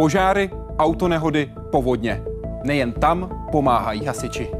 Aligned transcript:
Požáry, 0.00 0.50
autonehody, 0.78 1.50
povodně. 1.70 2.22
Nejen 2.64 2.92
tam 2.92 3.46
pomáhají 3.52 4.04
hasiči. 4.04 4.50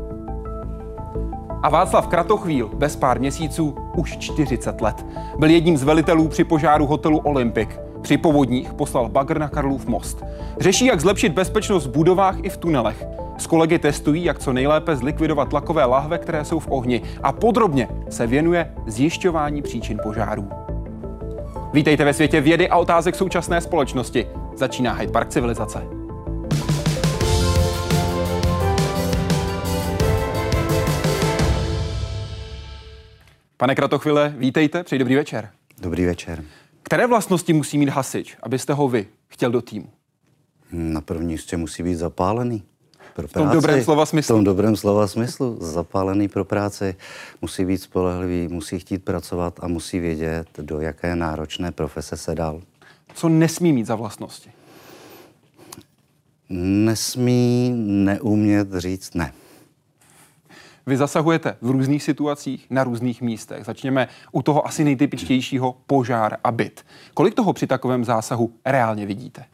A 1.63 1.69
Václav 1.69 2.07
Kratochvíl 2.07 2.71
bez 2.75 2.97
pár 2.97 3.21
měsíců 3.21 3.77
už 3.97 4.19
40 4.19 4.81
let. 4.81 5.07
Byl 5.39 5.51
jedním 5.51 5.77
z 5.77 5.83
velitelů 5.83 6.29
při 6.29 6.45
požáru 6.45 6.87
hotelu 6.87 7.19
Olympic. 7.19 7.69
Při 8.03 8.17
povodních 8.17 8.75
poslal 8.75 9.09
bagr 9.09 9.39
na 9.39 9.49
Karlův 9.49 9.87
most. 9.87 10.25
Řeší, 10.61 10.87
jak 10.87 11.01
zlepšit 11.01 11.33
bezpečnost 11.33 11.87
v 11.87 11.91
budovách 11.91 12.37
i 12.43 12.49
v 12.49 12.57
tunelech. 12.57 13.07
S 13.39 13.47
kolegy 13.47 13.79
testují, 13.79 14.25
jak 14.25 14.39
co 14.39 14.53
nejlépe 14.53 14.97
zlikvidovat 14.97 15.49
tlakové 15.49 15.85
lahve, 15.85 16.19
které 16.19 16.45
jsou 16.45 16.59
v 16.59 16.69
ohni. 16.71 17.03
A 17.23 17.33
podrobně 17.33 17.89
se 18.09 18.27
věnuje 18.27 18.75
zjišťování 18.87 19.63
příčin 19.63 20.01
požárů. 20.03 20.49
Vítejte 21.73 22.05
ve 22.05 22.15
světě 22.15 22.41
vědy 22.41 22.69
a 22.69 22.77
otázek 22.77 23.15
současné 23.15 23.61
společnosti. 23.61 24.27
Začíná 24.55 24.93
Hyde 24.93 25.13
Park 25.13 25.29
civilizace. 25.29 25.83
Pane 33.57 33.75
Kratochvile, 33.75 34.35
vítejte, 34.39 34.85
přeji 34.85 34.99
dobrý 34.99 35.15
večer. 35.15 35.51
Dobrý 35.79 36.05
večer. 36.07 36.45
Které 36.83 37.07
vlastnosti 37.07 37.53
musí 37.53 37.79
mít 37.79 37.89
hasič, 37.89 38.37
abyste 38.43 38.73
ho 38.73 38.89
vy 38.89 39.07
chtěl 39.29 39.51
do 39.51 39.63
týmu? 39.63 39.91
Na 40.73 41.01
první 41.01 41.27
místě 41.27 41.57
musí 41.57 41.83
být 41.83 41.95
zapálený. 41.95 42.63
Pro 43.15 43.29
v 43.29 43.33
tom 43.33 43.43
práci, 43.43 43.55
dobrém 43.55 43.85
slova 43.85 44.07
smyslu. 44.07 44.35
V 44.35 44.37
tom 44.37 44.45
dobrém 44.45 44.77
slova 44.77 45.07
smyslu. 45.07 45.57
Zapálený 45.61 46.29
pro 46.29 46.45
práci, 46.45 46.95
musí 47.43 47.65
být 47.65 47.79
spolehlivý, 47.79 48.49
musí 48.49 48.79
chtít 48.79 49.05
pracovat 49.05 49.61
a 49.63 49.69
musí 49.69 49.99
vědět, 50.01 50.47
do 50.59 50.81
jaké 50.81 51.17
náročné 51.17 51.73
profese 51.73 52.17
se 52.17 52.35
dal. 52.35 52.61
Co 53.15 53.29
nesmí 53.29 53.73
mít 53.73 53.87
za 53.87 53.95
vlastnosti? 53.95 54.51
Nesmí 56.49 57.73
neumět 57.77 58.69
říct 58.77 59.15
ne. 59.15 59.33
Vy 60.87 60.97
zasahujete 60.97 61.57
v 61.61 61.71
různých 61.71 62.03
situacích 62.03 62.67
na 62.71 62.85
různých 62.85 63.23
místech. 63.23 63.65
Začněme 63.65 64.09
u 64.33 64.43
toho 64.43 64.67
asi 64.67 64.85
nejtypičtějšího 64.85 65.77
požár 65.87 66.37
a 66.45 66.53
byt. 66.53 66.87
Kolik 67.15 67.35
toho 67.35 67.53
při 67.53 67.67
takovém 67.67 68.05
zásahu 68.05 68.53
reálně 68.65 69.07
vidíte? 69.07 69.45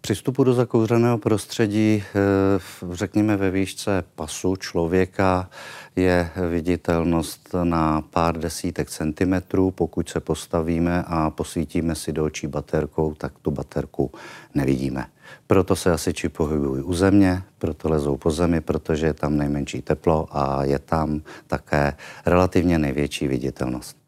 Při 0.00 0.14
vstupu 0.14 0.44
do 0.44 0.54
zakouřeného 0.54 1.18
prostředí, 1.18 2.02
eh, 2.02 2.60
řekněme 2.92 3.36
ve 3.36 3.50
výšce 3.50 4.04
pasu 4.14 4.56
člověka, 4.56 5.50
je 5.96 6.30
viditelnost 6.50 7.48
na 7.64 8.00
pár 8.00 8.38
desítek 8.38 8.90
centimetrů. 8.90 9.70
Pokud 9.70 10.08
se 10.08 10.20
postavíme 10.20 11.04
a 11.06 11.30
posvítíme 11.30 11.94
si 11.94 12.12
do 12.12 12.24
očí 12.24 12.46
baterkou, 12.46 13.14
tak 13.14 13.32
tu 13.42 13.50
baterku 13.50 14.10
nevidíme. 14.54 15.06
Proto 15.46 15.76
se 15.76 15.92
asiči 15.92 16.28
pohybují 16.28 16.82
u 16.82 16.94
země, 16.94 17.42
proto 17.58 17.88
lezou 17.88 18.16
po 18.16 18.30
zemi, 18.30 18.60
protože 18.60 19.06
je 19.06 19.14
tam 19.14 19.36
nejmenší 19.36 19.82
teplo 19.82 20.28
a 20.30 20.64
je 20.64 20.78
tam 20.78 21.20
také 21.46 21.92
relativně 22.26 22.78
největší 22.78 23.28
viditelnost. 23.28 23.99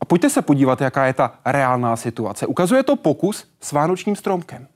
A 0.00 0.04
pojďte 0.04 0.30
se 0.30 0.42
podívat, 0.42 0.80
jaká 0.80 1.06
je 1.06 1.12
ta 1.12 1.38
reálná 1.44 1.96
situace. 1.96 2.46
Ukazuje 2.46 2.82
to 2.82 2.96
pokus 2.96 3.44
s 3.60 3.72
vánočním 3.72 4.16
stromkem. 4.16 4.66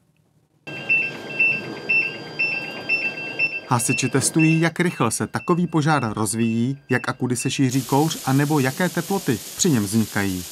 Hasiči 3.68 4.08
testují, 4.08 4.60
jak 4.60 4.80
rychle 4.80 5.10
se 5.10 5.26
takový 5.26 5.66
požár 5.66 6.12
rozvíjí, 6.12 6.78
jak 6.90 7.08
a 7.08 7.12
kudy 7.12 7.36
se 7.36 7.50
šíří 7.50 7.82
kouř 7.82 8.18
a 8.26 8.32
nebo 8.32 8.60
jaké 8.60 8.88
teploty 8.88 9.38
při 9.56 9.70
něm 9.70 9.84
vznikají. 9.84 10.44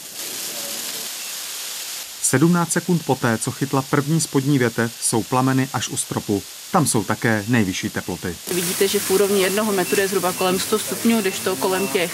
17 2.23 2.73
sekund 2.73 3.05
poté, 3.07 3.39
co 3.39 3.51
chytla 3.51 3.83
první 3.83 4.21
spodní 4.21 4.59
větev, 4.59 4.93
jsou 5.01 5.23
plameny 5.23 5.69
až 5.73 5.89
u 5.89 5.97
stropu. 5.97 6.43
Tam 6.73 6.87
jsou 6.87 7.05
také 7.05 7.45
nejvyšší 7.49 7.91
teploty. 7.91 8.37
Vidíte, 8.55 8.89
že 8.89 8.99
v 8.99 9.11
úrovni 9.11 9.43
jednoho 9.43 9.73
metru 9.73 10.01
je 10.01 10.09
zhruba 10.09 10.33
kolem 10.33 10.59
100 10.59 10.79
stupňů, 10.79 11.21
když 11.21 11.39
to 11.39 11.57
kolem 11.57 11.89
těch 11.89 12.13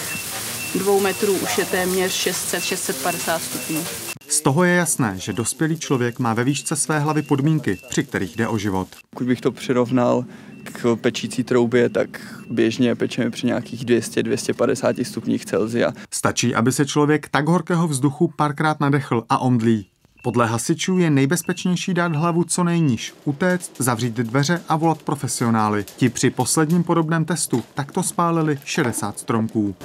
dvou 0.74 1.00
metrů 1.00 1.32
už 1.32 1.58
je 1.58 1.64
téměř 1.64 2.26
600-650 2.26 3.38
stupňů. 3.38 3.84
Z 4.28 4.40
toho 4.40 4.64
je 4.64 4.74
jasné, 4.74 5.14
že 5.18 5.32
dospělý 5.32 5.78
člověk 5.78 6.18
má 6.18 6.34
ve 6.34 6.44
výšce 6.44 6.76
své 6.76 6.98
hlavy 6.98 7.22
podmínky, 7.22 7.78
při 7.88 8.04
kterých 8.04 8.36
jde 8.36 8.48
o 8.48 8.58
život. 8.58 8.88
Pokud 9.10 9.26
bych 9.26 9.40
to 9.40 9.52
přirovnal 9.52 10.24
k 10.72 10.96
pečící 11.00 11.44
troubě, 11.44 11.88
tak 11.88 12.08
běžně 12.50 12.94
pečeme 12.94 13.30
při 13.30 13.46
nějakých 13.46 13.84
200-250 13.84 15.04
stupních 15.04 15.44
Celzia. 15.44 15.92
Stačí, 16.10 16.54
aby 16.54 16.72
se 16.72 16.86
člověk 16.86 17.28
tak 17.28 17.48
horkého 17.48 17.88
vzduchu 17.88 18.32
párkrát 18.36 18.80
nadechl 18.80 19.24
a 19.28 19.38
omdlí. 19.38 19.86
Podle 20.22 20.46
hasičů 20.46 20.98
je 20.98 21.10
nejbezpečnější 21.10 21.94
dát 21.94 22.16
hlavu 22.16 22.44
co 22.44 22.64
nejníž, 22.64 23.14
utéct, 23.24 23.72
zavřít 23.78 24.14
dveře 24.14 24.62
a 24.68 24.76
volat 24.76 25.02
profesionály. 25.02 25.84
Ti 25.96 26.08
při 26.08 26.30
posledním 26.30 26.84
podobném 26.84 27.24
testu 27.24 27.64
takto 27.74 28.02
spálili 28.02 28.58
60 28.64 29.18
stromků. 29.18 29.76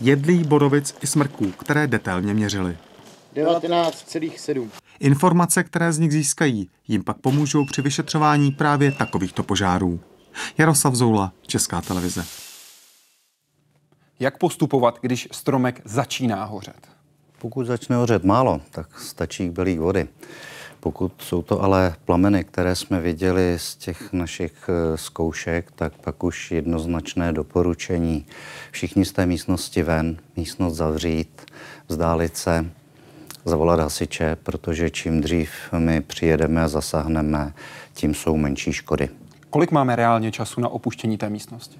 Jedlí, 0.00 0.44
borovic 0.44 0.94
i 1.02 1.06
smrků, 1.06 1.50
které 1.50 1.86
detailně 1.86 2.34
měřili. 2.34 2.78
19,7. 3.34 4.68
Informace, 5.00 5.64
které 5.64 5.92
z 5.92 5.98
nich 5.98 6.12
získají, 6.12 6.70
jim 6.88 7.04
pak 7.04 7.18
pomůžou 7.18 7.64
při 7.64 7.82
vyšetřování 7.82 8.52
právě 8.52 8.92
takovýchto 8.92 9.42
požárů. 9.42 10.00
Jaroslav 10.58 10.94
Zoula, 10.94 11.32
Česká 11.46 11.80
televize. 11.80 12.24
Jak 14.20 14.38
postupovat, 14.38 14.98
když 15.02 15.28
stromek 15.32 15.80
začíná 15.84 16.44
hořet? 16.44 16.88
Pokud 17.38 17.66
začne 17.66 17.96
hořet 17.96 18.24
málo, 18.24 18.60
tak 18.70 18.98
stačí 19.00 19.50
belík 19.50 19.78
vody. 19.78 20.08
Pokud 20.80 21.12
jsou 21.18 21.42
to 21.42 21.62
ale 21.62 21.94
plameny, 22.04 22.44
které 22.44 22.76
jsme 22.76 23.00
viděli 23.00 23.54
z 23.56 23.76
těch 23.76 24.12
našich 24.12 24.52
eh, 24.68 24.96
zkoušek, 24.96 25.70
tak 25.74 25.92
pak 25.92 26.24
už 26.24 26.50
jednoznačné 26.50 27.32
doporučení. 27.32 28.26
Všichni 28.70 29.04
z 29.04 29.12
té 29.12 29.26
místnosti 29.26 29.82
ven, 29.82 30.16
místnost 30.36 30.76
zavřít, 30.76 31.42
vzdálit 31.88 32.36
se, 32.36 32.70
zavolat 33.44 33.80
hasiče, 33.80 34.36
protože 34.42 34.90
čím 34.90 35.20
dřív 35.20 35.50
my 35.78 36.00
přijedeme 36.00 36.62
a 36.62 36.68
zasáhneme, 36.68 37.52
tím 37.94 38.14
jsou 38.14 38.36
menší 38.36 38.72
škody. 38.72 39.08
Kolik 39.50 39.70
máme 39.70 39.96
reálně 39.96 40.32
času 40.32 40.60
na 40.60 40.68
opuštění 40.68 41.18
té 41.18 41.30
místnosti? 41.30 41.78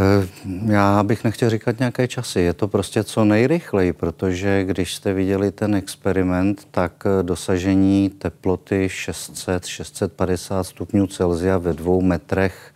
Eh, 0.00 0.28
já 0.66 1.02
bych 1.02 1.24
nechtěl 1.24 1.50
říkat 1.50 1.78
nějaké 1.78 2.08
časy. 2.08 2.40
Je 2.40 2.52
to 2.52 2.68
prostě 2.68 3.04
co 3.04 3.24
nejrychleji, 3.24 3.92
protože 3.92 4.64
když 4.64 4.94
jste 4.94 5.12
viděli 5.12 5.50
ten 5.50 5.74
experiment, 5.74 6.68
tak 6.70 6.92
eh, 7.06 7.22
dosažení 7.22 8.10
teploty 8.10 8.86
600-650 8.86 10.60
stupňů 10.62 11.06
Celsia 11.06 11.58
ve 11.58 11.72
dvou 11.72 12.02
metrech 12.02 12.74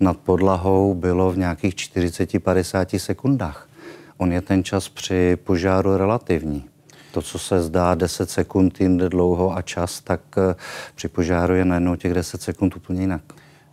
nad 0.00 0.16
podlahou 0.16 0.94
bylo 0.94 1.32
v 1.32 1.38
nějakých 1.38 1.74
40-50 1.74 2.98
sekundách. 2.98 3.68
On 4.16 4.32
je 4.32 4.40
ten 4.40 4.64
čas 4.64 4.88
při 4.88 5.38
požáru 5.44 5.96
relativní. 5.96 6.64
To, 7.12 7.22
co 7.22 7.38
se 7.38 7.62
zdá 7.62 7.94
10 7.94 8.30
sekund 8.30 8.80
jinde 8.80 9.08
dlouho 9.08 9.56
a 9.56 9.62
čas, 9.62 10.00
tak 10.00 10.20
eh, 10.38 10.54
při 10.94 11.08
požáru 11.08 11.54
je 11.54 11.64
najednou 11.64 11.96
těch 11.96 12.14
10 12.14 12.42
sekund 12.42 12.76
úplně 12.76 13.00
jinak. 13.00 13.22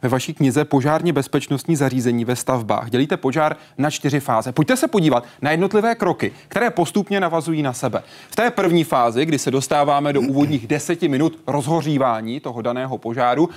Ve 0.01 0.09
vaší 0.09 0.33
knize 0.33 0.65
Požárně 0.65 1.13
bezpečnostní 1.13 1.75
zařízení 1.75 2.25
ve 2.25 2.35
stavbách 2.35 2.89
dělíte 2.89 3.17
požár 3.17 3.55
na 3.77 3.89
čtyři 3.89 4.19
fáze. 4.19 4.51
Pojďte 4.51 4.77
se 4.77 4.87
podívat 4.87 5.23
na 5.41 5.51
jednotlivé 5.51 5.95
kroky, 5.95 6.31
které 6.47 6.69
postupně 6.69 7.19
navazují 7.19 7.61
na 7.61 7.73
sebe. 7.73 8.03
V 8.29 8.35
té 8.35 8.51
první 8.51 8.83
fázi, 8.83 9.25
kdy 9.25 9.39
se 9.39 9.51
dostáváme 9.51 10.13
do 10.13 10.21
úvodních 10.21 10.67
deseti 10.67 11.07
minut 11.07 11.39
rozhořívání 11.47 12.39
toho 12.39 12.61
daného 12.61 12.97
požáru, 12.97 13.49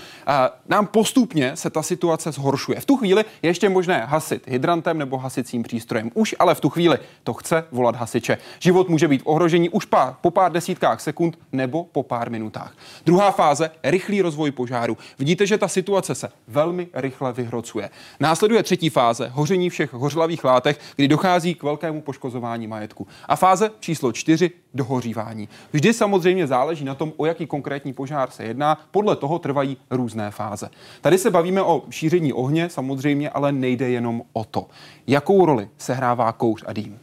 nám 0.68 0.86
postupně 0.86 1.56
se 1.56 1.70
ta 1.70 1.82
situace 1.82 2.32
zhoršuje. 2.32 2.80
V 2.80 2.84
tu 2.84 2.96
chvíli 2.96 3.24
je 3.42 3.50
ještě 3.50 3.68
možné 3.68 4.04
hasit 4.04 4.48
hydrantem 4.48 4.98
nebo 4.98 5.18
hasicím 5.18 5.62
přístrojem. 5.62 6.10
Už 6.14 6.34
ale 6.38 6.54
v 6.54 6.60
tu 6.60 6.68
chvíli 6.68 6.98
to 7.24 7.34
chce 7.34 7.64
volat 7.72 7.96
hasiče. 7.96 8.38
Život 8.58 8.88
může 8.88 9.08
být 9.08 9.22
ohrožení 9.24 9.68
už 9.68 9.84
pár, 9.84 10.14
po 10.20 10.30
pár 10.30 10.52
desítkách 10.52 11.00
sekund 11.00 11.38
nebo 11.52 11.84
po 11.84 12.02
pár 12.02 12.30
minutách. 12.30 12.74
Druhá 13.06 13.30
fáze, 13.30 13.70
rychlý 13.82 14.22
rozvoj 14.22 14.50
požáru. 14.50 14.98
Vidíte, 15.18 15.46
že 15.46 15.58
ta 15.58 15.68
situace 15.68 16.14
se 16.14 16.29
velmi 16.48 16.88
rychle 16.94 17.32
vyhrocuje. 17.32 17.90
Následuje 18.20 18.62
třetí 18.62 18.90
fáze, 18.90 19.28
hoření 19.28 19.70
všech 19.70 19.92
hořlavých 19.92 20.44
látek, 20.44 20.80
kdy 20.96 21.08
dochází 21.08 21.54
k 21.54 21.62
velkému 21.62 22.02
poškozování 22.02 22.66
majetku. 22.66 23.06
A 23.28 23.36
fáze 23.36 23.70
číslo 23.80 24.12
čtyři, 24.12 24.50
dohořívání. 24.74 25.48
Vždy 25.72 25.92
samozřejmě 25.92 26.46
záleží 26.46 26.84
na 26.84 26.94
tom, 26.94 27.12
o 27.16 27.26
jaký 27.26 27.46
konkrétní 27.46 27.92
požár 27.92 28.30
se 28.30 28.44
jedná, 28.44 28.78
podle 28.90 29.16
toho 29.16 29.38
trvají 29.38 29.76
různé 29.90 30.30
fáze. 30.30 30.70
Tady 31.00 31.18
se 31.18 31.30
bavíme 31.30 31.62
o 31.62 31.82
šíření 31.90 32.32
ohně, 32.32 32.68
samozřejmě, 32.68 33.30
ale 33.30 33.52
nejde 33.52 33.90
jenom 33.90 34.22
o 34.32 34.44
to. 34.44 34.66
Jakou 35.06 35.46
roli 35.46 35.68
sehrává 35.78 36.32
kouř 36.32 36.64
a 36.66 36.72
dým? 36.72 36.98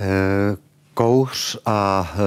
Eh, 0.00 0.67
Kouř 0.98 1.58
a 1.66 2.10
e, 2.14 2.18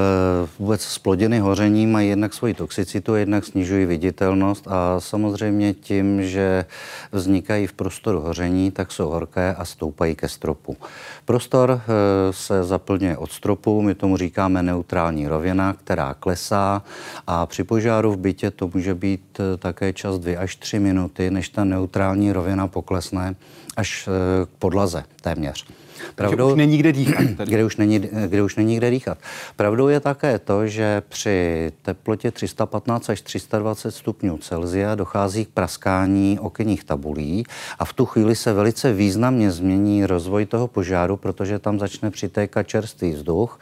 vůbec 0.59 0.81
splodiny 0.81 1.39
hoření 1.39 1.87
mají 1.87 2.09
jednak 2.09 2.33
svoji 2.33 2.53
toxicitu, 2.53 3.15
jednak 3.15 3.45
snižují 3.45 3.85
viditelnost 3.85 4.67
a 4.67 4.99
samozřejmě 4.99 5.73
tím, 5.73 6.23
že 6.23 6.65
vznikají 7.11 7.67
v 7.67 7.73
prostoru 7.73 8.21
hoření, 8.21 8.71
tak 8.71 8.91
jsou 8.91 9.09
horké 9.09 9.55
a 9.55 9.65
stoupají 9.65 10.15
ke 10.15 10.29
stropu. 10.29 10.77
Prostor 11.25 11.71
e, 11.71 12.33
se 12.33 12.63
zaplňuje 12.63 13.17
od 13.17 13.31
stropu, 13.31 13.81
my 13.81 13.95
tomu 13.95 14.17
říkáme 14.17 14.63
neutrální 14.63 15.27
rovina, 15.27 15.73
která 15.73 16.13
klesá 16.13 16.83
a 17.27 17.45
při 17.45 17.63
požáru 17.63 18.11
v 18.11 18.17
bytě 18.17 18.51
to 18.51 18.69
může 18.73 18.95
být 18.95 19.39
e, 19.39 19.57
také 19.57 19.93
čas 19.93 20.19
2 20.19 20.39
až 20.39 20.55
3 20.55 20.79
minuty, 20.79 21.31
než 21.31 21.49
ta 21.49 21.63
neutrální 21.63 22.31
rovina 22.31 22.67
poklesne 22.67 23.35
až 23.77 24.09
k 24.45 24.49
podlaze 24.59 25.03
téměř. 25.21 25.65
Pravdou, 26.15 26.51
už 26.51 26.57
není 26.57 26.77
kde 26.77 26.91
dýchat. 26.91 27.23
Kde 27.23 27.65
už 27.65 27.77
není, 27.77 27.99
kde 27.99 28.43
už 28.43 28.55
není 28.55 28.77
kde 28.77 28.89
dýchat. 28.89 29.17
Pravdou 29.55 29.87
je 29.87 29.99
také 29.99 30.39
to, 30.39 30.67
že 30.67 31.01
při 31.09 31.71
teplotě 31.81 32.31
315 32.31 33.09
až 33.09 33.21
320 33.21 33.91
stupňů 33.91 34.37
Celsia 34.37 34.95
dochází 34.95 35.45
k 35.45 35.49
praskání 35.49 36.39
okenních 36.39 36.83
tabulí 36.83 37.43
a 37.79 37.85
v 37.85 37.93
tu 37.93 38.05
chvíli 38.05 38.35
se 38.35 38.53
velice 38.53 38.93
významně 38.93 39.51
změní 39.51 40.05
rozvoj 40.05 40.45
toho 40.45 40.67
požáru, 40.67 41.17
protože 41.17 41.59
tam 41.59 41.79
začne 41.79 42.11
přitékat 42.11 42.67
čerstvý 42.67 43.11
vzduch, 43.11 43.59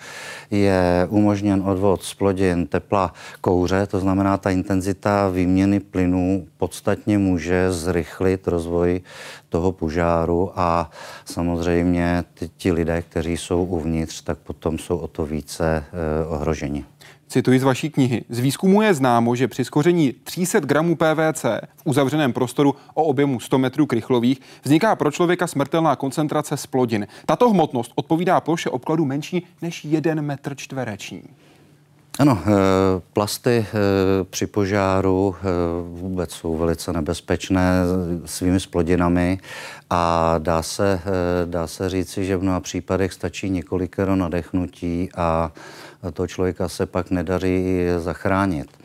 je 0.52 1.08
umožněn 1.10 1.64
odvod 1.66 2.04
z 2.04 2.14
plodin 2.14 2.68
tepla 2.68 3.14
kouře, 3.42 3.88
to 3.88 4.00
znamená 4.00 4.38
ta 4.38 4.50
intenzita 4.50 5.30
výměny 5.30 5.80
plynů 5.80 6.48
podstatně 6.58 7.18
může 7.18 7.72
zrychlit 7.72 8.48
rozvoj 8.48 9.02
toho 9.50 9.72
požáru 9.72 10.52
a 10.56 10.92
samozřejmě 11.26 12.24
ti 12.58 12.72
lidé, 12.72 13.02
kteří 13.02 13.38
jsou 13.38 13.64
uvnitř, 13.64 14.22
tak 14.22 14.38
potom 14.38 14.78
jsou 14.78 14.98
o 14.98 15.08
to 15.08 15.26
více 15.26 15.84
eh, 15.86 16.26
ohroženi. 16.26 16.86
Cituji 17.28 17.60
z 17.60 17.64
vaší 17.64 17.90
knihy. 17.90 18.24
Z 18.30 18.40
výzkumu 18.40 18.82
je 18.82 18.94
známo, 18.94 19.36
že 19.36 19.48
při 19.48 19.66
skoření 19.66 20.14
300 20.24 20.60
gramů 20.60 20.96
PVC 20.96 21.44
v 21.76 21.82
uzavřeném 21.86 22.34
prostoru 22.34 22.76
o 22.94 23.04
objemu 23.04 23.40
100 23.40 23.58
metrů 23.58 23.86
krychlových 23.86 24.42
vzniká 24.64 24.96
pro 24.96 25.12
člověka 25.12 25.48
smrtelná 25.48 25.96
koncentrace 25.96 26.58
splodin. 26.58 27.08
Tato 27.26 27.50
hmotnost 27.50 27.92
odpovídá 27.96 28.42
ploše 28.42 28.70
obkladu 28.70 29.06
menší 29.06 29.48
než 29.62 29.86
1 29.86 30.22
metr 30.22 30.56
čtvereční. 30.56 31.24
Ano, 32.20 32.40
eh, 32.42 32.52
plasty 33.14 33.66
eh, 33.68 33.74
při 34.30 34.48
požáru 34.48 35.36
eh, 35.40 35.44
vůbec 35.84 36.32
jsou 36.32 36.58
velice 36.58 36.94
nebezpečné 36.94 37.72
svými 38.26 38.60
splodinami 38.60 39.40
a 39.90 40.36
dá 40.38 40.62
se, 40.62 41.02
dá 41.46 41.68
se 41.68 41.90
říci, 41.90 42.26
že 42.26 42.38
v 42.38 42.44
mnoha 42.44 42.60
případech 42.60 43.14
stačí 43.14 43.50
několikero 43.50 44.16
nadechnutí 44.16 45.10
a 45.16 45.52
toho 46.14 46.28
člověka 46.28 46.70
se 46.70 46.86
pak 46.86 47.12
nedaří 47.12 47.78
zachránit. 47.98 48.78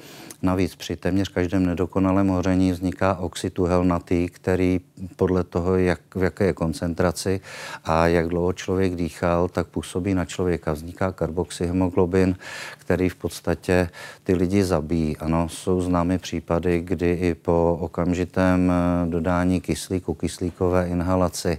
Navíc 0.45 0.77
při 0.77 0.97
téměř 0.97 1.29
každém 1.29 1.67
nedokonalém 1.67 2.29
hoření 2.29 2.73
vzniká 2.73 3.15
oxid 3.15 3.59
uhelnatý, 3.59 4.29
který 4.29 4.81
podle 5.17 5.45
toho, 5.45 5.77
jak, 5.77 6.01
v 6.15 6.23
jaké 6.23 6.45
je 6.45 6.53
koncentraci 6.53 7.41
a 7.85 8.07
jak 8.07 8.29
dlouho 8.29 8.53
člověk 8.53 8.95
dýchal, 8.95 9.49
tak 9.49 9.67
působí 9.67 10.15
na 10.15 10.25
člověka. 10.25 10.73
Vzniká 10.73 11.13
karboxyhemoglobin, 11.13 12.37
který 12.79 13.09
v 13.09 13.15
podstatě 13.15 13.89
ty 14.25 14.35
lidi 14.35 14.65
zabíjí. 14.65 15.17
Ano, 15.17 15.49
jsou 15.49 15.81
známy 15.81 16.19
případy, 16.19 16.81
kdy 16.81 17.13
i 17.13 17.35
po 17.35 17.79
okamžitém 17.81 18.73
eh, 18.73 19.07
dodání 19.11 19.61
kyslíku, 19.61 20.15
kyslíkové 20.15 20.89
inhalaci, 20.89 21.59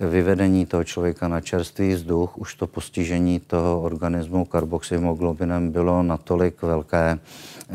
vyvedení 0.00 0.66
toho 0.66 0.84
člověka 0.84 1.28
na 1.28 1.40
čerstvý 1.40 1.94
vzduch, 1.94 2.38
už 2.38 2.54
to 2.54 2.66
postižení 2.66 3.40
toho 3.40 3.82
organismu 3.82 4.44
karboxyhemoglobinem 4.44 5.70
bylo 5.70 6.02
natolik 6.02 6.62
velké, 6.62 7.18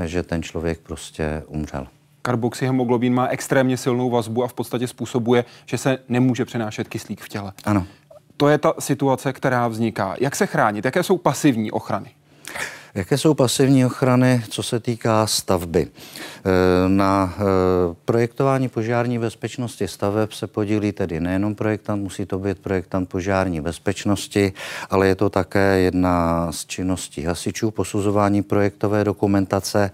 že 0.06 0.24
ten 0.24 0.43
člověk 0.44 0.80
prostě 0.80 1.44
umřel. 1.48 1.88
Karboxyhemoglobin 2.22 3.14
má 3.14 3.28
extrémně 3.28 3.78
silnou 3.78 4.10
vazbu 4.10 4.44
a 4.44 4.48
v 4.48 4.54
podstatě 4.54 4.88
způsobuje, 4.88 5.46
že 5.66 5.78
se 5.78 5.98
nemůže 6.10 6.46
přenášet 6.46 6.88
kyslík 6.88 7.22
v 7.22 7.30
těle. 7.30 7.52
Ano. 7.66 7.86
To 8.38 8.48
je 8.48 8.58
ta 8.58 8.74
situace, 8.80 9.34
která 9.34 9.68
vzniká. 9.68 10.16
Jak 10.20 10.36
se 10.36 10.46
chránit? 10.46 10.86
Jaké 10.86 11.04
jsou 11.04 11.18
pasivní 11.18 11.72
ochrany? 11.72 12.12
Jaké 12.96 13.18
jsou 13.18 13.34
pasivní 13.34 13.86
ochrany, 13.86 14.44
co 14.50 14.64
se 14.64 14.80
týká 14.80 15.28
stavby? 15.28 15.88
E, 15.88 16.90
na 16.90 17.36
e, 17.38 17.44
projektování 18.06 18.70
požární 18.70 19.20
bezpečnosti 19.20 19.88
staveb 19.88 20.32
se 20.32 20.48
podílí 20.48 20.92
tedy 20.92 21.20
nejenom 21.20 21.56
projektant, 21.56 22.04
musí 22.04 22.26
to 22.26 22.40
být 22.40 22.60
projektant 22.60 23.10
požární 23.10 23.62
bezpečnosti, 23.62 24.54
ale 24.90 25.08
je 25.08 25.16
to 25.16 25.30
také 25.30 25.80
jedna 25.80 26.48
z 26.52 26.66
činností 26.66 27.24
hasičů, 27.24 27.72
posuzování 27.72 28.44
projektové 28.44 29.04
dokumentace. 29.04 29.92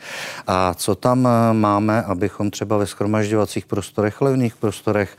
A 0.47 0.73
co 0.73 0.95
tam 0.95 1.27
e, 1.27 1.53
máme, 1.53 2.03
abychom 2.03 2.51
třeba 2.51 2.77
ve 2.77 2.87
schromažďovacích 2.87 3.65
prostorech, 3.65 4.21
levných 4.21 4.55
prostorech 4.55 5.17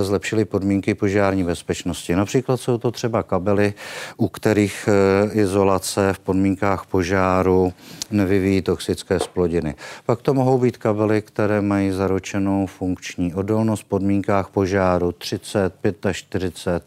zlepšili 0.00 0.44
podmínky 0.44 0.94
požární 0.94 1.44
bezpečnosti? 1.44 2.16
Například 2.16 2.60
jsou 2.60 2.78
to 2.78 2.90
třeba 2.90 3.22
kabely, 3.22 3.74
u 4.16 4.28
kterých 4.28 4.88
izolace 5.32 6.12
v 6.12 6.18
podmínkách 6.18 6.86
požární 6.86 7.15
požáru 7.16 7.72
nevyvíjí 8.10 8.62
toxické 8.62 9.20
splodiny. 9.20 9.74
Pak 10.06 10.22
to 10.22 10.34
mohou 10.34 10.58
být 10.58 10.76
kabely, 10.76 11.22
které 11.22 11.60
mají 11.60 11.90
zaručenou 11.90 12.66
funkční 12.66 13.34
odolnost 13.34 13.80
v 13.80 13.84
podmínkách 13.84 14.48
požáru 14.48 15.12
30, 15.12 15.74
45, 16.12 16.82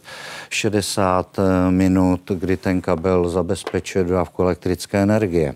60 0.49 1.37
minut, 1.69 2.31
kdy 2.35 2.57
ten 2.57 2.81
kabel 2.81 3.29
zabezpečuje 3.29 4.03
dodávku 4.03 4.43
elektrické 4.43 4.97
energie. 4.97 5.55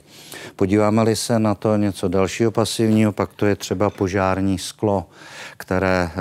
Podíváme-li 0.55 1.15
se 1.15 1.39
na 1.39 1.55
to 1.55 1.77
něco 1.77 2.07
dalšího 2.07 2.51
pasivního, 2.51 3.11
pak 3.11 3.33
to 3.33 3.45
je 3.45 3.55
třeba 3.55 3.89
požární 3.89 4.57
sklo, 4.57 5.05
které 5.57 6.09
eh, 6.11 6.19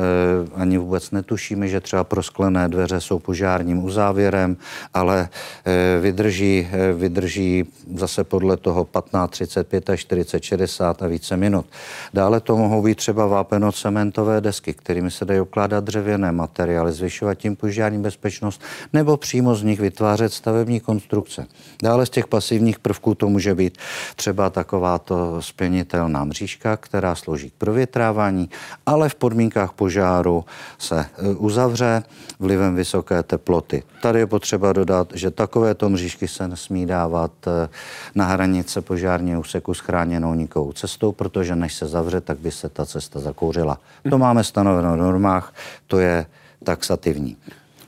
ani 0.54 0.78
vůbec 0.78 1.10
netušíme, 1.10 1.68
že 1.68 1.80
třeba 1.80 2.04
prosklené 2.04 2.68
dveře 2.68 3.00
jsou 3.00 3.18
požárním 3.18 3.84
uzávěrem, 3.84 4.56
ale 4.94 5.28
eh, 5.64 6.00
vydrží, 6.00 6.68
eh, 6.72 6.92
vydrží 6.92 7.64
zase 7.94 8.24
podle 8.24 8.56
toho 8.56 8.84
15, 8.84 9.30
35, 9.30 9.96
40, 9.96 10.42
60 10.42 11.02
a 11.02 11.06
více 11.06 11.36
minut. 11.36 11.66
Dále 12.14 12.40
to 12.40 12.56
mohou 12.56 12.82
být 12.82 12.98
třeba 12.98 13.26
vápeno-cementové 13.26 14.40
desky, 14.40 14.74
kterými 14.74 15.10
se 15.10 15.24
dají 15.24 15.40
okládat 15.40 15.84
dřevěné 15.84 16.32
materiály, 16.32 16.92
zvyšovat 16.92 17.34
tím 17.34 17.56
požární 17.56 18.02
bezpečnost, 18.02 18.60
nebo 18.92 19.16
přímo 19.16 19.54
z 19.54 19.62
nich 19.62 19.80
vytvářet 19.80 20.32
stavební 20.32 20.80
konstrukce. 20.80 21.46
Dále 21.82 22.06
z 22.06 22.10
těch 22.10 22.26
pasivních 22.26 22.78
prvků 22.78 23.14
to 23.14 23.28
může 23.28 23.54
být 23.54 23.78
třeba 24.22 24.50
takováto 24.50 25.42
spěnitelná 25.42 26.24
mřížka, 26.24 26.76
která 26.76 27.14
slouží 27.14 27.50
k 27.50 27.54
provětrávání, 27.54 28.50
ale 28.86 29.08
v 29.08 29.14
podmínkách 29.14 29.72
požáru 29.72 30.44
se 30.78 31.00
e, 31.00 31.34
uzavře 31.34 32.02
vlivem 32.38 32.74
vysoké 32.74 33.22
teploty. 33.22 33.82
Tady 34.02 34.18
je 34.18 34.26
potřeba 34.26 34.72
dodat, 34.72 35.12
že 35.14 35.30
takovéto 35.30 35.88
mřížky 35.88 36.28
se 36.28 36.48
nesmí 36.48 36.86
dávat 36.86 37.32
e, 37.46 37.68
na 38.14 38.26
hranice 38.26 38.80
požárního 38.80 39.40
úseku 39.40 39.74
s 39.74 39.80
chráněnou 39.80 40.34
nikovou 40.34 40.72
cestou, 40.72 41.12
protože 41.12 41.56
než 41.56 41.74
se 41.74 41.86
zavře, 41.86 42.20
tak 42.20 42.38
by 42.38 42.50
se 42.50 42.68
ta 42.68 42.86
cesta 42.86 43.20
zakouřila. 43.20 43.78
To 44.10 44.18
máme 44.18 44.44
stanoveno 44.44 44.92
v 44.92 44.96
normách, 44.96 45.54
to 45.86 45.98
je 45.98 46.26
taxativní. 46.64 47.36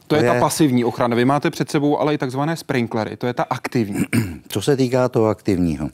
To 0.06 0.16
je, 0.16 0.22
je 0.24 0.32
ta 0.32 0.40
pasivní 0.40 0.84
ochrana. 0.84 1.16
Vy 1.16 1.24
máte 1.24 1.50
před 1.50 1.70
sebou 1.70 1.98
ale 1.98 2.14
i 2.14 2.18
takzvané 2.18 2.56
sprinklery, 2.56 3.16
to 3.16 3.26
je 3.26 3.34
ta 3.34 3.42
aktivní. 3.42 4.04
Co 4.48 4.62
se 4.62 4.76
týká 4.76 5.08
toho 5.08 5.26
aktivního. 5.26 5.88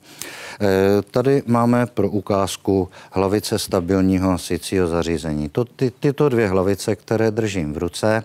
Eh, 0.61 0.67
tady 1.11 1.43
máme 1.47 1.87
pro 1.87 2.11
ukázku 2.11 2.88
hlavice 3.11 3.59
stabilního 3.59 4.31
hasicího 4.31 4.87
zařízení. 4.87 5.49
To, 5.49 5.64
ty, 5.64 5.93
tyto 6.00 6.29
dvě 6.29 6.49
hlavice, 6.49 6.97
které 6.97 7.31
držím 7.31 7.73
v 7.73 7.79
ruce, 7.79 8.25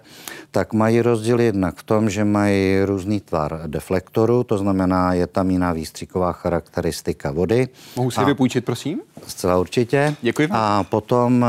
tak 0.56 0.74
mají 0.74 1.02
rozdíl 1.02 1.40
jednak 1.40 1.76
v 1.76 1.84
tom, 1.84 2.10
že 2.10 2.24
mají 2.24 2.84
různý 2.84 3.20
tvar 3.20 3.62
deflektoru, 3.68 4.44
to 4.44 4.58
znamená, 4.58 5.14
je 5.14 5.28
tam 5.28 5.52
jiná 5.52 5.74
výstřiková 5.74 6.32
charakteristika 6.32 7.32
vody. 7.32 7.68
Mohu 7.96 8.12
si 8.12 8.22
a, 8.22 8.24
vypůjčit, 8.24 8.66
prosím? 8.66 9.02
Zcela 9.28 9.58
určitě. 9.58 10.16
Děkuji. 10.22 10.48
A 10.52 10.84
potom 10.84 11.46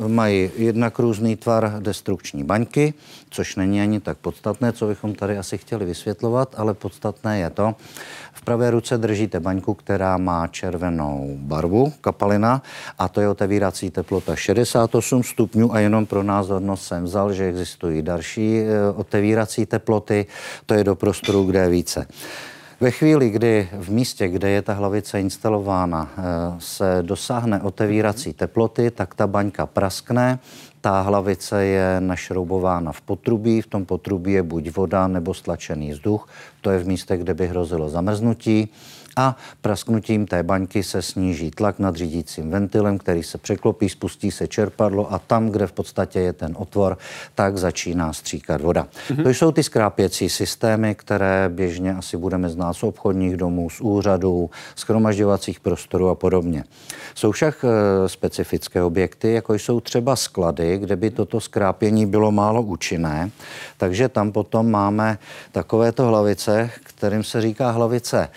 uh, 0.00 0.08
mají 0.08 0.50
jednak 0.56 0.98
různý 0.98 1.36
tvar 1.36 1.76
destrukční 1.78 2.44
baňky, 2.44 2.94
což 3.30 3.56
není 3.56 3.80
ani 3.80 4.00
tak 4.00 4.18
podstatné, 4.18 4.72
co 4.72 4.86
bychom 4.86 5.14
tady 5.14 5.38
asi 5.38 5.58
chtěli 5.58 5.84
vysvětlovat, 5.86 6.54
ale 6.56 6.74
podstatné 6.74 7.38
je 7.38 7.50
to, 7.50 7.74
v 8.32 8.42
pravé 8.42 8.70
ruce 8.70 8.98
držíte 8.98 9.40
baňku, 9.40 9.74
která 9.74 10.16
má 10.16 10.46
červenou 10.46 11.36
barvu, 11.38 11.92
kapalina, 12.00 12.62
a 12.98 13.08
to 13.08 13.20
je 13.20 13.28
otevírací 13.28 13.90
teplota 13.90 14.36
68 14.36 15.22
stupňů 15.22 15.74
a 15.74 15.80
jenom 15.80 16.06
pro 16.06 16.22
názornost 16.22 16.84
jsem 16.84 17.04
vzal, 17.04 17.32
že 17.32 17.44
existují 17.44 18.02
další 18.02 18.58
eh, 18.58 18.92
otevírací 18.96 19.66
teploty, 19.66 20.26
to 20.66 20.74
je 20.74 20.84
do 20.84 20.94
prostoru, 20.94 21.44
kde 21.44 21.58
je 21.58 21.68
více. 21.68 22.06
Ve 22.80 22.90
chvíli, 22.90 23.30
kdy 23.30 23.68
v 23.72 23.90
místě, 23.90 24.28
kde 24.28 24.50
je 24.50 24.62
ta 24.62 24.72
hlavice 24.72 25.20
instalována, 25.20 26.10
eh, 26.10 26.22
se 26.58 26.98
dosáhne 27.02 27.62
otevírací 27.62 28.32
teploty, 28.32 28.90
tak 28.90 29.14
ta 29.14 29.26
baňka 29.26 29.66
praskne, 29.66 30.38
Ta 30.82 31.00
hlavice 31.00 31.64
je 31.64 32.00
našroubována 32.00 32.92
v 32.92 33.00
potrubí, 33.00 33.62
v 33.62 33.66
tom 33.66 33.86
potrubí 33.86 34.32
je 34.32 34.42
buď 34.42 34.70
voda 34.74 35.06
nebo 35.06 35.30
stlačený 35.30 35.94
vzduch, 35.94 36.26
to 36.60 36.70
je 36.74 36.78
v 36.78 36.86
místech, 36.86 37.22
kde 37.22 37.34
by 37.34 37.46
hrozilo 37.46 37.86
zamrznutí 37.86 38.66
a 39.16 39.36
prasknutím 39.60 40.26
té 40.26 40.42
baňky 40.42 40.82
se 40.82 41.02
sníží 41.02 41.50
tlak 41.50 41.78
nad 41.78 41.96
řídícím 41.96 42.50
ventilem, 42.50 42.98
který 42.98 43.22
se 43.22 43.38
překlopí, 43.38 43.88
spustí 43.88 44.30
se 44.30 44.48
čerpadlo 44.48 45.12
a 45.12 45.18
tam, 45.18 45.48
kde 45.48 45.66
v 45.66 45.72
podstatě 45.72 46.20
je 46.20 46.32
ten 46.32 46.54
otvor, 46.58 46.98
tak 47.34 47.58
začíná 47.58 48.12
stříkat 48.12 48.60
voda. 48.60 48.86
Mm-hmm. 49.08 49.22
To 49.22 49.28
jsou 49.28 49.52
ty 49.52 49.62
skrápěcí 49.62 50.28
systémy, 50.28 50.94
které 50.94 51.48
běžně 51.48 51.94
asi 51.94 52.16
budeme 52.16 52.48
znát 52.48 52.72
z 52.72 52.82
obchodních 52.82 53.36
domů, 53.36 53.70
z 53.70 53.80
úřadů, 53.80 54.50
z 54.74 54.82
chromažďovacích 54.82 55.60
prostorů 55.60 56.08
a 56.08 56.14
podobně. 56.14 56.64
Jsou 57.14 57.32
však 57.32 57.64
e, 57.64 58.08
specifické 58.08 58.82
objekty, 58.82 59.32
jako 59.32 59.54
jsou 59.54 59.80
třeba 59.80 60.16
sklady, 60.16 60.78
kde 60.78 60.96
by 60.96 61.10
toto 61.10 61.40
skrápění 61.40 62.06
bylo 62.06 62.32
málo 62.32 62.62
účinné, 62.62 63.30
takže 63.76 64.08
tam 64.08 64.32
potom 64.32 64.70
máme 64.70 65.18
takovéto 65.52 66.06
hlavice, 66.06 66.70
kterým 66.82 67.24
se 67.24 67.40
říká 67.40 67.70
hlavice 67.70 68.28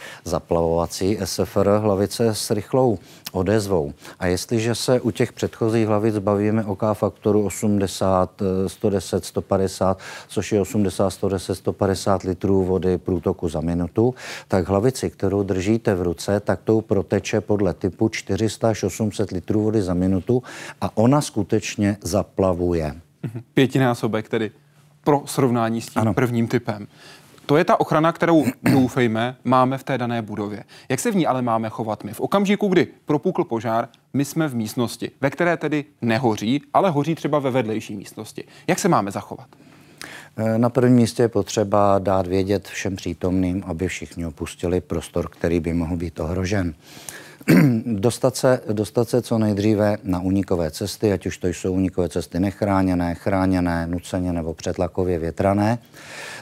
zaplavovací 0.66 1.18
SFR, 1.24 1.70
hlavice 1.80 2.36
s 2.36 2.52
rychlou 2.52 3.00
odezvou. 3.32 3.94
A 4.20 4.28
jestliže 4.28 4.76
se 4.76 5.02
u 5.02 5.12
těch 5.12 5.34
předchozích 5.34 5.88
hlavic 5.88 6.18
bavíme 6.18 6.66
o 6.66 6.76
K-faktoru 6.76 7.46
80, 7.46 8.42
110, 8.68 9.26
150, 9.26 10.00
což 10.28 10.52
je 10.52 10.62
80, 10.62 11.10
110, 11.10 11.56
150 11.56 12.24
litrů 12.24 12.64
vody 12.64 12.98
průtoku 12.98 13.50
za 13.50 13.62
minutu, 13.62 14.16
tak 14.48 14.68
hlavici, 14.68 15.10
kterou 15.10 15.44
držíte 15.44 15.96
v 15.96 16.02
ruce, 16.02 16.40
tak 16.40 16.60
tou 16.64 16.82
proteče 16.82 17.42
podle 17.42 17.74
typu 17.74 18.10
400 18.10 18.70
až 18.70 18.84
800 18.84 19.32
litrů 19.32 19.62
vody 19.62 19.82
za 19.82 19.94
minutu 19.94 20.44
a 20.82 20.98
ona 20.98 21.22
skutečně 21.22 21.98
zaplavuje. 22.02 22.96
Pětinásobek 23.54 24.30
tedy 24.30 24.52
pro 25.04 25.24
srovnání 25.26 25.82
s 25.82 25.86
tím 25.86 26.02
ano. 26.02 26.14
prvním 26.14 26.48
typem. 26.48 26.88
To 27.46 27.58
je 27.58 27.64
ta 27.64 27.80
ochrana, 27.80 28.12
kterou 28.12 28.46
doufejme 28.72 29.36
máme 29.44 29.78
v 29.78 29.84
té 29.84 29.98
dané 29.98 30.22
budově. 30.22 30.64
Jak 30.90 31.00
se 31.00 31.12
v 31.12 31.16
ní 31.16 31.28
ale 31.28 31.42
máme 31.42 31.70
chovat 31.70 32.04
my? 32.04 32.14
V 32.14 32.20
okamžiku, 32.20 32.68
kdy 32.68 32.88
propukl 33.06 33.44
požár, 33.44 33.88
my 34.14 34.26
jsme 34.26 34.48
v 34.48 34.56
místnosti, 34.56 35.12
ve 35.22 35.30
které 35.30 35.58
tedy 35.58 35.86
nehoří, 36.02 36.62
ale 36.74 36.90
hoří 36.90 37.16
třeba 37.16 37.40
ve 37.40 37.52
vedlejší 37.52 37.96
místnosti. 37.96 38.44
Jak 38.68 38.80
se 38.80 38.90
máme 38.90 39.12
zachovat? 39.12 39.48
Eh, 40.38 40.58
na 40.58 40.70
prvním 40.70 40.96
místě 40.96 41.24
je 41.24 41.28
potřeba 41.28 42.00
dát 42.00 42.28
vědět 42.28 42.68
všem 42.68 42.96
přítomným, 42.96 43.64
aby 43.68 43.88
všichni 43.88 44.26
opustili 44.26 44.82
prostor, 44.82 45.30
který 45.30 45.60
by 45.60 45.74
mohl 45.74 45.98
být 45.98 46.20
ohrožen. 46.20 46.74
dostat, 47.86 48.36
se, 48.36 48.62
dostat 48.72 49.10
se 49.10 49.22
co 49.22 49.38
nejdříve 49.38 49.98
na 50.04 50.20
unikové 50.20 50.72
cesty, 50.72 51.14
ať 51.14 51.26
už 51.26 51.38
to 51.38 51.48
jsou 51.48 51.74
unikové 51.74 52.10
cesty 52.10 52.40
nechráněné, 52.40 53.16
chráněné, 53.16 53.88
nuceně 53.88 54.34
nebo 54.34 54.54
přetlakově 54.54 55.20
větrané. 55.20 55.78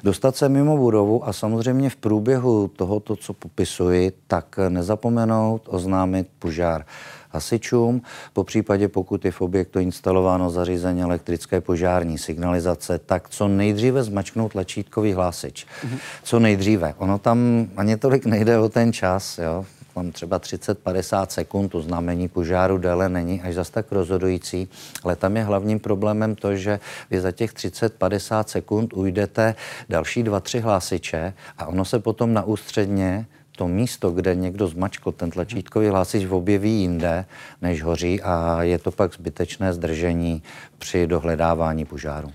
Dostat 0.03 0.36
se 0.36 0.50
mimo 0.50 0.77
budovu 0.77 1.27
a 1.27 1.33
samozřejmě 1.33 1.89
v 1.89 1.95
průběhu 1.95 2.67
tohoto, 2.67 3.15
co 3.15 3.33
popisuji, 3.33 4.12
tak 4.27 4.60
nezapomenout 4.69 5.62
oznámit 5.65 6.27
požár 6.39 6.86
hasičům. 7.29 8.01
Po 8.33 8.43
případě, 8.43 8.88
pokud 8.88 9.25
je 9.25 9.31
v 9.31 9.41
objektu 9.41 9.79
instalováno 9.79 10.50
zařízení 10.50 11.01
elektrické 11.01 11.62
požární 11.62 12.17
signalizace, 12.17 13.00
tak 13.00 13.29
co 13.29 13.48
nejdříve 13.48 14.03
zmačknout 14.03 14.51
tlačítkový 14.51 15.13
hlásič. 15.13 15.65
Mm-hmm. 15.65 15.98
Co 16.24 16.39
nejdříve. 16.39 16.93
Ono 16.98 17.19
tam 17.19 17.67
ani 17.77 17.98
tolik 17.98 18.25
nejde 18.25 18.60
o 18.60 18.69
ten 18.69 18.93
čas. 18.93 19.38
Jo? 19.38 19.65
Tam 19.93 20.12
třeba 20.12 20.39
30-50 20.39 21.27
sekund, 21.27 21.69
to 21.69 21.81
znamení 21.81 22.27
požáru 22.27 22.77
déle 22.77 23.09
není 23.09 23.41
až 23.41 23.53
zas 23.53 23.69
tak 23.69 23.91
rozhodující, 23.91 24.67
ale 25.03 25.15
tam 25.15 25.38
je 25.38 25.43
hlavním 25.43 25.79
problémem 25.79 26.35
to, 26.35 26.55
že 26.55 26.79
vy 27.09 27.21
za 27.21 27.31
těch 27.31 27.53
30-50 27.53 28.43
sekund 28.43 28.93
ujdete 28.93 29.55
další 29.89 30.23
dva, 30.23 30.39
tři 30.39 30.59
hlásiče 30.59 31.33
a 31.57 31.65
ono 31.65 31.85
se 31.85 32.00
potom 32.00 32.33
na 32.33 32.43
ústředně 32.43 33.25
to 33.55 33.67
místo, 33.67 34.12
kde 34.12 34.35
někdo 34.35 34.67
zmačkl 34.67 35.12
ten 35.12 35.31
tlačítkový 35.31 35.88
hlásič, 35.88 36.25
objeví 36.29 36.71
jinde, 36.71 37.25
než 37.62 37.83
hoří 37.83 38.21
a 38.21 38.63
je 38.63 38.79
to 38.79 38.91
pak 38.91 39.13
zbytečné 39.13 39.73
zdržení 39.73 40.43
při 40.77 41.07
dohledávání 41.07 41.85
požáru. 41.85 42.31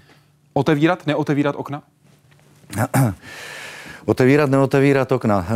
Otevírat, 0.52 1.06
neotevírat 1.06 1.54
okna? 1.58 1.82
Otevírat, 4.08 4.50
neotevírat 4.50 5.12
okna. 5.12 5.46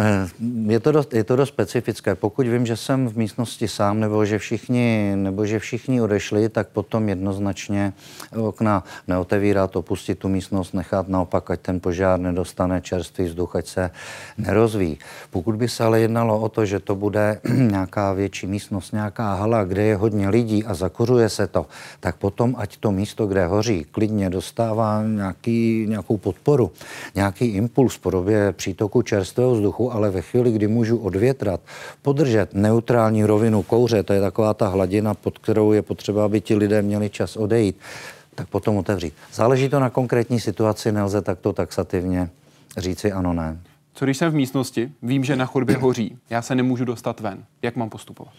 Je 0.66 0.80
to, 0.80 0.92
dost, 0.92 1.14
je 1.14 1.24
to 1.24 1.36
dost 1.36 1.48
specifické. 1.48 2.14
Pokud 2.14 2.46
vím, 2.46 2.66
že 2.66 2.76
jsem 2.76 3.08
v 3.08 3.16
místnosti 3.16 3.68
sám, 3.68 4.00
nebo 4.00 4.24
že 4.24 4.38
všichni, 4.38 5.12
nebo 5.16 5.46
že 5.46 5.58
všichni 5.58 6.00
odešli, 6.00 6.48
tak 6.48 6.68
potom 6.68 7.08
jednoznačně 7.08 7.92
okna 8.36 8.84
neotevírat, 9.08 9.76
opustit 9.76 10.18
tu 10.18 10.28
místnost, 10.28 10.74
nechat 10.74 11.08
naopak, 11.08 11.50
ať 11.50 11.60
ten 11.60 11.80
požár 11.80 12.20
nedostane 12.20 12.80
čerstvý 12.80 13.24
vzduch, 13.24 13.56
ať 13.56 13.66
se 13.66 13.90
nerozvíjí. 14.38 14.98
Pokud 15.30 15.56
by 15.56 15.68
se 15.68 15.84
ale 15.84 16.00
jednalo 16.00 16.40
o 16.40 16.48
to, 16.48 16.66
že 16.66 16.80
to 16.80 16.94
bude 16.94 17.40
nějaká 17.56 18.12
větší 18.12 18.46
místnost, 18.46 18.92
nějaká 18.92 19.34
hala, 19.34 19.64
kde 19.64 19.82
je 19.82 19.96
hodně 19.96 20.28
lidí 20.28 20.64
a 20.64 20.74
zakořuje 20.74 21.28
se 21.28 21.46
to, 21.46 21.66
tak 22.00 22.16
potom, 22.16 22.54
ať 22.58 22.76
to 22.76 22.92
místo, 22.92 23.26
kde 23.26 23.46
hoří, 23.46 23.86
klidně 23.90 24.30
dostává 24.30 25.02
nějaký, 25.02 25.86
nějakou 25.88 26.16
podporu, 26.16 26.70
nějaký 27.14 27.44
impuls 27.44 27.98
podobě 27.98 28.41
přítoku 28.52 29.02
čerstvého 29.02 29.54
vzduchu, 29.54 29.92
ale 29.92 30.10
ve 30.10 30.22
chvíli, 30.22 30.52
kdy 30.52 30.68
můžu 30.68 30.98
odvětrat, 30.98 31.60
podržet 32.02 32.54
neutrální 32.54 33.24
rovinu 33.24 33.62
kouře, 33.62 34.02
to 34.02 34.12
je 34.12 34.20
taková 34.20 34.54
ta 34.54 34.68
hladina, 34.68 35.14
pod 35.14 35.38
kterou 35.38 35.72
je 35.72 35.82
potřeba, 35.82 36.24
aby 36.24 36.40
ti 36.40 36.54
lidé 36.54 36.82
měli 36.82 37.10
čas 37.10 37.36
odejít, 37.36 37.76
tak 38.34 38.48
potom 38.48 38.76
otevřít. 38.76 39.14
Záleží 39.32 39.68
to 39.68 39.80
na 39.80 39.90
konkrétní 39.90 40.40
situaci, 40.40 40.92
nelze 40.92 41.22
takto 41.22 41.52
taxativně 41.52 42.30
říci 42.76 43.12
ano, 43.12 43.32
ne. 43.32 43.60
Co 43.94 44.04
když 44.04 44.16
jsem 44.16 44.32
v 44.32 44.34
místnosti, 44.34 44.92
vím, 45.02 45.24
že 45.24 45.36
na 45.36 45.46
chodbě 45.46 45.76
hoří, 45.76 46.18
já 46.30 46.42
se 46.42 46.54
nemůžu 46.54 46.84
dostat 46.84 47.20
ven, 47.20 47.44
jak 47.62 47.76
mám 47.76 47.90
postupovat? 47.90 48.32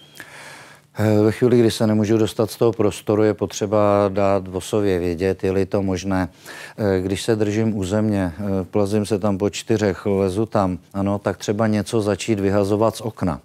Eh, 0.98 1.22
ve 1.24 1.32
chvíli, 1.32 1.60
kdy 1.60 1.72
se 1.72 1.88
nemůžu 1.88 2.18
dostat 2.18 2.52
z 2.52 2.58
toho 2.58 2.72
prostoru, 2.72 3.24
je 3.24 3.34
potřeba 3.34 4.10
dát 4.10 4.48
vosově 4.48 5.00
vědět, 5.00 5.44
je-li 5.44 5.66
to 5.66 5.84
možné. 5.84 6.30
Eh, 6.78 7.02
když 7.02 7.24
se 7.24 7.36
držím 7.36 7.78
u 7.78 7.84
země, 7.84 8.34
eh, 8.38 8.64
plazím 8.64 9.06
se 9.06 9.20
tam 9.20 9.38
po 9.38 9.50
čtyřech, 9.50 10.06
lezu 10.06 10.46
tam, 10.46 10.78
ano, 10.94 11.20
tak 11.20 11.38
třeba 11.38 11.68
něco 11.68 12.02
začít 12.02 12.40
vyhazovat 12.40 12.96
z 12.96 13.02
okna. 13.02 13.42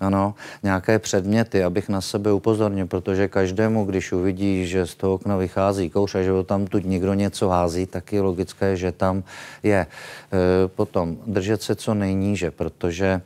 Ano, 0.00 0.34
nějaké 0.62 0.98
předměty, 0.98 1.64
abych 1.64 1.88
na 1.88 2.00
sebe 2.00 2.32
upozornil, 2.32 2.86
protože 2.86 3.28
každému, 3.28 3.84
když 3.84 4.12
uvidí, 4.12 4.66
že 4.66 4.86
z 4.86 4.94
toho 4.94 5.14
okna 5.14 5.36
vychází 5.36 5.90
kouř 5.90 6.14
a 6.14 6.22
že 6.22 6.30
ho 6.30 6.44
tam 6.44 6.66
tu 6.66 6.78
někdo 6.78 7.14
něco 7.14 7.48
hází, 7.48 7.86
tak 7.86 8.12
je 8.12 8.20
logické, 8.20 8.76
že 8.76 8.92
tam 8.92 9.22
je. 9.62 9.76
E, 9.76 9.88
potom 10.68 11.16
držet 11.26 11.62
se 11.62 11.74
co 11.74 11.94
nejníže, 11.94 12.50
protože 12.50 13.20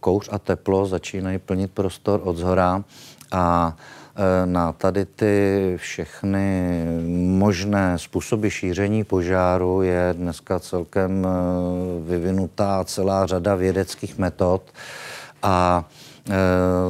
kouř 0.00 0.28
a 0.32 0.38
teplo 0.38 0.86
začínají 0.86 1.38
plnit 1.38 1.70
prostor 1.70 2.20
od 2.24 2.36
zhora 2.36 2.84
a 3.32 3.76
eh, 4.16 4.46
na 4.46 4.72
tady 4.72 5.04
ty 5.04 5.74
všechny 5.76 6.82
možné 7.26 7.98
způsoby 7.98 8.48
šíření 8.48 9.04
požáru 9.04 9.82
je 9.82 10.14
dneska 10.16 10.58
celkem 10.60 11.26
eh, 11.26 12.10
vyvinutá 12.10 12.84
celá 12.84 13.26
řada 13.26 13.54
vědeckých 13.54 14.18
metod 14.18 14.62
a 15.42 15.84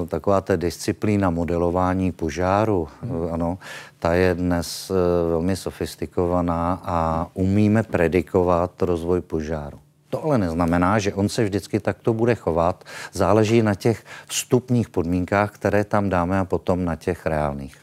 taková 0.08 0.40
ta 0.40 0.56
disciplína 0.56 1.30
modelování 1.30 2.12
požáru, 2.12 2.88
ano, 3.30 3.58
ta 3.98 4.14
je 4.14 4.34
dnes 4.34 4.92
velmi 5.30 5.56
sofistikovaná 5.56 6.82
a 6.84 7.26
umíme 7.34 7.82
predikovat 7.82 8.82
rozvoj 8.82 9.20
požáru. 9.20 9.78
To 10.10 10.24
ale 10.24 10.38
neznamená, 10.38 10.98
že 10.98 11.14
on 11.14 11.28
se 11.28 11.44
vždycky 11.44 11.80
takto 11.80 12.14
bude 12.14 12.34
chovat. 12.34 12.84
Záleží 13.12 13.62
na 13.62 13.74
těch 13.74 14.04
vstupních 14.26 14.88
podmínkách, 14.88 15.50
které 15.50 15.84
tam 15.84 16.08
dáme 16.08 16.38
a 16.38 16.44
potom 16.44 16.84
na 16.84 16.96
těch 16.96 17.26
reálných. 17.26 17.76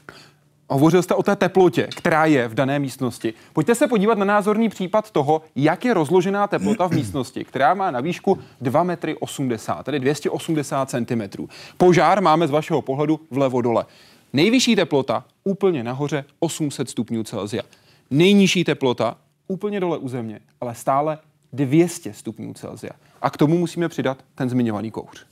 Hovořil 0.70 1.04
jste 1.04 1.14
o 1.14 1.24
té 1.24 1.36
teplotě, 1.36 1.88
která 1.98 2.26
je 2.26 2.48
v 2.48 2.54
dané 2.54 2.80
místnosti. 2.80 3.34
Pojďte 3.54 3.76
se 3.76 3.88
podívat 3.88 4.18
na 4.18 4.26
názorný 4.26 4.70
případ 4.70 5.12
toho, 5.12 5.42
jak 5.56 5.86
je 5.86 5.94
rozložená 5.94 6.48
teplota 6.48 6.88
v 6.88 6.92
místnosti, 6.92 7.44
která 7.44 7.74
má 7.74 7.92
na 7.92 8.02
výšku 8.02 8.40
2 8.62 8.84
metry 8.84 9.16
80, 9.16 9.84
tedy 9.84 10.00
280 10.00 10.90
cm. 10.90 11.48
Požár 11.78 12.22
máme 12.22 12.48
z 12.48 12.52
vašeho 12.52 12.82
pohledu 12.82 13.20
vlevo 13.32 13.62
dole. 13.62 13.86
Nejvyšší 14.34 14.76
teplota 14.76 15.26
úplně 15.44 15.84
nahoře 15.84 16.26
800 16.40 16.90
stupňů 16.90 17.24
Celsia. 17.24 17.64
Nejnižší 18.12 18.64
teplota 18.64 19.18
úplně 19.48 19.80
dole 19.80 19.98
u 19.98 20.10
země, 20.10 20.40
ale 20.62 20.76
stále 20.76 21.18
200 21.54 22.14
stupňů 22.14 22.54
Celsia. 22.54 22.94
A 23.22 23.30
k 23.30 23.38
tomu 23.38 23.58
musíme 23.58 23.90
přidat 23.90 24.18
ten 24.36 24.50
zmiňovaný 24.50 24.92
kouř. 24.92 25.26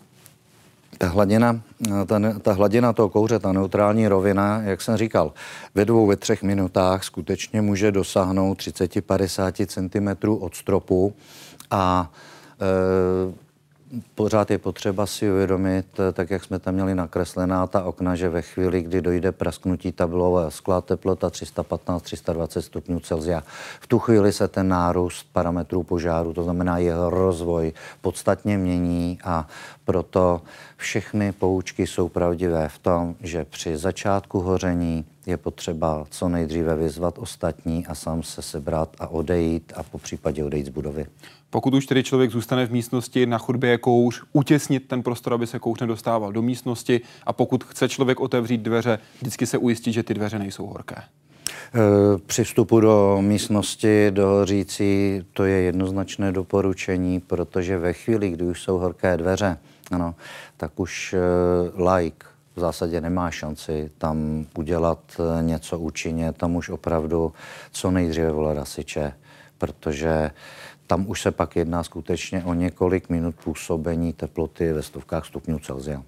Ta 0.97 1.07
hladina, 1.07 1.61
ta, 2.05 2.19
ta 2.41 2.53
hladina 2.53 2.93
toho 2.93 3.09
kouře, 3.09 3.39
ta 3.39 3.51
neutrální 3.51 4.07
rovina, 4.07 4.61
jak 4.61 4.81
jsem 4.81 4.97
říkal, 4.97 5.33
ve 5.75 5.85
dvou, 5.85 6.05
ve 6.07 6.15
třech 6.15 6.43
minutách 6.43 7.03
skutečně 7.03 7.61
může 7.61 7.91
dosáhnout 7.91 8.57
30-50 8.57 9.65
cm 9.65 10.29
od 10.29 10.55
stropu 10.55 11.13
a 11.71 12.11
e, 12.61 13.44
pořád 14.15 14.51
je 14.51 14.57
potřeba 14.57 15.05
si 15.05 15.31
uvědomit, 15.31 15.85
tak 16.13 16.29
jak 16.29 16.43
jsme 16.43 16.59
tam 16.59 16.73
měli 16.73 16.95
nakreslená 16.95 17.67
ta 17.67 17.83
okna, 17.83 18.15
že 18.15 18.29
ve 18.29 18.41
chvíli, 18.41 18.81
kdy 18.81 19.01
dojde 19.01 19.31
prasknutí 19.31 19.91
tabulové 19.91 20.51
skla, 20.51 20.81
teplota 20.81 21.29
315-320 21.29 22.59
stupňů 22.59 22.99
Celsia, 22.99 23.43
v 23.79 23.87
tu 23.87 23.99
chvíli 23.99 24.33
se 24.33 24.47
ten 24.47 24.67
nárůst 24.67 25.27
parametrů 25.33 25.83
požáru, 25.83 26.33
to 26.33 26.43
znamená 26.43 26.77
jeho 26.77 27.09
rozvoj, 27.09 27.73
podstatně 28.01 28.57
mění 28.57 29.19
a 29.23 29.47
proto 29.85 30.41
všechny 30.77 31.31
poučky 31.31 31.87
jsou 31.87 32.09
pravdivé 32.09 32.69
v 32.69 32.79
tom, 32.79 33.15
že 33.21 33.45
při 33.45 33.77
začátku 33.77 34.39
hoření 34.39 35.05
je 35.25 35.37
potřeba 35.37 36.05
co 36.09 36.29
nejdříve 36.29 36.75
vyzvat 36.75 37.17
ostatní 37.17 37.87
a 37.87 37.95
sám 37.95 38.23
se 38.23 38.41
sebrat 38.41 38.89
a 38.99 39.07
odejít 39.07 39.73
a 39.75 39.83
po 39.83 39.97
případě 39.97 40.43
odejít 40.43 40.65
z 40.65 40.69
budovy. 40.69 41.05
Pokud 41.55 41.73
už 41.73 41.85
tedy 41.85 42.03
člověk 42.03 42.31
zůstane 42.31 42.65
v 42.65 42.71
místnosti, 42.71 43.25
na 43.25 43.37
chodbě 43.37 43.69
je 43.69 43.77
kouř, 43.77 44.23
utěsnit 44.33 44.87
ten 44.87 45.03
prostor, 45.03 45.33
aby 45.33 45.47
se 45.47 45.59
kouř 45.59 45.79
nedostával 45.79 46.31
do 46.31 46.41
místnosti 46.41 47.01
a 47.23 47.33
pokud 47.33 47.63
chce 47.63 47.89
člověk 47.89 48.19
otevřít 48.19 48.61
dveře, 48.61 48.99
vždycky 49.21 49.45
se 49.45 49.57
ujistit, 49.57 49.93
že 49.93 50.03
ty 50.03 50.13
dveře 50.13 50.39
nejsou 50.39 50.65
horké. 50.65 50.95
E, 50.95 51.03
při 52.25 52.43
vstupu 52.43 52.79
do 52.79 53.17
místnosti, 53.21 54.11
do 54.11 54.27
hořící, 54.27 55.23
to 55.33 55.45
je 55.45 55.61
jednoznačné 55.61 56.31
doporučení, 56.31 57.19
protože 57.19 57.77
ve 57.77 57.93
chvíli, 57.93 58.29
kdy 58.29 58.45
už 58.45 58.61
jsou 58.61 58.77
horké 58.77 59.17
dveře, 59.17 59.57
ano, 59.91 60.15
tak 60.57 60.79
už 60.79 61.15
like 61.95 62.25
v 62.55 62.59
zásadě 62.59 63.01
nemá 63.01 63.31
šanci 63.31 63.91
tam 63.97 64.45
udělat 64.57 64.99
e, 65.19 65.43
něco 65.43 65.79
účinně, 65.79 66.33
tam 66.33 66.55
už 66.55 66.69
opravdu 66.69 67.33
co 67.71 67.91
nejdříve 67.91 68.31
volat 68.31 68.57
hasiče, 68.57 69.13
protože 69.57 70.31
tam 70.87 71.09
už 71.09 71.21
se 71.21 71.31
pak 71.31 71.55
jedná 71.55 71.83
skutečně 71.83 72.43
o 72.43 72.53
několik 72.53 73.09
minut 73.09 73.35
působení 73.43 74.13
teploty 74.13 74.73
ve 74.73 74.83
stovkách 74.83 75.25
stupňů 75.25 75.59
Celsia. 75.59 76.03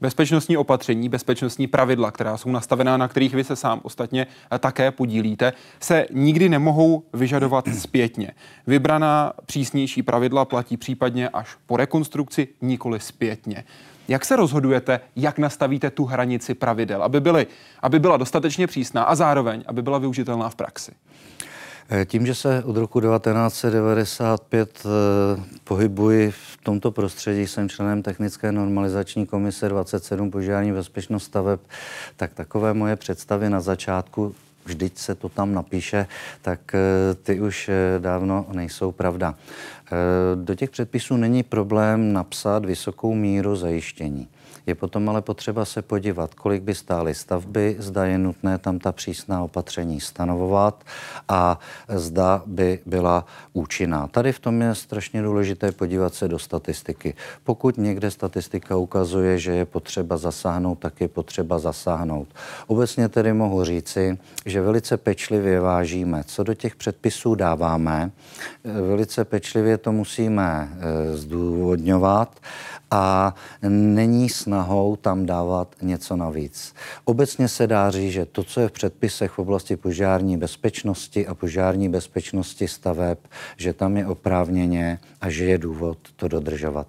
Bezpečnostní 0.00 0.56
opatření, 0.56 1.08
bezpečnostní 1.08 1.66
pravidla, 1.66 2.10
která 2.10 2.36
jsou 2.36 2.50
nastavená, 2.50 2.96
na 2.96 3.08
kterých 3.08 3.34
vy 3.34 3.44
se 3.44 3.56
sám 3.56 3.80
ostatně 3.82 4.26
také 4.58 4.90
podílíte, 4.90 5.52
se 5.80 6.06
nikdy 6.12 6.48
nemohou 6.48 7.02
vyžadovat 7.12 7.68
zpětně. 7.78 8.30
Vybraná 8.66 9.32
přísnější 9.46 10.02
pravidla 10.02 10.44
platí 10.44 10.76
případně 10.76 11.28
až 11.28 11.56
po 11.66 11.76
rekonstrukci, 11.76 12.48
nikoli 12.62 13.00
zpětně. 13.00 13.64
Jak 14.08 14.24
se 14.24 14.36
rozhodujete, 14.36 15.00
jak 15.16 15.38
nastavíte 15.38 15.90
tu 15.90 16.04
hranici 16.04 16.54
pravidel, 16.54 17.02
aby, 17.02 17.20
byly, 17.20 17.46
aby 17.82 17.98
byla 17.98 18.16
dostatečně 18.16 18.66
přísná 18.66 19.02
a 19.02 19.14
zároveň, 19.14 19.64
aby 19.66 19.82
byla 19.82 19.98
využitelná 19.98 20.48
v 20.48 20.54
praxi? 20.54 20.92
Eh, 21.90 22.04
tím, 22.04 22.26
že 22.26 22.34
se 22.34 22.64
od 22.64 22.76
roku 22.76 23.00
1995 23.00 24.82
eh, 24.84 24.88
pohybuji 25.64 26.30
v 26.30 26.58
tomto 26.62 26.90
prostředí, 26.90 27.46
jsem 27.46 27.68
členem 27.68 28.02
Technické 28.02 28.52
normalizační 28.52 29.26
komise 29.26 29.68
27 29.68 30.30
požární 30.30 30.72
bezpečnost 30.72 31.24
staveb, 31.24 31.60
tak 32.16 32.34
takové 32.34 32.74
moje 32.74 32.96
představy 32.96 33.50
na 33.50 33.60
začátku 33.60 34.34
vždyť 34.64 34.98
se 34.98 35.14
to 35.14 35.28
tam 35.28 35.54
napíše, 35.54 36.06
tak 36.42 36.74
eh, 36.74 37.14
ty 37.14 37.40
už 37.40 37.70
dávno 37.98 38.46
nejsou 38.52 38.92
pravda. 38.92 39.34
Do 40.34 40.54
těch 40.54 40.70
předpisů 40.70 41.16
není 41.16 41.42
problém 41.42 42.12
napsat 42.12 42.64
vysokou 42.64 43.14
míru 43.14 43.56
zajištění. 43.56 44.28
Je 44.66 44.74
potom 44.74 45.08
ale 45.08 45.22
potřeba 45.22 45.64
se 45.64 45.82
podívat, 45.82 46.34
kolik 46.34 46.62
by 46.62 46.74
stály 46.74 47.14
stavby, 47.14 47.76
zda 47.78 48.04
je 48.04 48.18
nutné 48.18 48.58
tam 48.58 48.78
ta 48.78 48.92
přísná 48.92 49.42
opatření 49.42 50.00
stanovovat 50.00 50.84
a 51.28 51.58
zda 51.88 52.42
by 52.46 52.78
byla 52.86 53.26
účinná. 53.52 54.06
Tady 54.06 54.32
v 54.32 54.38
tom 54.38 54.62
je 54.62 54.74
strašně 54.74 55.22
důležité 55.22 55.72
podívat 55.72 56.14
se 56.14 56.28
do 56.28 56.38
statistiky. 56.38 57.14
Pokud 57.44 57.78
někde 57.78 58.10
statistika 58.10 58.76
ukazuje, 58.76 59.38
že 59.38 59.52
je 59.52 59.64
potřeba 59.64 60.16
zasáhnout, 60.16 60.78
tak 60.78 61.00
je 61.00 61.08
potřeba 61.08 61.58
zasáhnout. 61.58 62.28
Obecně 62.66 63.08
tedy 63.08 63.32
mohu 63.32 63.64
říci, 63.64 64.18
že 64.46 64.60
velice 64.60 64.96
pečlivě 64.96 65.60
vážíme, 65.60 66.24
co 66.26 66.42
do 66.42 66.54
těch 66.54 66.76
předpisů 66.76 67.34
dáváme. 67.34 68.10
Velice 68.64 69.24
pečlivě 69.24 69.78
to 69.78 69.92
musíme 69.92 70.68
eh, 70.72 71.16
zdůvodňovat 71.16 72.40
a 72.94 73.34
není 73.68 74.28
snahou 74.28 74.96
tam 74.96 75.26
dávat 75.26 75.76
něco 75.82 76.16
navíc. 76.16 76.74
Obecně 77.04 77.48
se 77.48 77.66
dá 77.66 77.90
říct, 77.90 78.12
že 78.12 78.26
to, 78.26 78.44
co 78.44 78.60
je 78.60 78.68
v 78.68 78.72
předpisech 78.72 79.30
v 79.30 79.38
oblasti 79.38 79.76
požární 79.76 80.36
bezpečnosti 80.36 81.26
a 81.26 81.34
požární 81.34 81.88
bezpečnosti 81.88 82.68
staveb, 82.68 83.18
že 83.56 83.72
tam 83.72 83.96
je 83.96 84.06
oprávněně 84.06 84.98
a 85.20 85.30
že 85.30 85.44
je 85.44 85.58
důvod 85.58 85.98
to 86.16 86.28
dodržovat. 86.28 86.86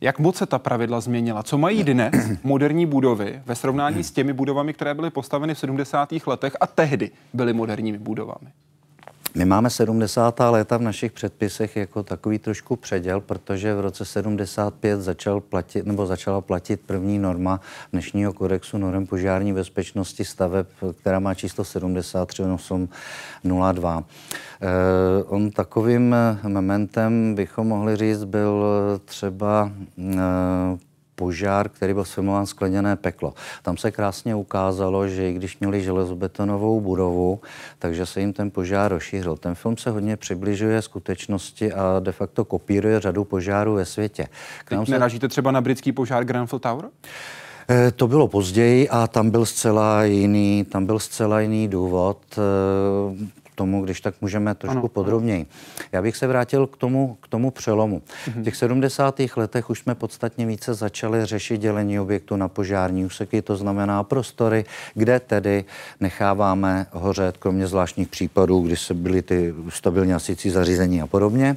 Jak 0.00 0.18
moc 0.18 0.36
se 0.36 0.46
ta 0.46 0.58
pravidla 0.58 1.00
změnila? 1.00 1.42
Co 1.42 1.58
mají 1.58 1.84
dnes 1.84 2.14
moderní 2.42 2.86
budovy 2.86 3.42
ve 3.46 3.54
srovnání 3.54 4.04
s 4.04 4.10
těmi 4.10 4.32
budovami, 4.32 4.72
které 4.72 4.94
byly 4.94 5.10
postaveny 5.10 5.54
v 5.54 5.58
70. 5.58 6.12
letech 6.26 6.56
a 6.60 6.66
tehdy 6.66 7.10
byly 7.32 7.52
moderními 7.52 7.98
budovami? 7.98 8.50
My 9.36 9.44
máme 9.44 9.70
70. 9.70 10.40
léta 10.40 10.76
v 10.76 10.82
našich 10.82 11.12
předpisech 11.12 11.76
jako 11.76 12.02
takový 12.02 12.38
trošku 12.38 12.76
předěl, 12.76 13.20
protože 13.20 13.74
v 13.74 13.80
roce 13.80 14.04
75 14.04 15.00
začal 15.00 15.40
platit, 15.40 15.86
nebo 15.86 16.06
začala 16.06 16.40
platit 16.40 16.80
první 16.86 17.18
norma 17.18 17.60
dnešního 17.92 18.32
kodexu 18.32 18.78
norm 18.78 19.06
požární 19.06 19.52
bezpečnosti 19.52 20.24
staveb, 20.24 20.66
která 21.00 21.18
má 21.18 21.34
číslo 21.34 21.64
73802. 21.64 24.04
Eh, 24.60 24.66
on 25.26 25.50
takovým 25.50 26.16
momentem 26.48 27.34
bychom 27.34 27.68
mohli 27.68 27.96
říct 27.96 28.24
byl 28.24 28.64
třeba 29.04 29.72
eh, 29.98 30.14
požár, 31.14 31.68
který 31.68 31.94
byl 31.94 32.04
sfilmován 32.04 32.46
skleněné 32.46 32.96
peklo. 32.96 33.34
Tam 33.62 33.76
se 33.76 33.90
krásně 33.90 34.34
ukázalo, 34.34 35.08
že 35.08 35.30
i 35.30 35.32
když 35.32 35.58
měli 35.58 35.82
železobetonovou 35.82 36.80
budovu, 36.80 37.40
takže 37.78 38.06
se 38.06 38.20
jim 38.20 38.32
ten 38.32 38.50
požár 38.50 38.92
rozšířil. 38.92 39.36
Ten 39.36 39.54
film 39.54 39.76
se 39.76 39.90
hodně 39.90 40.16
přibližuje 40.16 40.82
skutečnosti 40.82 41.72
a 41.72 42.00
de 42.00 42.12
facto 42.12 42.44
kopíruje 42.44 43.00
řadu 43.00 43.24
požárů 43.24 43.74
ve 43.74 43.84
světě. 43.84 44.28
Teď 44.68 44.78
se... 44.84 44.90
nenažíte 44.90 45.28
třeba 45.28 45.50
na 45.50 45.60
britský 45.60 45.92
požár 45.92 46.24
Grenfell 46.24 46.58
Tower? 46.58 46.84
Eh, 47.70 47.90
to 47.90 48.08
bylo 48.08 48.28
později 48.28 48.88
a 48.88 49.06
tam 49.06 49.30
byl 49.30 49.46
zcela 49.46 50.04
jiný, 50.04 50.64
tam 50.64 50.86
byl 50.86 50.98
zcela 50.98 51.40
jiný 51.40 51.68
důvod. 51.68 52.18
Tomu, 53.54 53.84
když 53.84 54.00
tak 54.00 54.14
můžeme 54.20 54.54
trošku 54.54 54.78
ano, 54.78 54.88
podrobněji. 54.88 55.40
Ano. 55.40 55.88
Já 55.92 56.02
bych 56.02 56.16
se 56.16 56.26
vrátil 56.26 56.66
k 56.66 56.76
tomu, 56.76 57.16
k 57.20 57.28
tomu 57.28 57.50
přelomu. 57.50 58.02
Mhm. 58.28 58.42
V 58.42 58.44
těch 58.44 58.56
70. 58.56 59.20
letech 59.36 59.70
už 59.70 59.78
jsme 59.78 59.94
podstatně 59.94 60.46
více 60.46 60.74
začali 60.74 61.26
řešit 61.26 61.58
dělení 61.58 62.00
objektu 62.00 62.36
na 62.36 62.48
požární 62.48 63.04
úseky, 63.04 63.42
to 63.42 63.56
znamená 63.56 64.02
prostory, 64.02 64.64
kde 64.94 65.20
tedy 65.20 65.64
necháváme 66.00 66.86
hořet, 66.90 67.36
kromě 67.36 67.66
zvláštních 67.66 68.08
případů, 68.08 68.60
kdy 68.60 68.76
se 68.76 68.94
byly 68.94 69.22
ty 69.22 69.54
stabilně 69.68 70.14
asící 70.14 70.50
zařízení 70.50 71.02
a 71.02 71.06
podobně. 71.06 71.56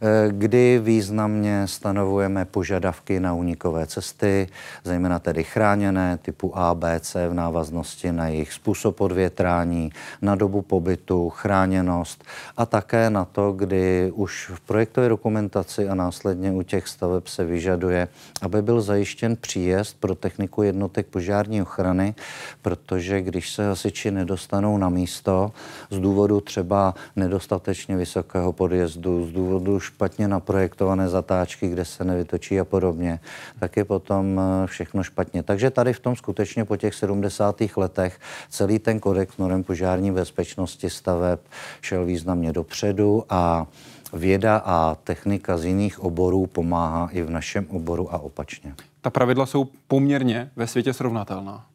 Eh, 0.00 0.28
kdy 0.32 0.80
významně 0.82 1.66
stanovujeme 1.66 2.44
požadavky 2.44 3.20
na 3.20 3.34
unikové 3.34 3.86
cesty, 3.86 4.48
zejména 4.84 5.18
tedy 5.18 5.44
chráněné 5.44 6.18
typu 6.22 6.58
A, 6.58 6.74
B, 6.74 7.00
C 7.00 7.28
v 7.28 7.34
návaznosti 7.34 8.12
na 8.12 8.28
jejich 8.28 8.52
způsob 8.52 9.00
odvětrání, 9.00 9.92
na 10.22 10.34
dobu 10.34 10.62
pobytu, 10.62 11.30
chráněnost 11.30 12.24
a 12.56 12.66
také 12.66 13.10
na 13.10 13.24
to, 13.24 13.52
kdy 13.52 14.12
už 14.14 14.50
v 14.54 14.60
projektové 14.60 15.08
dokumentaci 15.08 15.88
a 15.88 15.94
následně 15.94 16.52
u 16.52 16.62
těch 16.62 16.88
staveb 16.88 17.26
se 17.26 17.44
vyžaduje, 17.44 18.08
aby 18.42 18.62
byl 18.62 18.80
zajištěn 18.80 19.36
příjezd 19.36 19.96
pro 20.00 20.14
techniku 20.14 20.62
jednotek 20.62 21.06
požární 21.06 21.62
ochrany, 21.62 22.14
protože 22.62 23.20
když 23.20 23.52
se 23.52 23.68
hasiči 23.68 24.10
nedostanou 24.10 24.78
na 24.78 24.88
místo 24.88 25.52
z 25.90 25.98
důvodu 25.98 26.40
třeba 26.40 26.94
nedostatečně 27.16 27.96
vysokého 27.96 28.52
podjezdu, 28.52 29.26
z 29.26 29.32
důvodu 29.32 29.80
špatně 29.86 30.28
naprojektované 30.28 31.08
zatáčky, 31.08 31.68
kde 31.68 31.84
se 31.84 32.04
nevytočí 32.04 32.60
a 32.60 32.64
podobně, 32.64 33.20
tak 33.60 33.76
je 33.76 33.84
potom 33.84 34.40
eh, 34.40 34.66
všechno 34.66 35.02
špatně. 35.02 35.42
Takže 35.42 35.70
tady 35.70 35.92
v 35.92 36.00
tom 36.00 36.16
skutečně 36.16 36.64
po 36.64 36.76
těch 36.76 36.94
70. 36.94 37.62
letech 37.76 38.20
celý 38.50 38.78
ten 38.78 39.00
kodex 39.00 39.36
norem 39.38 39.64
požární 39.64 40.10
bezpečnosti 40.10 40.90
staveb 40.90 41.40
šel 41.80 42.04
významně 42.04 42.52
dopředu 42.52 43.24
a 43.28 43.66
věda 44.12 44.56
a 44.64 44.94
technika 44.94 45.58
z 45.58 45.64
jiných 45.64 46.00
oborů 46.00 46.46
pomáhá 46.46 47.08
i 47.12 47.22
v 47.22 47.30
našem 47.30 47.66
oboru 47.70 48.14
a 48.14 48.18
opačně. 48.18 48.74
Ta 49.00 49.10
pravidla 49.10 49.46
jsou 49.46 49.68
poměrně 49.88 50.50
ve 50.56 50.66
světě 50.66 50.92
srovnatelná. 50.92 51.66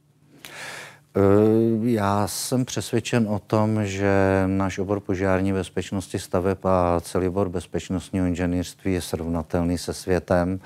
Eh, 1.16 1.90
já 1.90 2.28
jsem 2.28 2.66
přesvědčen 2.66 3.28
o 3.30 3.40
tom, 3.40 3.86
že 3.86 4.44
náš 4.48 4.80
obor 4.80 5.00
požární 5.00 5.54
bezpečnosti 5.54 6.20
staveb 6.20 6.66
a 6.66 7.00
celý 7.02 7.28
obor 7.28 7.50
bezpečnostního 7.50 8.26
inženýrství 8.26 8.94
je 8.94 9.02
srovnatelný 9.02 9.78
se 9.78 9.94
světem 9.94 10.60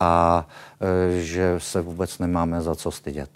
a 0.00 0.46
eh, 0.80 1.20
že 1.20 1.54
se 1.58 1.80
vůbec 1.80 2.18
nemáme 2.18 2.62
za 2.62 2.74
co 2.74 2.90
stydět. 2.90 3.30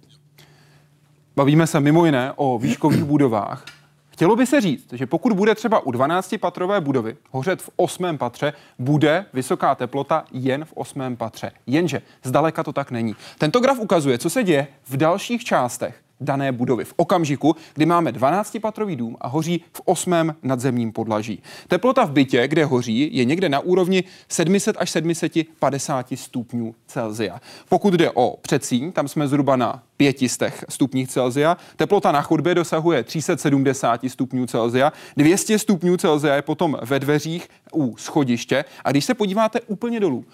Bavíme 1.37 1.67
se 1.67 1.81
mimo 1.81 2.07
jiné 2.07 2.33
o 2.37 2.59
výškových 2.59 3.05
budovách. 3.05 3.65
Chtělo 4.09 4.37
by 4.37 4.47
se 4.47 4.61
říct, 4.61 4.93
že 4.93 5.07
pokud 5.07 5.33
bude 5.33 5.55
třeba 5.55 5.87
u 5.87 5.93
12-patrové 5.93 6.81
budovy 6.81 7.17
hořet 7.31 7.63
v 7.63 7.71
8. 7.77 8.19
patře, 8.19 8.53
bude 8.79 9.27
vysoká 9.33 9.75
teplota 9.75 10.25
jen 10.33 10.65
v 10.65 10.73
8. 10.75 11.17
patře. 11.17 11.53
Jenže 11.67 12.03
zdaleka 12.23 12.63
to 12.63 12.73
tak 12.73 12.91
není. 12.91 13.17
Tento 13.39 13.61
graf 13.61 13.79
ukazuje, 13.79 14.19
co 14.19 14.31
se 14.31 14.43
děje 14.43 14.67
v 14.85 14.97
dalších 14.97 15.45
částech 15.45 16.04
dané 16.21 16.53
budovy. 16.53 16.85
V 16.85 16.95
okamžiku, 16.97 17.57
kdy 17.75 17.87
máme 17.87 18.13
12-patrový 18.13 18.97
dům 18.97 19.17
a 19.21 19.29
hoří 19.29 19.65
v 19.73 19.81
8. 19.85 20.35
nadzemním 20.43 20.93
podlaží. 20.93 21.43
Teplota 21.69 22.05
v 22.05 22.13
bytě, 22.13 22.49
kde 22.49 22.65
hoří, 22.65 23.17
je 23.17 23.25
někde 23.25 23.49
na 23.49 23.61
úrovni 23.61 24.05
700 24.29 24.77
až 24.79 24.91
750 24.91 26.07
stupňů 26.15 26.75
Celzia. 26.87 27.41
Pokud 27.69 27.95
jde 27.95 28.11
o 28.11 28.37
předsíň, 28.43 28.93
tam 28.93 29.09
jsme 29.09 29.29
zhruba 29.29 29.57
na 29.57 29.83
500 29.97 30.65
stupních 30.69 31.09
Celzia. 31.09 31.57
Teplota 31.77 32.13
na 32.13 32.23
chodbě 32.23 32.55
dosahuje 32.55 33.05
370 33.05 34.01
stupňů 34.09 34.47
Celzia. 34.47 34.93
200 35.17 35.59
stupňů 35.59 35.97
Celzia 35.97 36.35
je 36.35 36.43
potom 36.43 36.79
ve 36.83 37.01
dveřích 37.01 37.49
u 37.75 37.97
schodiště. 37.97 38.65
A 38.85 38.91
když 38.91 39.05
se 39.05 39.15
podíváte 39.15 39.61
úplně 39.61 40.01
dolů, 40.01 40.25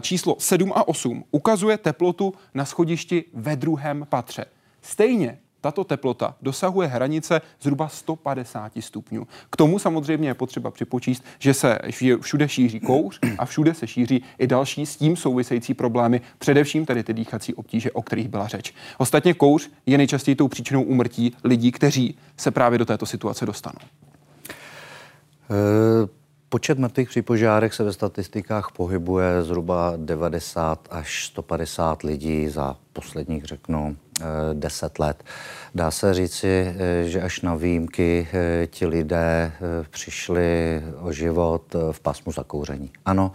číslo 0.00 0.36
7 0.38 0.72
a 0.74 0.88
8 0.88 1.24
ukazuje 1.30 1.78
teplotu 1.78 2.34
na 2.54 2.64
schodišti 2.64 3.24
ve 3.34 3.56
druhém 3.56 4.06
patře. 4.08 4.44
Stejně 4.82 5.38
tato 5.60 5.84
teplota 5.84 6.36
dosahuje 6.42 6.88
hranice 6.88 7.40
zhruba 7.60 7.88
150 7.88 8.72
stupňů. 8.80 9.26
K 9.50 9.56
tomu 9.56 9.78
samozřejmě 9.78 10.28
je 10.28 10.34
potřeba 10.34 10.70
připočíst, 10.70 11.24
že 11.38 11.54
se 11.54 11.78
všude 12.20 12.48
šíří 12.48 12.80
kouř 12.80 13.18
a 13.38 13.44
všude 13.44 13.74
se 13.74 13.86
šíří 13.86 14.22
i 14.38 14.46
další 14.46 14.86
s 14.86 14.96
tím 14.96 15.16
související 15.16 15.74
problémy, 15.74 16.20
především 16.38 16.86
tedy 16.86 17.02
ty 17.02 17.14
dýchací 17.14 17.54
obtíže, 17.54 17.92
o 17.92 18.02
kterých 18.02 18.28
byla 18.28 18.46
řeč. 18.46 18.74
Ostatně 18.98 19.34
kouř 19.34 19.70
je 19.86 19.98
nejčastěji 19.98 20.34
tou 20.34 20.48
příčinou 20.48 20.82
úmrtí 20.82 21.36
lidí, 21.44 21.72
kteří 21.72 22.18
se 22.36 22.50
právě 22.50 22.78
do 22.78 22.84
této 22.84 23.06
situace 23.06 23.46
dostanou. 23.46 23.80
Uh... 25.50 26.19
Počet 26.52 26.78
mrtvých 26.78 27.08
při 27.08 27.22
požárech 27.22 27.74
se 27.74 27.84
ve 27.84 27.92
statistikách 27.92 28.70
pohybuje 28.76 29.42
zhruba 29.42 29.92
90 29.96 30.88
až 30.90 31.26
150 31.26 32.02
lidí 32.02 32.48
za 32.48 32.76
posledních, 32.92 33.44
řeknu, 33.44 33.96
10 34.52 34.86
eh, 34.86 35.02
let. 35.02 35.24
Dá 35.74 35.90
se 35.90 36.14
říci, 36.14 36.48
eh, 36.48 37.04
že 37.08 37.22
až 37.22 37.40
na 37.40 37.54
výjimky 37.54 38.28
eh, 38.32 38.66
ti 38.66 38.86
lidé 38.86 39.52
přišli 39.90 40.82
o 41.00 41.12
život 41.12 41.76
v 41.92 42.00
pásmu 42.00 42.32
zakouření. 42.32 42.90
Ano, 43.04 43.32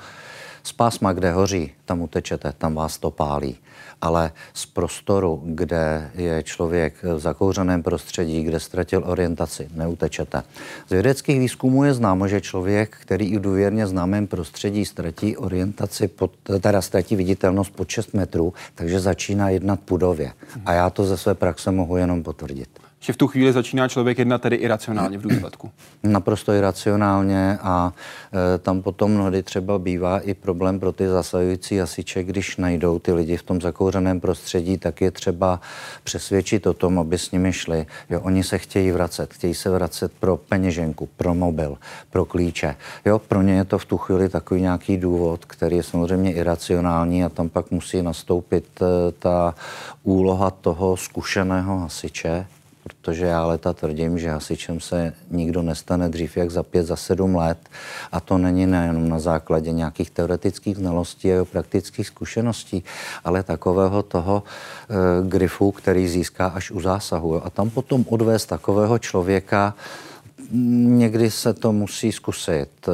z 0.63 0.71
pásma, 0.71 1.13
kde 1.13 1.31
hoří, 1.31 1.71
tam 1.85 2.01
utečete, 2.01 2.53
tam 2.57 2.75
vás 2.75 2.97
to 2.97 3.11
pálí 3.11 3.57
ale 4.05 4.31
z 4.53 4.65
prostoru, 4.65 5.41
kde 5.45 6.11
je 6.15 6.43
člověk 6.43 6.93
v 7.03 7.19
zakouřeném 7.19 7.83
prostředí, 7.83 8.43
kde 8.43 8.59
ztratil 8.59 9.03
orientaci, 9.05 9.67
neutečete. 9.73 10.43
Z 10.87 10.89
vědeckých 10.89 11.39
výzkumů 11.39 11.83
je 11.83 11.93
známo, 11.93 12.27
že 12.27 12.41
člověk, 12.41 12.97
který 13.01 13.25
i 13.25 13.37
v 13.37 13.41
důvěrně 13.41 13.87
známém 13.87 14.27
prostředí 14.27 14.85
ztratí 14.85 15.37
orientaci, 15.37 16.07
pod, 16.07 16.31
teda 16.61 16.81
ztratí 16.81 17.15
viditelnost 17.15 17.73
pod 17.75 17.89
6 17.89 18.13
metrů, 18.13 18.53
takže 18.75 18.99
začíná 18.99 19.49
jednat 19.49 19.79
pudově. 19.79 20.33
A 20.65 20.73
já 20.73 20.89
to 20.89 21.05
ze 21.05 21.17
své 21.17 21.33
praxe 21.33 21.71
mohu 21.71 21.97
jenom 21.97 22.23
potvrdit 22.23 22.84
že 23.05 23.13
v 23.13 23.17
tu 23.17 23.27
chvíli 23.27 23.53
začíná 23.53 23.87
člověk 23.87 24.19
jednat 24.19 24.41
tedy 24.41 24.55
iracionálně 24.55 25.17
v 25.17 25.21
důsledku. 25.29 25.71
Naprosto 26.03 26.53
iracionálně 26.53 27.57
a 27.61 27.93
e, 28.55 28.57
tam 28.57 28.81
potom 28.81 29.11
mnohdy 29.11 29.43
třeba 29.43 29.79
bývá 29.79 30.19
i 30.19 30.33
problém 30.33 30.79
pro 30.79 30.91
ty 30.91 31.07
zasahující 31.07 31.77
hasiče, 31.77 32.23
když 32.23 32.57
najdou 32.57 32.99
ty 32.99 33.13
lidi 33.13 33.37
v 33.37 33.43
tom 33.43 33.61
zakouřeném 33.61 34.19
prostředí, 34.19 34.77
tak 34.77 35.01
je 35.01 35.11
třeba 35.11 35.59
přesvědčit 36.03 36.67
o 36.67 36.73
tom, 36.73 36.99
aby 36.99 37.17
s 37.17 37.31
nimi 37.31 37.53
šli. 37.53 37.85
Jo, 38.09 38.21
oni 38.21 38.43
se 38.43 38.57
chtějí 38.57 38.91
vracet, 38.91 39.33
chtějí 39.33 39.53
se 39.53 39.69
vracet 39.69 40.11
pro 40.19 40.37
peněženku, 40.37 41.09
pro 41.17 41.33
mobil, 41.33 41.77
pro 42.09 42.25
klíče. 42.25 42.75
Jo, 43.05 43.19
pro 43.19 43.41
ně 43.41 43.53
je 43.53 43.65
to 43.65 43.77
v 43.77 43.85
tu 43.85 43.97
chvíli 43.97 44.29
takový 44.29 44.61
nějaký 44.61 44.97
důvod, 44.97 45.45
který 45.45 45.75
je 45.75 45.83
samozřejmě 45.83 46.33
iracionální 46.33 47.23
a 47.23 47.29
tam 47.29 47.49
pak 47.49 47.71
musí 47.71 48.01
nastoupit 48.01 48.65
e, 48.81 49.11
ta 49.11 49.55
úloha 50.03 50.51
toho 50.51 50.97
zkušeného 50.97 51.79
hasiče, 51.79 52.45
protože 53.05 53.25
já 53.25 53.45
leta 53.45 53.73
tvrdím, 53.73 54.19
že 54.19 54.29
hasičem 54.29 54.79
se 54.79 55.13
nikdo 55.31 55.61
nestane 55.61 56.09
dřív 56.09 56.37
jak 56.37 56.51
za 56.51 56.63
pět, 56.63 56.85
za 56.85 56.95
sedm 56.95 57.35
let 57.35 57.57
a 58.11 58.19
to 58.19 58.37
není 58.37 58.65
nejenom 58.65 59.09
na 59.09 59.19
základě 59.19 59.71
nějakých 59.71 60.09
teoretických 60.09 60.77
znalostí 60.77 61.33
a 61.33 61.45
praktických 61.45 62.07
zkušeností, 62.07 62.83
ale 63.23 63.43
takového 63.43 64.03
toho 64.03 64.43
e, 64.43 65.29
grifu, 65.29 65.71
který 65.71 66.07
získá 66.07 66.47
až 66.47 66.71
u 66.71 66.81
zásahu. 66.81 67.45
A 67.45 67.49
tam 67.49 67.69
potom 67.69 68.05
odvést 68.09 68.45
takového 68.45 68.99
člověka, 68.99 69.73
Někdy 70.51 71.31
se 71.31 71.53
to 71.53 71.71
musí 71.71 72.11
zkusit 72.11 72.69
eh, 72.87 72.91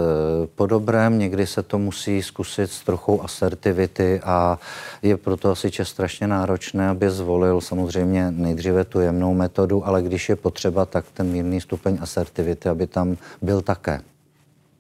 po 0.56 0.66
dobrém, 0.66 1.20
někdy 1.20 1.48
se 1.48 1.64
to 1.64 1.80
musí 1.80 2.22
zkusit 2.22 2.72
s 2.72 2.82
trochou 2.82 3.22
asertivity 3.22 4.20
a 4.24 4.60
je 5.02 5.18
proto 5.18 5.52
asi 5.52 5.72
strašně 5.84 6.28
náročné, 6.28 6.90
aby 6.90 7.10
zvolil 7.10 7.62
samozřejmě 7.62 8.32
nejdříve 8.32 8.84
tu 8.84 9.00
jemnou 9.00 9.34
metodu, 9.34 9.88
ale 9.88 10.02
když 10.02 10.30
je 10.30 10.36
potřeba, 10.36 10.86
tak 10.86 11.06
ten 11.14 11.28
mírný 11.28 11.62
stupeň 11.62 11.98
asertivity, 12.02 12.70
aby 12.70 12.88
tam 12.88 13.18
byl 13.42 13.62
také. 13.62 14.02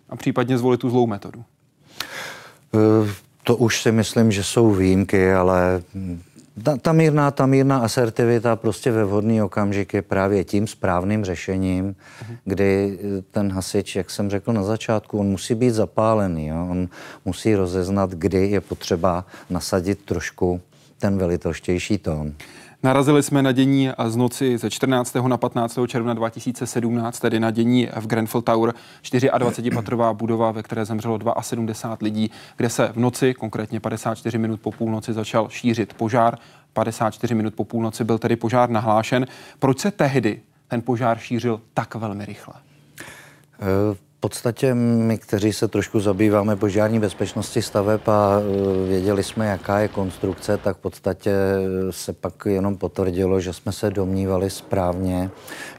A 0.09 0.15
případně 0.15 0.57
zvolit 0.57 0.79
tu 0.79 0.89
zlou 0.89 1.07
metodu? 1.07 1.43
Eh, 2.73 3.11
to 3.43 3.55
už 3.55 3.81
si 3.81 3.91
myslím, 3.91 4.31
že 4.31 4.43
jsou 4.43 4.71
výjimky, 4.71 5.33
ale 5.33 5.83
ta, 6.63 6.77
ta, 6.77 6.91
mírná, 6.93 7.31
ta 7.31 7.45
mírná 7.45 7.77
asertivita 7.77 8.55
prostě 8.55 8.91
ve 8.91 9.05
vhodný 9.05 9.41
okamžik 9.41 9.93
je 9.93 10.01
právě 10.01 10.43
tím 10.43 10.67
správným 10.67 11.25
řešením, 11.25 11.95
uh-huh. 11.95 12.37
kdy 12.45 12.99
eh, 13.01 13.21
ten 13.31 13.51
hasič, 13.51 13.95
jak 13.95 14.09
jsem 14.09 14.29
řekl 14.29 14.53
na 14.53 14.63
začátku, 14.63 15.19
on 15.19 15.27
musí 15.27 15.55
být 15.55 15.71
zapálený, 15.71 16.47
jo? 16.47 16.67
on 16.69 16.89
musí 17.25 17.55
rozeznat, 17.55 18.11
kdy 18.11 18.47
je 18.47 18.61
potřeba 18.61 19.25
nasadit 19.49 20.05
trošku 20.05 20.61
ten 20.99 21.17
velitelštější 21.17 21.97
tón. 21.97 22.33
Narazili 22.83 23.23
jsme 23.23 23.41
na 23.41 23.51
dění 23.51 23.89
z 24.07 24.15
noci 24.15 24.57
ze 24.57 24.69
14. 24.69 25.15
na 25.27 25.37
15. 25.37 25.79
června 25.87 26.13
2017, 26.13 27.19
tedy 27.19 27.39
na 27.39 27.51
dění 27.51 27.89
v 27.95 28.07
Grenfell 28.07 28.41
Tower, 28.41 28.73
24-patrová 29.03 30.13
budova, 30.13 30.51
ve 30.51 30.63
které 30.63 30.85
zemřelo 30.85 31.19
72 31.41 32.05
lidí, 32.05 32.31
kde 32.57 32.69
se 32.69 32.87
v 32.87 32.97
noci, 32.97 33.33
konkrétně 33.33 33.79
54 33.79 34.37
minut 34.37 34.61
po 34.61 34.71
půlnoci, 34.71 35.13
začal 35.13 35.49
šířit 35.49 35.93
požár. 35.93 36.37
54 36.73 37.35
minut 37.35 37.55
po 37.55 37.63
půlnoci 37.63 38.03
byl 38.03 38.17
tedy 38.17 38.35
požár 38.35 38.69
nahlášen. 38.69 39.25
Proč 39.59 39.79
se 39.79 39.91
tehdy 39.91 40.41
ten 40.67 40.81
požár 40.81 41.17
šířil 41.17 41.61
tak 41.73 41.95
velmi 41.95 42.25
rychle? 42.25 42.53
Uh 43.91 43.97
podstatě 44.21 44.73
my, 44.73 45.17
kteří 45.17 45.53
se 45.53 45.67
trošku 45.67 45.99
zabýváme 45.99 46.55
požární 46.55 46.99
bezpečnosti 46.99 47.61
staveb 47.61 48.01
a 48.07 48.37
e, 48.39 48.87
věděli 48.87 49.23
jsme, 49.23 49.45
jaká 49.47 49.79
je 49.79 49.87
konstrukce, 49.87 50.57
tak 50.57 50.77
v 50.77 50.79
podstatě 50.79 51.31
se 51.89 52.13
pak 52.13 52.33
jenom 52.45 52.77
potvrdilo, 52.77 53.39
že 53.39 53.53
jsme 53.53 53.71
se 53.71 53.89
domnívali 53.89 54.49
správně, 54.49 55.29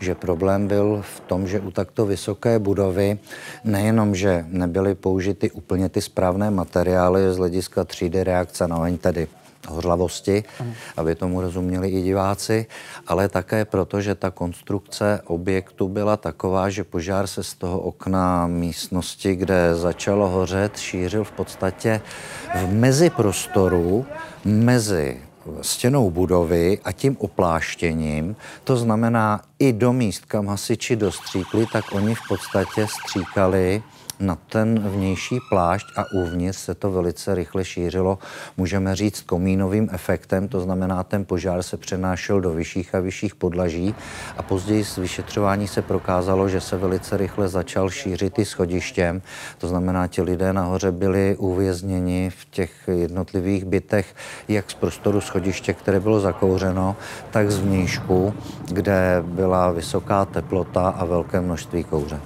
že 0.00 0.14
problém 0.14 0.68
byl 0.68 1.04
v 1.16 1.20
tom, 1.20 1.46
že 1.46 1.60
u 1.60 1.70
takto 1.70 2.06
vysoké 2.06 2.58
budovy 2.58 3.18
nejenom, 3.64 4.14
že 4.14 4.44
nebyly 4.48 4.94
použity 4.94 5.50
úplně 5.50 5.88
ty 5.88 6.00
správné 6.00 6.50
materiály 6.50 7.32
z 7.32 7.36
hlediska 7.36 7.82
3D 7.84 8.22
reakce 8.22 8.68
na 8.68 8.76
oheň, 8.76 8.98
tedy 8.98 9.28
hořlavosti, 9.68 10.44
mm. 10.60 10.74
aby 10.96 11.14
tomu 11.14 11.40
rozuměli 11.40 11.88
i 11.88 12.02
diváci, 12.02 12.66
ale 13.06 13.28
také 13.28 13.64
proto, 13.64 14.00
že 14.00 14.14
ta 14.14 14.30
konstrukce 14.30 15.20
objektu 15.26 15.88
byla 15.88 16.16
taková, 16.16 16.70
že 16.70 16.84
požár 16.84 17.26
se 17.26 17.42
z 17.42 17.54
toho 17.54 17.80
okna 17.80 18.46
místnosti, 18.46 19.36
kde 19.36 19.74
začalo 19.74 20.28
hořet, 20.28 20.78
šířil 20.78 21.24
v 21.24 21.32
podstatě 21.32 22.00
v 22.54 22.72
meziprostoru 22.72 24.06
mezi 24.44 25.20
stěnou 25.62 26.10
budovy 26.10 26.78
a 26.84 26.92
tím 26.92 27.16
opláštěním, 27.20 28.36
to 28.64 28.76
znamená 28.76 29.40
i 29.58 29.72
do 29.72 29.92
míst, 29.92 30.24
kam 30.24 30.46
hasiči 30.46 30.96
dostříkli, 30.96 31.66
tak 31.72 31.84
oni 31.92 32.14
v 32.14 32.20
podstatě 32.28 32.86
stříkali 32.86 33.82
na 34.22 34.38
ten 34.48 34.78
vnější 34.78 35.38
plášť 35.48 35.86
a 35.96 36.04
uvnitř 36.14 36.58
se 36.58 36.74
to 36.74 36.90
velice 36.90 37.34
rychle 37.34 37.64
šířilo, 37.64 38.18
můžeme 38.56 38.96
říct, 38.96 39.20
komínovým 39.20 39.88
efektem, 39.92 40.48
to 40.48 40.60
znamená, 40.60 41.02
ten 41.02 41.24
požár 41.24 41.62
se 41.62 41.76
přenášel 41.76 42.40
do 42.40 42.50
vyšších 42.50 42.94
a 42.94 43.00
vyšších 43.00 43.34
podlaží 43.34 43.94
a 44.36 44.42
později 44.42 44.84
z 44.84 44.96
vyšetřování 44.96 45.68
se 45.68 45.82
prokázalo, 45.82 46.48
že 46.48 46.60
se 46.60 46.76
velice 46.76 47.16
rychle 47.16 47.48
začal 47.48 47.90
šířit 47.90 48.38
i 48.38 48.44
schodištěm, 48.44 49.22
to 49.58 49.68
znamená, 49.68 50.06
ti 50.06 50.22
lidé 50.22 50.52
nahoře 50.52 50.92
byli 50.92 51.36
uvězněni 51.38 52.30
v 52.30 52.44
těch 52.50 52.70
jednotlivých 52.88 53.64
bytech, 53.64 54.14
jak 54.48 54.70
z 54.70 54.74
prostoru 54.74 55.20
schodiště, 55.20 55.72
které 55.72 56.00
bylo 56.00 56.20
zakouřeno, 56.20 56.96
tak 57.30 57.50
z 57.50 57.58
vnějšku, 57.58 58.34
kde 58.68 59.22
byla 59.26 59.70
vysoká 59.70 60.24
teplota 60.24 60.88
a 60.88 61.04
velké 61.04 61.40
množství 61.40 61.84
kouře 61.84 62.20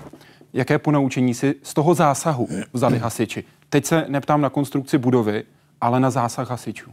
jaké 0.56 0.78
ponaučení 0.78 1.34
si 1.34 1.54
z 1.62 1.74
toho 1.74 1.94
zásahu 1.94 2.48
vzali 2.72 2.98
hasiči. 2.98 3.44
Teď 3.68 3.84
se 3.84 4.04
neptám 4.08 4.40
na 4.40 4.50
konstrukci 4.50 4.98
budovy, 4.98 5.44
ale 5.80 6.00
na 6.00 6.10
zásah 6.10 6.50
hasičů. 6.50 6.90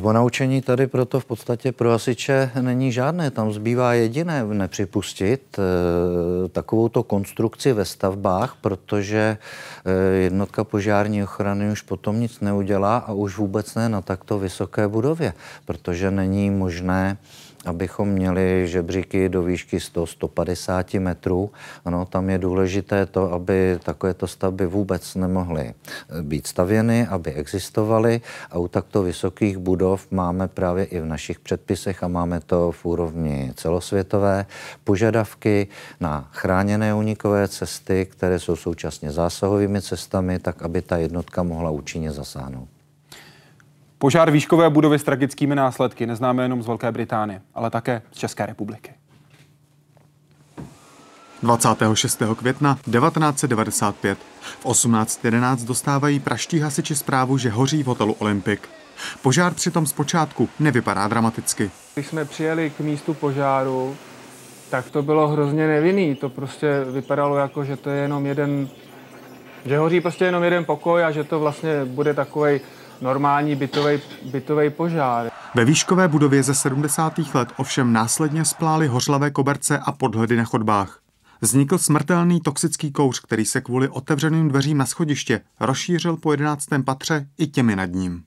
Ponaučení 0.00 0.62
tady 0.62 0.86
proto 0.86 1.20
v 1.20 1.24
podstatě 1.24 1.72
pro 1.72 1.90
hasiče 1.90 2.50
není 2.60 2.92
žádné. 2.92 3.30
Tam 3.30 3.52
zbývá 3.52 3.94
jediné 3.94 4.44
nepřipustit 4.44 5.58
e, 5.58 6.48
takovouto 6.48 7.02
konstrukci 7.02 7.72
ve 7.72 7.84
stavbách, 7.84 8.56
protože 8.60 9.38
e, 9.84 10.14
jednotka 10.14 10.64
požární 10.64 11.22
ochrany 11.22 11.72
už 11.72 11.82
potom 11.82 12.20
nic 12.20 12.40
neudělá 12.40 12.96
a 12.96 13.12
už 13.12 13.38
vůbec 13.38 13.74
ne 13.74 13.88
na 13.88 14.00
takto 14.00 14.38
vysoké 14.38 14.88
budově, 14.88 15.34
protože 15.64 16.10
není 16.10 16.50
možné 16.50 17.16
abychom 17.66 18.08
měli 18.08 18.68
žebříky 18.68 19.28
do 19.28 19.42
výšky 19.42 19.78
100-150 19.78 21.00
metrů. 21.00 21.50
Ano, 21.84 22.04
tam 22.04 22.30
je 22.30 22.38
důležité 22.38 23.06
to, 23.06 23.32
aby 23.32 23.78
takovéto 23.82 24.26
stavby 24.26 24.66
vůbec 24.66 25.14
nemohly 25.14 25.74
eh, 25.74 26.22
být 26.22 26.46
stavěny, 26.46 27.06
aby 27.06 27.32
existovaly 27.32 28.20
a 28.50 28.58
u 28.58 28.68
takto 28.68 29.02
vysokých 29.02 29.58
budov 29.58 30.06
máme 30.10 30.48
právě 30.48 30.84
i 30.84 31.00
v 31.00 31.06
našich 31.06 31.40
předpisech 31.40 32.02
a 32.02 32.08
máme 32.08 32.40
to 32.40 32.72
v 32.72 32.84
úrovni 32.84 33.52
celosvětové 33.56 34.46
požadavky 34.84 35.68
na 36.00 36.28
chráněné 36.32 36.94
unikové 36.94 37.48
cesty, 37.48 38.06
které 38.10 38.38
jsou 38.38 38.56
současně 38.56 39.10
zásahovými 39.10 39.82
cestami, 39.82 40.38
tak 40.38 40.62
aby 40.62 40.82
ta 40.82 40.96
jednotka 40.96 41.42
mohla 41.42 41.70
účinně 41.70 42.12
zasáhnout. 42.12 42.73
Požár 44.04 44.30
výškové 44.30 44.70
budovy 44.70 44.98
s 44.98 45.02
tragickými 45.02 45.54
následky 45.54 46.06
neznáme 46.06 46.42
jenom 46.42 46.62
z 46.62 46.66
Velké 46.66 46.92
Británie, 46.92 47.40
ale 47.54 47.70
také 47.70 48.02
z 48.12 48.18
České 48.18 48.46
republiky. 48.46 48.92
26. 51.42 52.22
května 52.36 52.74
1995 52.74 54.18
v 54.40 54.64
18.11 54.64 55.66
dostávají 55.66 56.20
praští 56.20 56.58
hasiči 56.58 56.96
zprávu, 56.96 57.38
že 57.38 57.50
hoří 57.50 57.82
v 57.82 57.86
hotelu 57.86 58.12
Olympic. 58.12 58.60
Požár 59.22 59.54
přitom 59.54 59.86
zpočátku 59.86 60.48
nevypadá 60.60 61.08
dramaticky. 61.08 61.70
Když 61.94 62.06
jsme 62.06 62.24
přijeli 62.24 62.70
k 62.70 62.80
místu 62.80 63.14
požáru, 63.14 63.96
tak 64.70 64.90
to 64.90 65.02
bylo 65.02 65.28
hrozně 65.28 65.66
nevinný. 65.66 66.14
To 66.14 66.28
prostě 66.28 66.84
vypadalo 66.92 67.36
jako, 67.36 67.64
že 67.64 67.76
to 67.76 67.90
je 67.90 68.02
jenom 68.02 68.26
jeden, 68.26 68.68
že 69.66 69.78
hoří 69.78 70.00
prostě 70.00 70.24
jenom 70.24 70.42
jeden 70.42 70.64
pokoj 70.64 71.04
a 71.04 71.10
že 71.10 71.24
to 71.24 71.40
vlastně 71.40 71.84
bude 71.84 72.14
takový 72.14 72.60
normální 73.00 73.56
bytový, 73.56 74.00
bytový 74.22 74.70
požár. 74.70 75.30
Ve 75.54 75.64
výškové 75.64 76.08
budově 76.08 76.42
ze 76.42 76.54
70. 76.54 77.12
let 77.34 77.48
ovšem 77.56 77.92
následně 77.92 78.44
splály 78.44 78.86
hořlavé 78.86 79.30
koberce 79.30 79.78
a 79.78 79.92
podhledy 79.92 80.36
na 80.36 80.44
chodbách. 80.44 80.98
Vznikl 81.40 81.78
smrtelný 81.78 82.40
toxický 82.40 82.92
kouř, 82.92 83.20
který 83.20 83.44
se 83.44 83.60
kvůli 83.60 83.88
otevřeným 83.88 84.48
dveřím 84.48 84.78
na 84.78 84.86
schodiště 84.86 85.40
rozšířil 85.60 86.16
po 86.16 86.32
11. 86.32 86.66
patře 86.84 87.26
i 87.38 87.46
těmi 87.46 87.76
nad 87.76 87.92
ním. 87.92 88.22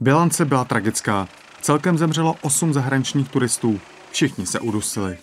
Bilance 0.00 0.44
byla 0.44 0.64
tragická. 0.64 1.28
Celkem 1.60 1.98
zemřelo 1.98 2.34
8 2.42 2.72
zahraničních 2.72 3.28
turistů. 3.28 3.80
Všichni 4.10 4.46
se 4.46 4.60
udusili. 4.60 5.18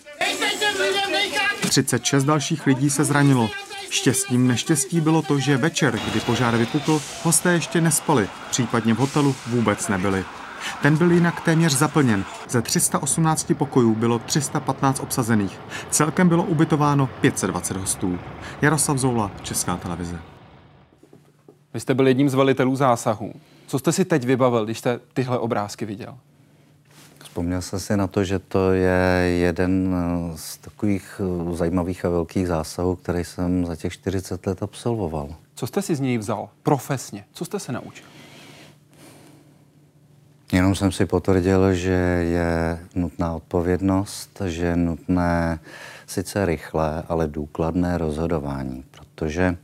36 1.60 2.24
dalších 2.24 2.66
lidí 2.66 2.90
se 2.90 3.04
zranilo. 3.04 3.50
Štěstím 3.90 4.46
neštěstí 4.46 5.00
bylo 5.00 5.22
to, 5.22 5.38
že 5.38 5.56
večer, 5.56 5.98
kdy 6.10 6.20
požár 6.20 6.56
vypukl, 6.56 7.00
hosté 7.22 7.52
ještě 7.52 7.80
nespali, 7.80 8.28
případně 8.50 8.94
v 8.94 8.98
hotelu 8.98 9.34
vůbec 9.46 9.88
nebyli. 9.88 10.24
Ten 10.82 10.96
byl 10.96 11.12
jinak 11.12 11.40
téměř 11.40 11.72
zaplněn. 11.72 12.24
Ze 12.48 12.62
318 12.62 13.52
pokojů 13.58 13.94
bylo 13.94 14.18
315 14.18 15.00
obsazených. 15.00 15.60
Celkem 15.90 16.28
bylo 16.28 16.42
ubytováno 16.44 17.06
520 17.20 17.76
hostů. 17.76 18.18
Jaroslav 18.62 18.98
Zoula, 18.98 19.30
Česká 19.42 19.76
televize. 19.76 20.20
Vy 21.74 21.80
jste 21.80 21.94
byl 21.94 22.08
jedním 22.08 22.28
z 22.28 22.34
velitelů 22.34 22.76
zásahů. 22.76 23.32
Co 23.66 23.78
jste 23.78 23.92
si 23.92 24.04
teď 24.04 24.24
vybavil, 24.24 24.64
když 24.64 24.78
jste 24.78 25.00
tyhle 25.12 25.38
obrázky 25.38 25.84
viděl? 25.84 26.18
Vzpomněl 27.38 27.62
jsem 27.62 27.80
si 27.80 27.96
na 27.96 28.06
to, 28.06 28.24
že 28.24 28.38
to 28.38 28.72
je 28.72 29.30
jeden 29.38 29.94
eh, 29.94 30.36
z 30.36 30.56
takových 30.56 31.20
eh, 31.20 31.56
zajímavých 31.56 32.04
a 32.04 32.08
velkých 32.08 32.48
zásahů, 32.48 32.96
který 32.96 33.24
jsem 33.24 33.66
za 33.66 33.76
těch 33.76 33.92
40 33.92 34.46
let 34.46 34.62
absolvoval. 34.62 35.28
Co 35.54 35.66
jste 35.66 35.82
si 35.82 35.94
z 35.94 36.00
něj 36.00 36.18
vzal 36.18 36.48
profesně? 36.62 37.24
Co 37.32 37.44
jste 37.44 37.60
se 37.60 37.72
naučil? 37.72 38.06
Jenom 40.52 40.74
jsem 40.74 40.92
si 40.92 41.06
potvrdil, 41.06 41.74
že 41.74 42.24
je 42.28 42.78
nutná 42.94 43.34
odpovědnost, 43.34 44.42
že 44.46 44.66
je 44.66 44.76
nutné 44.76 45.58
sice 46.06 46.46
rychlé, 46.46 47.02
ale 47.08 47.28
důkladné 47.28 47.98
rozhodování, 47.98 48.84
protože 48.90 49.56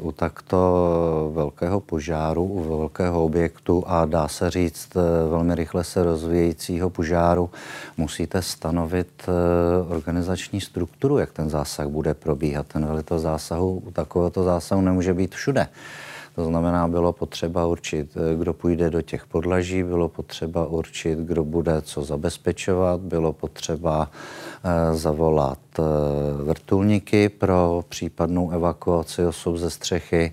u 0.00 0.12
takto 0.12 1.30
velkého 1.34 1.80
požáru, 1.80 2.44
u 2.44 2.78
velkého 2.78 3.24
objektu 3.24 3.84
a 3.86 4.04
dá 4.04 4.28
se 4.28 4.50
říct 4.50 4.96
eh, 4.96 5.28
velmi 5.30 5.54
rychle 5.54 5.84
se 5.84 6.02
rozvíjejícího 6.02 6.90
požáru, 6.90 7.50
musíte 7.96 8.42
stanovit 8.42 9.08
eh, 9.28 9.32
organizační 9.94 10.60
strukturu, 10.60 11.18
jak 11.18 11.32
ten 11.32 11.50
zásah 11.50 11.86
bude 11.86 12.14
probíhat. 12.14 12.66
Ten 12.66 12.86
velitel 12.86 13.18
zásahu, 13.18 13.82
u 13.86 13.90
takovéhoto 13.90 14.44
zásahu 14.44 14.80
nemůže 14.80 15.14
být 15.14 15.34
všude. 15.34 15.68
To 16.34 16.44
znamená, 16.44 16.88
bylo 16.88 17.12
potřeba 17.12 17.66
určit, 17.66 18.16
eh, 18.16 18.36
kdo 18.36 18.52
půjde 18.52 18.90
do 18.90 19.02
těch 19.02 19.26
podlaží, 19.26 19.82
bylo 19.82 20.08
potřeba 20.08 20.66
určit, 20.66 21.18
kdo 21.18 21.44
bude 21.44 21.82
co 21.82 22.04
zabezpečovat, 22.04 23.00
bylo 23.00 23.32
potřeba 23.32 24.10
eh, 24.64 24.94
zavolat 24.94 25.58
eh, 25.78 25.82
vrtulníky 26.44 27.28
pro 27.28 27.84
případnou 27.88 28.50
evakuaci 28.50 29.26
osob 29.26 29.56
ze 29.56 29.70
střechy. 29.70 30.32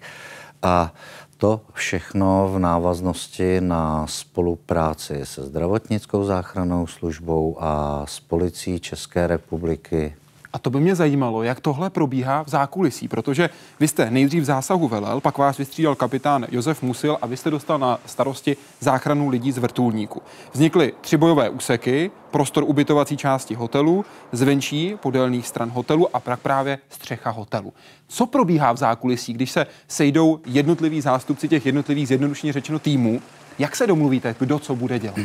A 0.62 0.94
to 1.38 1.62
všechno 1.74 2.52
v 2.54 2.60
návaznosti 2.60 3.62
na 3.62 4.08
spolupráci 4.08 5.22
se 5.24 5.44
zdravotnickou 5.44 6.24
záchrannou 6.24 6.88
službou 6.88 7.58
a 7.60 8.04
s 8.06 8.20
policií 8.20 8.80
České 8.80 9.28
republiky, 9.28 10.16
a 10.54 10.60
to 10.60 10.70
by 10.70 10.80
mě 10.80 10.96
zajímalo, 10.96 11.44
jak 11.44 11.60
tohle 11.60 11.90
probíhá 11.90 12.44
v 12.44 12.50
zákulisí, 12.50 13.08
protože 13.08 13.50
vy 13.80 13.88
jste 13.88 14.12
nejdřív 14.12 14.44
zásahu 14.44 14.88
velel, 14.88 15.22
pak 15.22 15.38
vás 15.38 15.58
vystřídal 15.58 15.96
kapitán 15.96 16.48
Josef 16.52 16.82
Musil 16.82 17.18
a 17.22 17.28
vy 17.28 17.38
jste 17.38 17.50
dostal 17.50 17.80
na 17.80 18.00
starosti 18.06 18.58
záchranu 18.80 19.30
lidí 19.30 19.52
z 19.52 19.58
vrtulníku. 19.58 20.22
Vznikly 20.54 20.94
tři 21.02 21.18
bojové 21.18 21.50
úseky, 21.50 22.12
prostor 22.32 22.64
ubytovací 22.68 23.18
části 23.18 23.56
hotelu, 23.56 24.06
zvenčí 24.32 24.96
podélných 25.02 25.48
stran 25.48 25.70
hotelu 25.70 26.16
a 26.16 26.20
pak 26.20 26.40
právě 26.40 26.78
střecha 26.90 27.30
hotelu. 27.30 27.74
Co 28.08 28.26
probíhá 28.26 28.72
v 28.72 28.78
zákulisí, 28.78 29.34
když 29.34 29.52
se 29.52 29.68
sejdou 29.88 30.40
jednotliví 30.46 31.02
zástupci 31.02 31.48
těch 31.48 31.66
jednotlivých 31.66 32.08
zjednodušeně 32.08 32.54
řečeno 32.54 32.80
týmů? 32.80 33.22
Jak 33.60 33.76
se 33.76 33.88
domluvíte, 33.88 34.36
kdo 34.40 34.60
co 34.60 34.76
bude 34.76 35.00
dělat? 35.00 35.20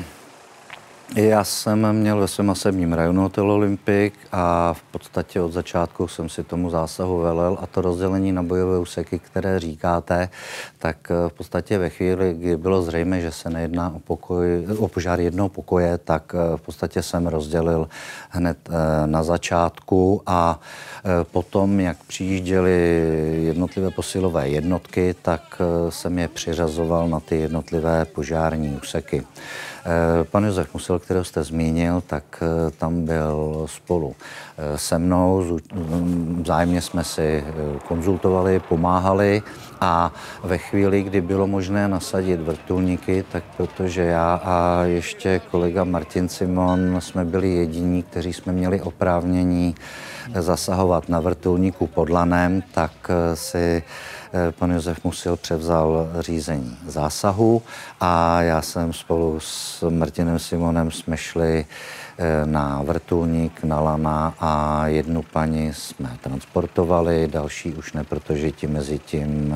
Já 1.12 1.44
jsem 1.44 1.92
měl 1.92 2.20
ve 2.20 2.28
svém 2.28 2.48
osobním 2.48 2.92
rajonu 2.92 3.22
Hotel 3.22 3.50
Olympic 3.50 4.14
a 4.32 4.72
v 4.72 4.82
podstatě 4.82 5.40
od 5.40 5.52
začátku 5.52 6.08
jsem 6.08 6.28
si 6.28 6.44
tomu 6.44 6.70
zásahu 6.70 7.18
velel 7.18 7.58
a 7.60 7.66
to 7.66 7.80
rozdělení 7.80 8.32
na 8.32 8.42
bojové 8.42 8.78
úseky, 8.78 9.18
které 9.18 9.60
říkáte, 9.60 10.28
tak 10.78 10.96
eh, 11.10 11.28
v 11.28 11.32
podstatě 11.32 11.78
ve 11.78 11.88
chvíli, 11.88 12.34
kdy 12.38 12.56
bylo 12.56 12.82
zřejmé, 12.82 13.20
že 13.20 13.32
se 13.32 13.50
nejedná 13.50 13.92
o, 13.96 13.98
pokoj, 13.98 14.66
o 14.78 14.88
požár 14.88 15.20
jednoho 15.20 15.48
pokoje, 15.48 15.98
tak 15.98 16.34
eh, 16.34 16.56
v 16.56 16.60
podstatě 16.60 17.02
jsem 17.02 17.26
rozdělil 17.26 17.88
hned 18.30 18.58
eh, 18.68 19.06
na 19.06 19.22
začátku 19.22 20.22
a 20.26 20.60
potom, 21.22 21.80
jak 21.80 21.96
přijížděly 22.06 23.02
jednotlivé 23.44 23.90
posilové 23.90 24.48
jednotky, 24.48 25.14
tak 25.22 25.62
jsem 25.88 26.18
je 26.18 26.28
přiřazoval 26.28 27.08
na 27.08 27.20
ty 27.20 27.36
jednotlivé 27.36 28.04
požární 28.04 28.78
úseky. 28.82 29.24
Eh, 29.86 30.24
pan 30.24 30.44
Josef 30.44 30.74
Musil, 30.74 30.98
kterého 30.98 31.24
jste 31.24 31.42
zmínil, 31.44 32.02
tak 32.06 32.42
eh, 32.42 32.70
tam 32.70 33.04
byl 33.04 33.66
spolu 33.66 34.14
eh, 34.58 34.78
se 34.78 34.98
mnou. 34.98 35.58
Vzájemně 36.42 36.80
jsme 36.80 37.04
si 37.04 37.44
konzultovali, 37.88 38.60
pomáhali 38.60 39.42
a 39.84 40.12
ve 40.42 40.58
chvíli, 40.58 41.02
kdy 41.02 41.20
bylo 41.20 41.46
možné 41.46 41.88
nasadit 41.88 42.40
vrtulníky, 42.40 43.24
tak 43.32 43.44
protože 43.56 44.02
já 44.02 44.40
a 44.44 44.84
ještě 44.84 45.40
kolega 45.50 45.84
Martin 45.84 46.28
Simon 46.28 47.00
jsme 47.00 47.24
byli 47.24 47.48
jediní, 47.48 48.02
kteří 48.02 48.32
jsme 48.32 48.52
měli 48.52 48.80
oprávnění 48.80 49.74
zasahovat 50.34 51.08
na 51.08 51.20
vrtulníku 51.20 51.86
pod 51.86 52.10
lanem, 52.10 52.62
tak 52.72 53.10
si 53.34 53.82
Eh, 54.36 54.52
pan 54.52 54.70
Josef 54.70 55.04
Musil 55.04 55.36
převzal 55.36 56.08
řízení 56.20 56.78
zásahu 56.86 57.62
a 58.00 58.42
já 58.42 58.62
jsem 58.62 58.92
spolu 58.92 59.40
s 59.40 59.84
Martinem 59.90 60.38
Simonem 60.38 60.90
jsme 60.90 61.16
šli 61.16 61.66
eh, 62.13 62.13
na 62.44 62.82
vrtulník, 62.82 63.64
na 63.64 63.80
lana 63.80 64.34
a 64.40 64.86
jednu 64.86 65.22
paní 65.22 65.72
jsme 65.72 66.18
transportovali, 66.20 67.28
další 67.28 67.74
už 67.74 67.92
ne, 67.92 68.04
protože 68.04 68.50
ti 68.50 68.66
mezi 68.66 68.98
tím 68.98 69.54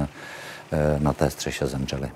eh, 0.72 0.98
na 0.98 1.12
té 1.12 1.30
střeše 1.30 1.66
zemřeli. 1.66 2.10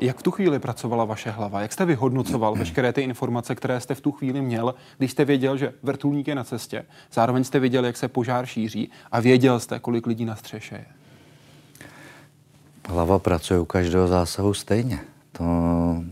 Jak 0.00 0.18
v 0.18 0.22
tu 0.22 0.30
chvíli 0.30 0.58
pracovala 0.58 1.04
vaše 1.04 1.30
hlava? 1.30 1.60
Jak 1.60 1.72
jste 1.72 1.84
vyhodnocoval 1.84 2.54
veškeré 2.54 2.92
ty 2.92 3.00
informace, 3.00 3.54
které 3.54 3.80
jste 3.80 3.94
v 3.94 4.00
tu 4.00 4.12
chvíli 4.12 4.40
měl, 4.40 4.74
když 4.98 5.10
jste 5.10 5.24
věděl, 5.24 5.56
že 5.56 5.72
vrtulník 5.82 6.28
je 6.28 6.34
na 6.34 6.44
cestě? 6.44 6.84
Zároveň 7.12 7.44
jste 7.44 7.58
věděl, 7.60 7.84
jak 7.84 7.96
se 7.96 8.08
požár 8.08 8.46
šíří 8.46 8.90
a 9.12 9.20
věděl 9.20 9.60
jste, 9.60 9.78
kolik 9.78 10.06
lidí 10.06 10.24
na 10.24 10.36
střeše 10.36 10.74
je? 10.74 10.86
Hlava 12.88 13.18
pracuje 13.18 13.60
u 13.60 13.64
každého 13.64 14.08
zásahu 14.08 14.54
stejně. 14.54 15.00
To 15.38 15.44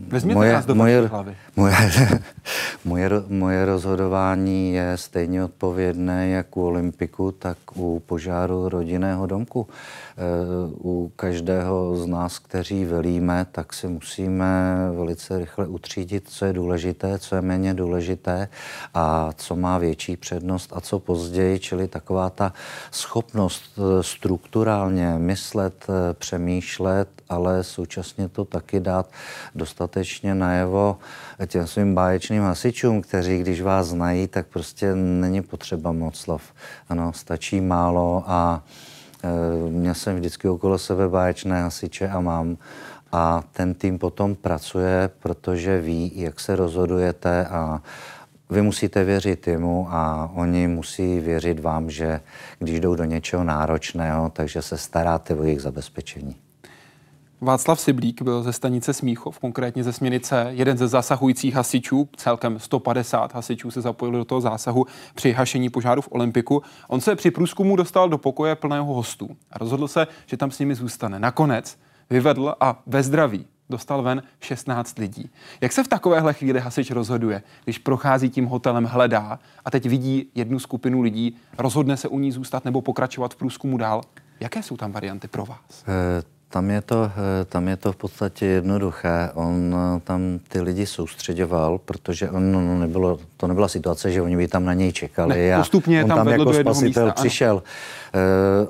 Vezměte 0.07 0.35
moje, 0.35 0.53
nás 0.53 0.65
do 0.65 0.75
moje, 0.75 1.07
hlavy. 1.07 1.35
Moje, 1.55 1.75
moje, 2.85 3.09
moje 3.27 3.65
rozhodování 3.65 4.73
je 4.73 4.91
stejně 4.95 5.43
odpovědné 5.43 6.29
jak 6.29 6.57
u 6.57 6.65
Olympiku, 6.65 7.31
tak 7.31 7.57
u 7.75 7.99
požáru 8.05 8.69
rodinného 8.69 9.25
domku. 9.25 9.67
Eh, 9.69 10.04
u 10.83 11.11
každého 11.15 11.95
z 11.95 12.05
nás, 12.05 12.39
kteří 12.39 12.85
velíme, 12.85 13.45
tak 13.51 13.73
si 13.73 13.87
musíme 13.87 14.75
velice 14.95 15.39
rychle 15.39 15.67
utřídit, 15.67 16.29
co 16.29 16.45
je 16.45 16.53
důležité, 16.53 17.19
co 17.19 17.35
je 17.35 17.41
méně 17.41 17.73
důležité 17.73 18.47
a 18.93 19.29
co 19.35 19.55
má 19.55 19.77
větší 19.77 20.17
přednost 20.17 20.71
a 20.75 20.81
co 20.81 20.99
později, 20.99 21.59
čili 21.59 21.87
taková 21.87 22.29
ta 22.29 22.53
schopnost 22.91 23.63
eh, 23.77 24.03
strukturálně 24.03 25.15
myslet, 25.17 25.85
eh, 25.89 26.13
přemýšlet, 26.13 27.09
ale 27.29 27.63
současně 27.63 28.29
to 28.29 28.45
taky 28.45 28.79
dát 28.79 29.09
dostatečně 29.55 30.35
najevo 30.35 30.97
těm 31.47 31.67
svým 31.67 31.95
báječným 31.95 32.43
hasičům, 32.43 33.01
kteří, 33.01 33.39
když 33.39 33.61
vás 33.61 33.87
znají, 33.87 34.27
tak 34.27 34.47
prostě 34.47 34.95
není 34.95 35.41
potřeba 35.41 35.91
moc 35.91 36.15
slov. 36.15 36.41
Ano, 36.89 37.13
stačí 37.13 37.61
málo 37.61 38.23
a 38.27 38.63
měl 39.69 39.93
jsem 39.93 40.15
vždycky 40.15 40.47
okolo 40.47 40.77
sebe 40.77 41.09
báječné 41.09 41.61
hasiče 41.61 42.07
a 42.07 42.19
mám. 42.19 42.57
A 43.11 43.43
ten 43.51 43.73
tým 43.73 43.99
potom 43.99 44.35
pracuje, 44.35 45.09
protože 45.19 45.81
ví, 45.81 46.11
jak 46.15 46.39
se 46.39 46.55
rozhodujete 46.55 47.45
a 47.45 47.81
vy 48.49 48.61
musíte 48.61 49.03
věřit 49.03 49.47
jemu 49.47 49.87
a 49.89 50.31
oni 50.35 50.67
musí 50.67 51.19
věřit 51.19 51.59
vám, 51.59 51.89
že 51.89 52.21
když 52.59 52.79
jdou 52.79 52.95
do 52.95 53.03
něčeho 53.03 53.43
náročného, 53.43 54.29
takže 54.29 54.61
se 54.61 54.77
staráte 54.77 55.35
o 55.35 55.43
jejich 55.43 55.61
zabezpečení. 55.61 56.44
Václav 57.41 57.79
Siblík 57.79 58.21
byl 58.21 58.43
ze 58.43 58.53
stanice 58.53 58.93
Smíchov, 58.93 59.39
konkrétně 59.39 59.83
ze 59.83 59.93
směnice, 59.93 60.47
jeden 60.49 60.77
ze 60.77 60.87
zasahujících 60.87 61.53
hasičů, 61.53 62.09
celkem 62.15 62.59
150 62.59 63.33
hasičů 63.33 63.71
se 63.71 63.81
zapojili 63.81 64.17
do 64.17 64.25
toho 64.25 64.41
zásahu 64.41 64.85
při 65.15 65.31
hašení 65.31 65.69
požáru 65.69 66.01
v 66.01 66.07
Olympiku. 66.11 66.63
On 66.87 67.01
se 67.01 67.15
při 67.15 67.31
průzkumu 67.31 67.75
dostal 67.75 68.09
do 68.09 68.17
pokoje 68.17 68.55
plného 68.55 68.93
hostů 68.93 69.29
a 69.51 69.57
rozhodl 69.57 69.87
se, 69.87 70.07
že 70.25 70.37
tam 70.37 70.51
s 70.51 70.59
nimi 70.59 70.75
zůstane. 70.75 71.19
Nakonec 71.19 71.77
vyvedl 72.09 72.55
a 72.59 72.81
ve 72.85 73.03
zdraví 73.03 73.45
dostal 73.69 74.01
ven 74.01 74.23
16 74.39 74.99
lidí. 74.99 75.29
Jak 75.61 75.71
se 75.71 75.83
v 75.83 75.87
takovéhle 75.87 76.33
chvíli 76.33 76.59
hasič 76.59 76.91
rozhoduje, 76.91 77.43
když 77.63 77.77
prochází 77.77 78.29
tím 78.29 78.45
hotelem, 78.45 78.85
hledá 78.85 79.39
a 79.65 79.71
teď 79.71 79.85
vidí 79.85 80.29
jednu 80.35 80.59
skupinu 80.59 81.01
lidí, 81.01 81.37
rozhodne 81.57 81.97
se 81.97 82.07
u 82.07 82.19
ní 82.19 82.31
zůstat 82.31 82.65
nebo 82.65 82.81
pokračovat 82.81 83.33
v 83.33 83.37
průzkumu 83.37 83.77
dál? 83.77 84.01
Jaké 84.39 84.63
jsou 84.63 84.77
tam 84.77 84.91
varianty 84.91 85.27
pro 85.27 85.45
vás? 85.45 85.83
E- 85.87 86.34
tam 86.55 86.71
je, 86.71 86.81
to, 86.81 87.11
eh, 87.11 87.45
tam 87.45 87.67
je 87.67 87.77
to 87.77 87.91
v 87.91 87.95
podstatě 87.95 88.45
jednoduché. 88.45 89.31
On 89.33 89.75
eh, 89.75 89.99
tam 89.99 90.39
ty 90.47 90.61
lidi 90.61 90.85
soustředoval, 90.85 91.77
protože 91.77 92.29
on, 92.29 92.51
no, 92.51 92.79
nebylo, 92.79 93.19
to 93.37 93.47
nebyla 93.47 93.67
situace, 93.67 94.11
že 94.11 94.21
oni 94.21 94.37
by 94.37 94.47
tam 94.47 94.65
na 94.65 94.73
něj 94.73 94.91
čekali. 94.91 95.49
Ne, 95.49 95.57
postupně 95.57 96.01
a 96.01 96.03
on 96.03 96.09
tam, 96.09 96.17
tam 96.17 96.27
jako 96.27 96.53
spasitel 96.53 97.05
místa, 97.05 97.21
přišel. 97.21 97.51
Ano. 97.51 97.63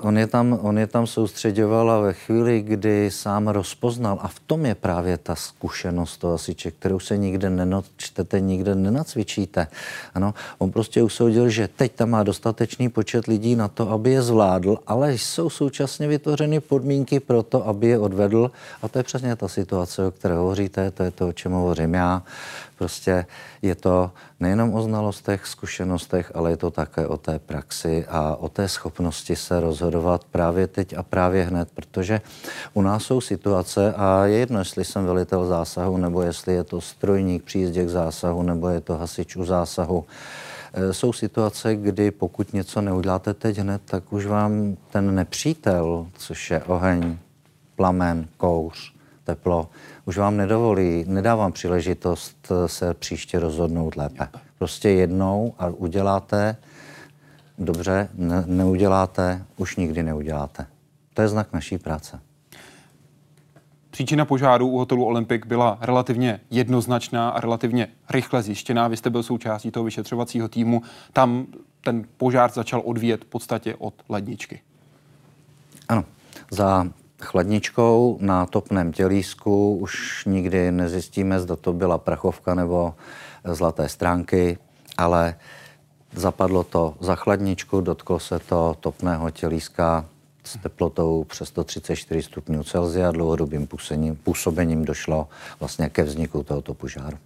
Uh, 0.00 0.08
on, 0.08 0.18
je 0.18 0.26
tam, 0.26 0.58
on 0.62 0.78
je 0.78 0.86
tam 0.86 1.06
soustředoval 1.06 1.90
a 1.90 2.00
ve 2.00 2.12
chvíli, 2.12 2.62
kdy 2.62 3.10
sám 3.10 3.48
rozpoznal, 3.48 4.18
a 4.22 4.28
v 4.28 4.40
tom 4.40 4.66
je 4.66 4.74
právě 4.74 5.18
ta 5.18 5.34
zkušenost 5.34 6.16
toho 6.16 6.34
asiče, 6.34 6.70
kterou 6.70 6.98
se 6.98 7.16
nikde 7.16 7.50
nenočtete, 7.50 8.40
nikde 8.40 8.74
nenacvičíte. 8.74 9.66
Ano, 10.14 10.34
on 10.58 10.70
prostě 10.70 11.02
usoudil, 11.02 11.48
že 11.48 11.68
teď 11.68 11.92
tam 11.92 12.10
má 12.10 12.22
dostatečný 12.22 12.88
počet 12.88 13.26
lidí 13.26 13.56
na 13.56 13.68
to, 13.68 13.90
aby 13.90 14.10
je 14.10 14.22
zvládl, 14.22 14.78
ale 14.86 15.14
jsou 15.14 15.50
současně 15.50 16.08
vytvořeny 16.08 16.60
podmínky 16.60 17.20
pro 17.20 17.42
to, 17.42 17.68
aby 17.68 17.86
je 17.86 17.98
odvedl. 17.98 18.50
A 18.82 18.88
to 18.88 18.98
je 18.98 19.02
přesně 19.02 19.36
ta 19.36 19.48
situace, 19.48 20.06
o 20.06 20.10
které 20.10 20.34
hovoříte, 20.34 20.90
to 20.90 21.02
je 21.02 21.10
to, 21.10 21.28
o 21.28 21.32
čem 21.32 21.52
hovořím 21.52 21.94
já. 21.94 22.22
Prostě 22.78 23.26
je 23.62 23.74
to 23.74 24.10
nejenom 24.40 24.74
o 24.74 24.82
znalostech, 24.82 25.46
zkušenostech, 25.46 26.32
ale 26.34 26.50
je 26.50 26.56
to 26.56 26.70
také 26.70 27.06
o 27.06 27.16
té 27.16 27.38
praxi 27.38 28.04
a 28.08 28.36
o 28.36 28.48
té 28.48 28.68
schopnosti 28.68 29.36
se 29.36 29.60
rozhodovat 29.60 30.24
právě 30.24 30.66
teď 30.66 30.94
a 30.96 31.02
právě 31.02 31.44
hned, 31.44 31.68
protože 31.74 32.20
u 32.74 32.82
nás 32.82 33.02
jsou 33.02 33.20
situace 33.20 33.94
a 33.96 34.24
je 34.24 34.38
jedno, 34.38 34.58
jestli 34.58 34.84
jsem 34.84 35.04
velitel 35.04 35.46
zásahu, 35.46 35.96
nebo 35.96 36.22
jestli 36.22 36.54
je 36.54 36.64
to 36.64 36.80
strojník 36.80 37.42
při 37.44 37.58
jízdě 37.58 37.84
k 37.84 37.88
zásahu, 37.88 38.42
nebo 38.42 38.68
je 38.68 38.80
to 38.80 38.96
hasič 38.96 39.36
u 39.36 39.44
zásahu. 39.44 40.04
E, 40.72 40.92
jsou 40.92 41.12
situace, 41.12 41.76
kdy 41.76 42.10
pokud 42.10 42.52
něco 42.52 42.80
neuděláte 42.80 43.34
teď 43.34 43.58
hned, 43.58 43.82
tak 43.84 44.12
už 44.12 44.26
vám 44.26 44.76
ten 44.90 45.14
nepřítel, 45.14 46.06
což 46.18 46.50
je 46.50 46.62
oheň, 46.62 47.18
plamen, 47.76 48.28
kouř, 48.36 48.92
teplo, 49.24 49.68
už 50.06 50.18
vám 50.18 50.36
nedovolí, 50.36 51.04
nedávám 51.08 51.52
příležitost 51.52 52.52
se 52.66 52.94
příště 52.94 53.38
rozhodnout 53.38 53.96
lépe. 53.96 54.28
Prostě 54.58 54.88
jednou 54.88 55.54
a 55.58 55.66
uděláte, 55.66 56.56
dobře, 57.58 58.08
ne, 58.14 58.44
neuděláte, 58.46 59.44
už 59.56 59.76
nikdy 59.76 60.02
neuděláte. 60.02 60.66
To 61.14 61.22
je 61.22 61.28
znak 61.28 61.52
naší 61.52 61.78
práce. 61.78 62.20
Příčina 63.90 64.24
požáru 64.24 64.68
u 64.68 64.78
hotelu 64.78 65.04
Olympic 65.04 65.42
byla 65.46 65.78
relativně 65.80 66.40
jednoznačná 66.50 67.28
a 67.28 67.40
relativně 67.40 67.88
rychle 68.10 68.42
zjištěná. 68.42 68.88
Vy 68.88 68.96
jste 68.96 69.10
byl 69.10 69.22
součástí 69.22 69.70
toho 69.70 69.84
vyšetřovacího 69.84 70.48
týmu. 70.48 70.82
Tam 71.12 71.46
ten 71.80 72.04
požár 72.16 72.50
začal 72.50 72.82
odvíjet 72.84 73.24
v 73.24 73.26
podstatě 73.26 73.74
od 73.74 73.94
ledničky. 74.08 74.60
Ano. 75.88 76.04
Za 76.50 76.86
chladničkou 77.22 78.18
na 78.20 78.46
topném 78.46 78.92
tělísku 78.92 79.76
už 79.76 80.24
nikdy 80.24 80.72
nezjistíme, 80.72 81.40
zda 81.40 81.56
to 81.56 81.72
byla 81.72 81.98
prachovka 81.98 82.54
nebo 82.54 82.94
zlaté 83.44 83.88
stránky, 83.88 84.58
ale 84.96 85.34
zapadlo 86.12 86.64
to 86.64 86.94
za 87.00 87.14
chladničku, 87.14 87.80
dotklo 87.80 88.18
se 88.18 88.38
to 88.38 88.76
topného 88.80 89.30
tělíska 89.30 90.04
s 90.44 90.58
teplotou 90.58 91.24
přes 91.24 91.48
134 91.48 92.22
stupňů 92.22 92.62
Celsia, 92.62 93.10
dlouhodobým 93.10 93.66
působením, 93.66 94.16
působením 94.16 94.84
došlo 94.84 95.28
vlastně 95.60 95.88
ke 95.88 96.02
vzniku 96.02 96.42
tohoto 96.42 96.74
požáru. 96.74 97.18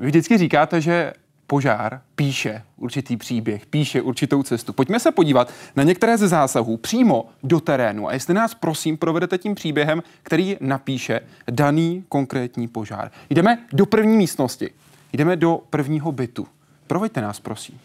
Vy 0.00 0.06
vždycky 0.06 0.38
říkáte, 0.38 0.80
že 0.80 1.12
požár 1.52 2.00
píše 2.14 2.62
určitý 2.76 3.16
příběh, 3.16 3.66
píše 3.66 4.02
určitou 4.02 4.42
cestu. 4.42 4.72
Pojďme 4.72 5.00
se 5.00 5.12
podívat 5.12 5.52
na 5.76 5.82
některé 5.82 6.18
ze 6.18 6.28
zásahů 6.28 6.76
přímo 6.76 7.28
do 7.42 7.60
terénu 7.60 8.08
a 8.08 8.12
jestli 8.12 8.34
nás 8.34 8.54
prosím 8.54 8.96
provedete 8.96 9.38
tím 9.38 9.54
příběhem, 9.54 10.02
který 10.22 10.56
napíše 10.60 11.20
daný 11.50 12.04
konkrétní 12.08 12.68
požár. 12.68 13.10
Jdeme 13.30 13.58
do 13.72 13.86
první 13.86 14.16
místnosti, 14.16 14.70
jdeme 15.12 15.36
do 15.36 15.60
prvního 15.70 16.12
bytu. 16.12 16.46
Proveďte 16.86 17.20
nás, 17.20 17.40
prosím. 17.40 17.78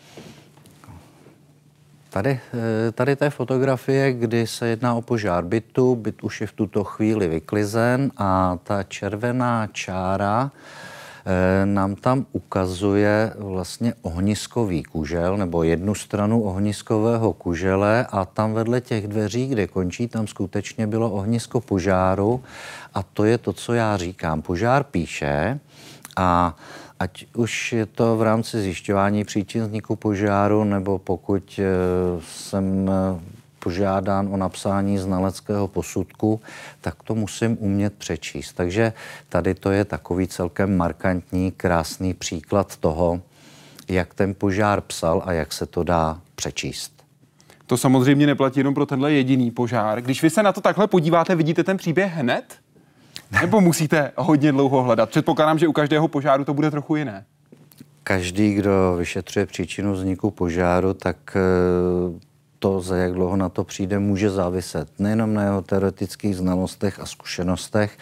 Tady, 2.09 2.39
eh, 2.87 2.91
tady 2.91 3.15
té 3.15 3.29
fotografie, 3.29 4.13
kdy 4.13 4.47
se 4.47 4.67
jedná 4.67 4.95
o 4.95 5.01
požár 5.01 5.43
bytu, 5.45 5.95
byt 5.95 6.23
už 6.23 6.41
je 6.41 6.47
v 6.47 6.53
tuto 6.53 6.83
chvíli 6.83 7.27
vyklizen 7.27 8.11
a 8.17 8.57
ta 8.63 8.83
červená 8.83 9.67
čára 9.67 10.51
nám 11.65 11.95
tam 11.95 12.25
ukazuje 12.31 13.33
vlastně 13.37 13.93
ohniskový 14.01 14.83
kužel 14.83 15.37
nebo 15.37 15.63
jednu 15.63 15.95
stranu 15.95 16.43
ohniskového 16.43 17.33
kužele 17.33 18.05
a 18.11 18.25
tam 18.25 18.53
vedle 18.53 18.81
těch 18.81 19.07
dveří, 19.07 19.47
kde 19.47 19.67
končí, 19.67 20.07
tam 20.07 20.27
skutečně 20.27 20.87
bylo 20.87 21.11
ohnisko 21.11 21.61
požáru 21.61 22.43
a 22.93 23.03
to 23.03 23.25
je 23.25 23.37
to, 23.37 23.53
co 23.53 23.73
já 23.73 23.97
říkám. 23.97 24.41
Požár 24.41 24.83
píše 24.83 25.59
a 26.17 26.55
ať 26.99 27.25
už 27.35 27.73
je 27.73 27.85
to 27.85 28.17
v 28.17 28.21
rámci 28.21 28.61
zjišťování 28.61 29.23
příčin 29.23 29.63
vzniku 29.63 29.95
požáru, 29.95 30.63
nebo 30.63 30.99
pokud 30.99 31.59
eh, 31.59 32.21
jsem 32.21 32.89
požádán 33.59 34.29
o 34.31 34.37
napsání 34.37 34.97
znaleckého 34.97 35.67
posudku, 35.67 36.41
tak 36.81 37.03
to 37.03 37.15
musím 37.15 37.57
umět 37.59 37.93
přečíst. 37.93 38.53
Takže 38.53 38.93
tady 39.29 39.55
to 39.55 39.71
je 39.71 39.85
takový 39.85 40.27
celkem 40.27 40.77
markantní, 40.77 41.51
krásný 41.51 42.13
příklad 42.13 42.77
toho, 42.77 43.21
jak 43.87 44.13
ten 44.13 44.35
požár 44.35 44.81
psal 44.81 45.23
a 45.25 45.33
jak 45.33 45.53
se 45.53 45.65
to 45.65 45.83
dá 45.83 46.21
přečíst. 46.35 46.97
To 47.65 47.77
samozřejmě 47.77 48.27
neplatí 48.27 48.59
jenom 48.59 48.73
pro 48.73 48.85
tenhle 48.85 49.13
jediný 49.13 49.51
požár. 49.51 50.01
Když 50.01 50.23
vy 50.23 50.29
se 50.29 50.43
na 50.43 50.53
to 50.53 50.61
takhle 50.61 50.87
podíváte, 50.87 51.35
vidíte 51.35 51.63
ten 51.63 51.77
příběh 51.77 52.13
hned? 52.13 52.43
Nebo 53.31 53.61
musíte 53.61 54.11
hodně 54.15 54.51
dlouho 54.51 54.83
hledat? 54.83 55.09
Předpokládám, 55.09 55.59
že 55.59 55.67
u 55.67 55.71
každého 55.71 56.07
požáru 56.07 56.45
to 56.45 56.53
bude 56.53 56.71
trochu 56.71 56.95
jiné. 56.95 57.25
Každý, 58.03 58.53
kdo 58.53 58.95
vyšetřuje 58.97 59.45
příčinu 59.45 59.93
vzniku 59.93 60.31
požáru, 60.31 60.93
tak 60.93 61.17
eh, 61.35 62.19
to, 62.59 62.81
za 62.81 62.97
jak 62.97 63.13
dlouho 63.13 63.35
na 63.35 63.49
to 63.49 63.63
přijde, 63.63 63.99
může 63.99 64.29
záviset 64.29 64.99
nejenom 64.99 65.33
na 65.33 65.43
jeho 65.43 65.61
teoretických 65.61 66.35
znalostech 66.35 66.99
a 66.99 67.05
zkušenostech, 67.05 67.97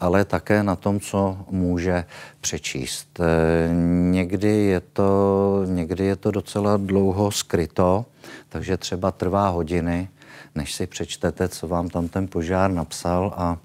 ale 0.00 0.24
také 0.24 0.62
na 0.62 0.76
tom, 0.76 1.00
co 1.00 1.38
může 1.50 2.04
přečíst. 2.40 3.20
E, 3.20 3.74
někdy 4.10 4.48
je 4.48 4.80
to, 4.80 5.62
někdy 5.66 6.04
je 6.04 6.16
to 6.16 6.30
docela 6.30 6.76
dlouho 6.76 7.30
skryto, 7.30 8.04
takže 8.48 8.76
třeba 8.76 9.10
trvá 9.10 9.48
hodiny, 9.48 10.08
než 10.54 10.74
si 10.74 10.86
přečtete, 10.86 11.48
co 11.48 11.68
vám 11.68 11.88
tam 11.88 12.08
ten 12.08 12.28
požár 12.28 12.70
napsal 12.70 13.34
a 13.36 13.58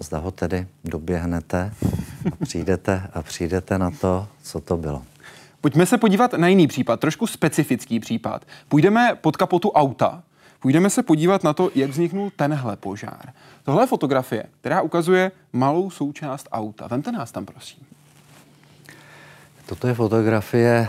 zda 0.00 0.18
ho 0.18 0.30
tedy 0.30 0.66
doběhnete 0.84 1.72
a 2.32 2.44
přijdete 2.44 3.02
a 3.12 3.22
přijdete 3.22 3.78
na 3.78 3.90
to, 3.90 4.28
co 4.42 4.60
to 4.60 4.76
bylo. 4.76 5.02
Pojďme 5.60 5.86
se 5.86 5.98
podívat 5.98 6.32
na 6.32 6.48
jiný 6.48 6.66
případ, 6.66 7.00
trošku 7.00 7.26
specifický 7.26 8.00
případ. 8.00 8.44
Půjdeme 8.68 9.18
pod 9.20 9.36
kapotu 9.36 9.70
auta, 9.70 10.22
půjdeme 10.60 10.90
se 10.90 11.02
podívat 11.02 11.44
na 11.44 11.52
to, 11.52 11.70
jak 11.74 11.90
vzniknul 11.90 12.30
tenhle 12.36 12.76
požár. 12.76 13.32
Tohle 13.62 13.82
je 13.82 13.86
fotografie, 13.86 14.44
která 14.60 14.82
ukazuje 14.82 15.32
malou 15.52 15.90
součást 15.90 16.48
auta. 16.52 16.86
Vemte 16.86 17.12
nás 17.12 17.32
tam, 17.32 17.44
prosím. 17.44 17.86
Toto 19.66 19.88
je 19.88 19.94
fotografie 19.94 20.74
e, 20.74 20.88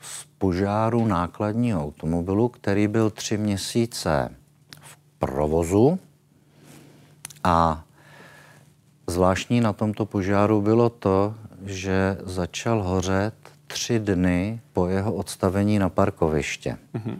z 0.00 0.24
požáru 0.38 1.06
nákladního 1.06 1.84
automobilu, 1.84 2.48
který 2.48 2.88
byl 2.88 3.10
tři 3.10 3.36
měsíce 3.36 4.28
v 4.80 4.96
provozu 5.18 5.98
a 7.44 7.84
zvláštní 9.06 9.60
na 9.60 9.72
tomto 9.72 10.06
požáru 10.06 10.60
bylo 10.60 10.90
to, 10.90 11.34
že 11.66 12.16
začal 12.24 12.82
hořet 12.82 13.34
tři 13.66 13.98
dny 13.98 14.60
po 14.72 14.88
jeho 14.88 15.14
odstavení 15.14 15.78
na 15.78 15.88
parkoviště. 15.88 16.76
Mm-hmm. 16.94 17.18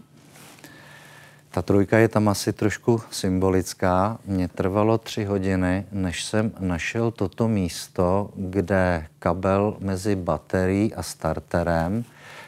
Ta 1.51 1.61
trojka 1.61 1.97
je 1.97 2.07
tam 2.07 2.29
asi 2.29 2.53
trošku 2.53 3.01
symbolická. 3.11 4.17
Mně 4.25 4.47
trvalo 4.47 4.97
tři 4.97 5.25
hodiny, 5.25 5.85
než 5.91 6.23
jsem 6.23 6.51
našel 6.59 7.11
toto 7.11 7.47
místo, 7.47 8.29
kde 8.35 9.07
kabel 9.19 9.75
mezi 9.79 10.15
baterií 10.15 10.93
a 10.93 11.03
starterem, 11.03 12.05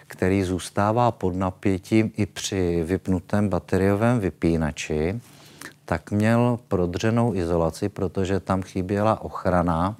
který 0.07 0.43
zůstává 0.43 1.11
pod 1.11 1.35
napětím 1.35 2.11
i 2.17 2.25
při 2.25 2.83
vypnutém 2.83 3.49
bateriovém 3.49 4.19
vypínači, 4.19 5.21
tak 5.85 6.11
měl 6.11 6.59
prodřenou 6.67 7.35
izolaci, 7.35 7.89
protože 7.89 8.39
tam 8.39 8.61
chyběla 8.61 9.21
ochrana 9.21 9.95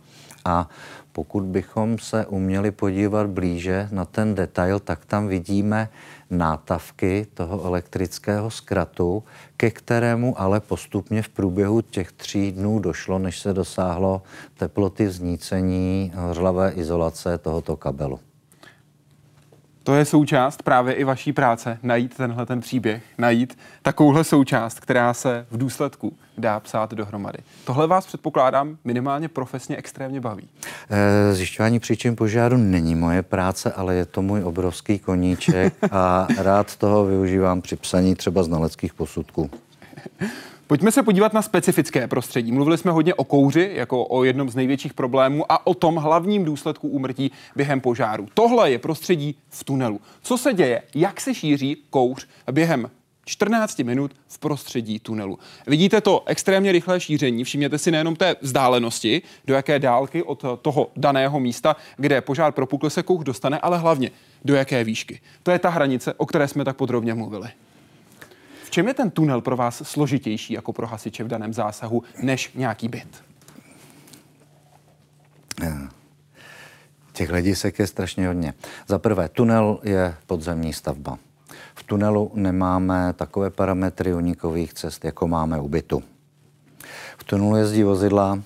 a 0.45 0.69
pokud 1.15 1.43
bychom 1.43 1.99
se 1.99 2.25
uměli 2.25 2.71
podívat 2.71 3.27
blíže 3.27 3.87
na 3.91 4.05
ten 4.05 4.35
detail, 4.35 4.79
tak 4.79 5.05
tam 5.05 5.27
vidíme 5.27 5.89
nátavky 6.29 7.27
toho 7.33 7.63
elektrického 7.63 8.51
zkratu, 8.51 9.23
ke 9.57 9.71
kterému 9.71 10.41
ale 10.41 10.59
postupně 10.59 11.21
v 11.21 11.29
průběhu 11.29 11.81
těch 11.81 12.11
tří 12.11 12.51
dnů 12.51 12.79
došlo, 12.79 13.19
než 13.19 13.39
se 13.39 13.53
dosáhlo 13.53 14.21
teploty 14.57 15.05
vznícení 15.05 16.11
hořlavé 16.15 16.71
izolace 16.71 17.37
tohoto 17.37 17.77
kabelu. 17.77 18.19
To 19.85 19.95
je 19.95 20.05
součást 20.05 20.63
právě 20.63 20.93
i 20.93 21.03
vaší 21.03 21.33
práce, 21.33 21.77
najít 21.83 22.17
tenhle 22.17 22.45
ten 22.45 22.61
příběh, 22.61 23.03
najít 23.17 23.57
takovouhle 23.81 24.23
součást, 24.23 24.79
která 24.79 25.13
se 25.13 25.45
v 25.51 25.57
důsledku 25.57 26.13
dá 26.37 26.59
psát 26.59 26.93
dohromady. 26.93 27.37
Tohle 27.65 27.87
vás 27.87 28.05
předpokládám 28.05 28.77
minimálně 28.83 29.27
profesně 29.27 29.77
extrémně 29.77 30.21
baví. 30.21 30.49
Eh, 30.89 31.33
zjišťování 31.33 31.79
příčin 31.79 32.15
požáru 32.15 32.57
není 32.57 32.95
moje 32.95 33.21
práce, 33.21 33.71
ale 33.71 33.95
je 33.95 34.05
to 34.05 34.21
můj 34.21 34.43
obrovský 34.43 34.99
koníček 34.99 35.73
a 35.91 36.27
rád 36.37 36.75
toho 36.75 37.05
využívám 37.05 37.61
při 37.61 37.75
psaní 37.75 38.15
třeba 38.15 38.43
znaleckých 38.43 38.93
posudků. 38.93 39.49
Pojďme 40.67 40.91
se 40.91 41.03
podívat 41.03 41.33
na 41.33 41.41
specifické 41.41 42.07
prostředí. 42.07 42.51
Mluvili 42.51 42.77
jsme 42.77 42.91
hodně 42.91 43.13
o 43.13 43.23
kouři 43.23 43.71
jako 43.73 44.05
o 44.05 44.23
jednom 44.23 44.49
z 44.49 44.55
největších 44.55 44.93
problémů 44.93 45.51
a 45.51 45.67
o 45.67 45.73
tom 45.73 45.95
hlavním 45.95 46.45
důsledku 46.45 46.87
úmrtí 46.87 47.31
během 47.55 47.81
požáru. 47.81 48.27
Tohle 48.33 48.71
je 48.71 48.79
prostředí 48.79 49.35
v 49.49 49.63
tunelu. 49.63 50.01
Co 50.21 50.37
se 50.37 50.53
děje? 50.53 50.81
Jak 50.95 51.21
se 51.21 51.33
šíří 51.33 51.77
kouř 51.89 52.27
během 52.51 52.91
14 53.25 53.79
minut 53.79 54.11
v 54.27 54.39
prostředí 54.39 54.99
tunelu. 54.99 55.39
Vidíte 55.67 56.01
to 56.01 56.23
extrémně 56.25 56.71
rychlé 56.71 56.99
šíření, 56.99 57.43
všimněte 57.43 57.77
si 57.77 57.91
nejenom 57.91 58.15
té 58.15 58.35
vzdálenosti, 58.41 59.21
do 59.47 59.53
jaké 59.53 59.79
dálky 59.79 60.23
od 60.23 60.45
toho 60.61 60.91
daného 60.95 61.39
místa, 61.39 61.75
kde 61.97 62.21
požár 62.21 62.51
propukl 62.51 62.89
se 62.89 63.03
kouř 63.03 63.23
dostane, 63.23 63.59
ale 63.59 63.77
hlavně 63.77 64.11
do 64.45 64.55
jaké 64.55 64.83
výšky. 64.83 65.19
To 65.43 65.51
je 65.51 65.59
ta 65.59 65.69
hranice, 65.69 66.13
o 66.13 66.25
které 66.25 66.47
jsme 66.47 66.65
tak 66.65 66.77
podrobně 66.77 67.13
mluvili 67.13 67.49
čem 68.75 68.87
je 68.87 68.93
ten 68.93 69.11
tunel 69.11 69.41
pro 69.41 69.55
vás 69.55 69.81
složitější 69.85 70.53
jako 70.53 70.73
pro 70.73 70.87
hasiče 70.87 71.23
v 71.23 71.27
daném 71.27 71.53
zásahu 71.53 72.03
než 72.21 72.51
nějaký 72.55 72.87
byt? 72.87 73.23
Těch 77.13 77.29
hledisek 77.29 77.79
je 77.79 77.87
strašně 77.87 78.27
hodně. 78.27 78.53
Za 78.87 78.99
prvé, 78.99 79.29
tunel 79.29 79.79
je 79.83 80.15
podzemní 80.27 80.73
stavba. 80.73 81.17
V 81.75 81.83
tunelu 81.83 82.31
nemáme 82.33 83.13
takové 83.13 83.49
parametry 83.49 84.13
unikových 84.13 84.73
cest, 84.73 85.05
jako 85.05 85.27
máme 85.27 85.59
u 85.59 85.67
bytu. 85.67 86.03
V 87.17 87.23
tunelu 87.23 87.55
jezdí 87.55 87.83
vozidla, 87.83 88.39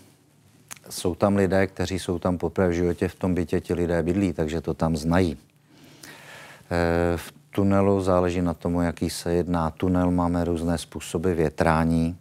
jsou 0.89 1.15
tam 1.15 1.35
lidé, 1.35 1.67
kteří 1.67 1.99
jsou 1.99 2.19
tam 2.19 2.37
poprvé 2.37 2.69
v 2.69 2.73
životě 2.73 3.07
v 3.07 3.15
tom 3.15 3.35
bytě, 3.35 3.61
ti 3.61 3.73
lidé 3.73 4.03
bydlí, 4.03 4.33
takže 4.33 4.61
to 4.61 4.73
tam 4.73 4.97
znají. 4.97 5.37
Eh, 6.71 7.17
v 7.17 7.38
tunelu 7.59 8.01
záleží 8.01 8.41
na 8.41 8.53
tomu, 8.53 8.81
jaký 8.81 9.09
se 9.09 9.33
jedná 9.33 9.69
tunel. 9.69 10.11
Máme 10.11 10.45
různé 10.45 10.77
způsoby 10.77 11.31
větrání. 11.31 12.17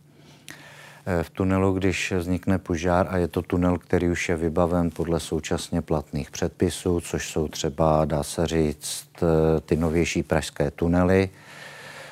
Eh, 1.06 1.22
v 1.22 1.30
tunelu, 1.30 1.72
když 1.72 2.12
vznikne 2.12 2.58
požár 2.58 3.06
a 3.10 3.16
je 3.16 3.28
to 3.28 3.42
tunel, 3.42 3.78
který 3.78 4.08
už 4.08 4.28
je 4.28 4.36
vybaven 4.36 4.90
podle 4.90 5.20
současně 5.20 5.82
platných 5.82 6.30
předpisů, 6.30 7.00
což 7.00 7.30
jsou 7.30 7.48
třeba, 7.48 8.04
dá 8.04 8.22
se 8.22 8.46
říct, 8.46 9.06
eh, 9.22 9.60
ty 9.60 9.76
novější 9.76 10.22
pražské 10.22 10.70
tunely, 10.70 11.30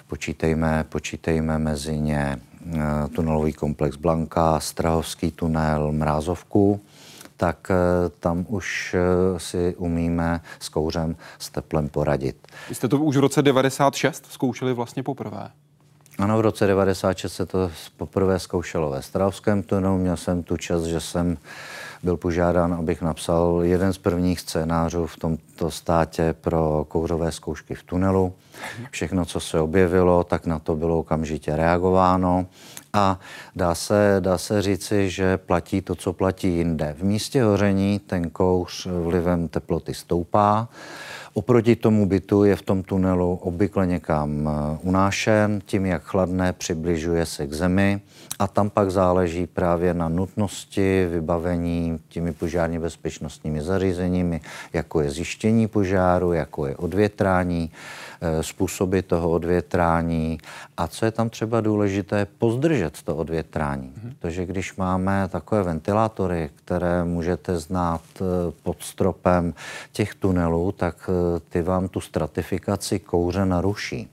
počítejme, 0.06 0.84
počítejme 0.88 1.58
mezi 1.58 1.98
ně 1.98 2.38
eh, 2.38 2.78
tunelový 3.14 3.52
komplex 3.52 3.96
Blanka, 3.96 4.60
Strahovský 4.60 5.30
tunel, 5.30 5.92
Mrázovku, 5.92 6.80
tak 7.36 7.70
eh, 7.70 7.74
tam 8.20 8.46
už 8.48 8.96
eh, 8.98 9.40
si 9.40 9.74
umíme 9.76 10.40
s 10.60 10.68
kouřem 10.68 11.16
s 11.38 11.50
teplem 11.50 11.88
poradit. 11.88 12.36
Vy 12.68 12.74
jste 12.74 12.88
to 12.88 12.98
už 12.98 13.16
v 13.16 13.20
roce 13.20 13.42
96 13.42 14.26
zkoušeli 14.30 14.74
vlastně 14.74 15.02
poprvé? 15.02 15.50
Ano, 16.18 16.38
v 16.38 16.40
roce 16.40 16.66
96 16.66 17.32
se 17.32 17.46
to 17.46 17.70
poprvé 17.96 18.38
zkoušelo 18.38 18.90
ve 18.90 19.02
Strahovském 19.02 19.62
tunelu. 19.62 19.98
Měl 19.98 20.16
jsem 20.16 20.42
tu 20.42 20.56
čas, 20.56 20.82
že 20.82 21.00
jsem 21.00 21.38
byl 22.02 22.16
požádán, 22.16 22.74
abych 22.74 23.02
napsal 23.02 23.60
jeden 23.62 23.92
z 23.92 23.98
prvních 23.98 24.40
scénářů 24.40 25.06
v 25.06 25.16
tomto 25.16 25.70
státě 25.70 26.34
pro 26.40 26.86
kouřové 26.88 27.32
zkoušky 27.32 27.74
v 27.74 27.82
tunelu. 27.82 28.34
Všechno, 28.90 29.24
co 29.24 29.40
se 29.40 29.60
objevilo, 29.60 30.24
tak 30.24 30.46
na 30.46 30.58
to 30.58 30.76
bylo 30.76 30.98
okamžitě 30.98 31.56
reagováno. 31.56 32.46
A 32.92 33.20
dá 33.56 33.74
se, 33.74 34.16
dá 34.20 34.38
se 34.38 34.62
říci, 34.62 35.10
že 35.10 35.36
platí 35.36 35.82
to, 35.82 35.94
co 35.94 36.12
platí 36.12 36.48
jinde. 36.48 36.94
V 36.98 37.04
místě 37.04 37.42
hoření 37.42 37.98
ten 37.98 38.30
kouř 38.30 38.86
vlivem 38.86 39.48
teploty 39.48 39.94
stoupá. 39.94 40.68
Oproti 41.34 41.76
tomu 41.76 42.06
bytu 42.06 42.44
je 42.44 42.56
v 42.56 42.62
tom 42.62 42.82
tunelu 42.82 43.34
obvykle 43.34 43.86
někam 43.86 44.48
eh, 44.48 44.78
unášen, 44.82 45.60
tím, 45.66 45.86
jak 45.86 46.02
chladné 46.02 46.52
přibližuje 46.52 47.26
se 47.26 47.46
k 47.46 47.52
zemi 47.52 48.00
a 48.38 48.46
tam 48.46 48.70
pak 48.70 48.90
záleží 48.90 49.46
právě 49.46 49.94
na 49.94 50.08
nutnosti 50.08 51.06
vybavení 51.10 51.98
těmi 52.08 52.32
požárně 52.32 52.80
bezpečnostními 52.80 53.62
zařízeními, 53.62 54.40
jako 54.72 55.00
je 55.00 55.10
zjištění 55.10 55.68
požáru, 55.68 56.32
jako 56.32 56.66
je 56.66 56.76
odvětrání, 56.76 57.70
způsoby 58.40 59.00
toho 59.00 59.30
odvětrání 59.30 60.38
a 60.76 60.88
co 60.88 61.04
je 61.04 61.10
tam 61.10 61.30
třeba 61.30 61.60
důležité, 61.60 62.26
pozdržet 62.38 63.02
to 63.02 63.16
odvětrání. 63.16 63.92
Mm-hmm. 63.92 64.12
Protože 64.18 64.46
když 64.46 64.76
máme 64.76 65.28
takové 65.28 65.62
ventilátory, 65.62 66.50
které 66.54 67.04
můžete 67.04 67.58
znát 67.58 68.02
eh, 68.20 68.24
pod 68.62 68.82
stropem 68.82 69.54
těch 69.92 70.14
tunelů, 70.14 70.72
tak 70.72 71.10
ty 71.48 71.62
vám 71.62 71.88
tu 71.88 72.00
stratifikaci 72.00 72.98
kouře 72.98 73.44
naruší. 73.44 74.08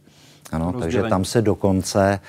Ano, 0.52 0.74
takže 0.80 1.04
tam 1.04 1.26
se 1.26 1.42
dokonce 1.42 2.20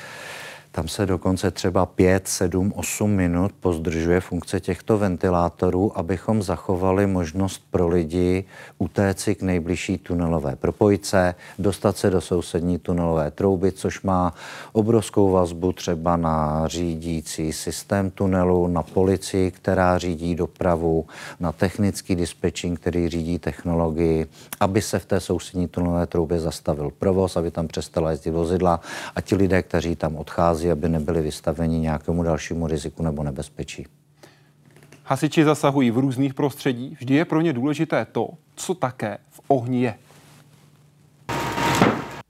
tam 0.75 0.89
se 0.89 1.07
dokonce 1.07 1.51
třeba 1.51 1.87
5, 1.87 2.29
7, 2.29 2.73
8 2.77 3.11
minut 3.11 3.53
pozdržuje 3.61 4.21
funkce 4.21 4.61
těchto 4.61 4.99
ventilátorů, 4.99 5.99
abychom 5.99 6.43
zachovali 6.43 7.07
možnost 7.07 7.63
pro 7.71 7.89
lidi 7.89 8.45
utéci 8.79 9.35
k 9.35 9.43
nejbližší 9.43 9.99
tunelové 9.99 10.57
propojce, 10.57 11.35
dostat 11.59 11.97
se 11.97 12.11
do 12.11 12.21
sousední 12.21 12.79
tunelové 12.79 13.31
trouby, 13.31 13.73
což 13.73 14.03
má 14.03 14.35
obrovskou 14.73 15.31
vazbu 15.31 15.73
třeba 15.73 16.17
na 16.17 16.69
řídící 16.69 17.53
systém 17.53 18.11
tunelu, 18.11 18.67
na 18.67 18.83
policii, 18.83 19.51
která 19.51 19.99
řídí 19.99 20.35
dopravu, 20.35 21.07
na 21.41 21.53
technický 21.53 22.17
dispečing, 22.17 22.81
který 22.81 23.09
řídí 23.09 23.39
technologii, 23.39 24.27
aby 24.61 24.83
se 24.83 24.99
v 24.99 25.07
té 25.07 25.21
sousední 25.21 25.69
tunelové 25.69 26.07
troubě 26.07 26.41
zastavil 26.41 26.91
provoz, 26.99 27.37
aby 27.37 27.51
tam 27.51 27.69
přestala 27.69 28.11
jezdit 28.11 28.31
vozidla 28.31 28.81
a 29.15 29.21
ti 29.21 29.35
lidé, 29.35 29.63
kteří 29.63 29.97
tam 29.97 30.17
odchází, 30.17 30.64
schůzi, 30.65 30.71
aby 30.71 30.89
nebyli 30.89 31.23
vystaveni 31.23 31.79
nějakému 31.79 32.23
dalšímu 32.23 32.67
riziku 32.67 33.03
nebo 33.03 33.23
nebezpečí. 33.23 33.87
Hasiči 35.05 35.45
zasahují 35.45 35.91
v 35.91 35.99
různých 35.99 36.35
prostředí. 36.35 36.97
Vždy 37.01 37.15
je 37.15 37.25
pro 37.25 37.41
ně 37.41 37.53
důležité 37.53 38.07
to, 38.13 38.29
co 38.55 38.75
také 38.75 39.19
v 39.31 39.41
ohni 39.49 39.83
je. 39.83 39.95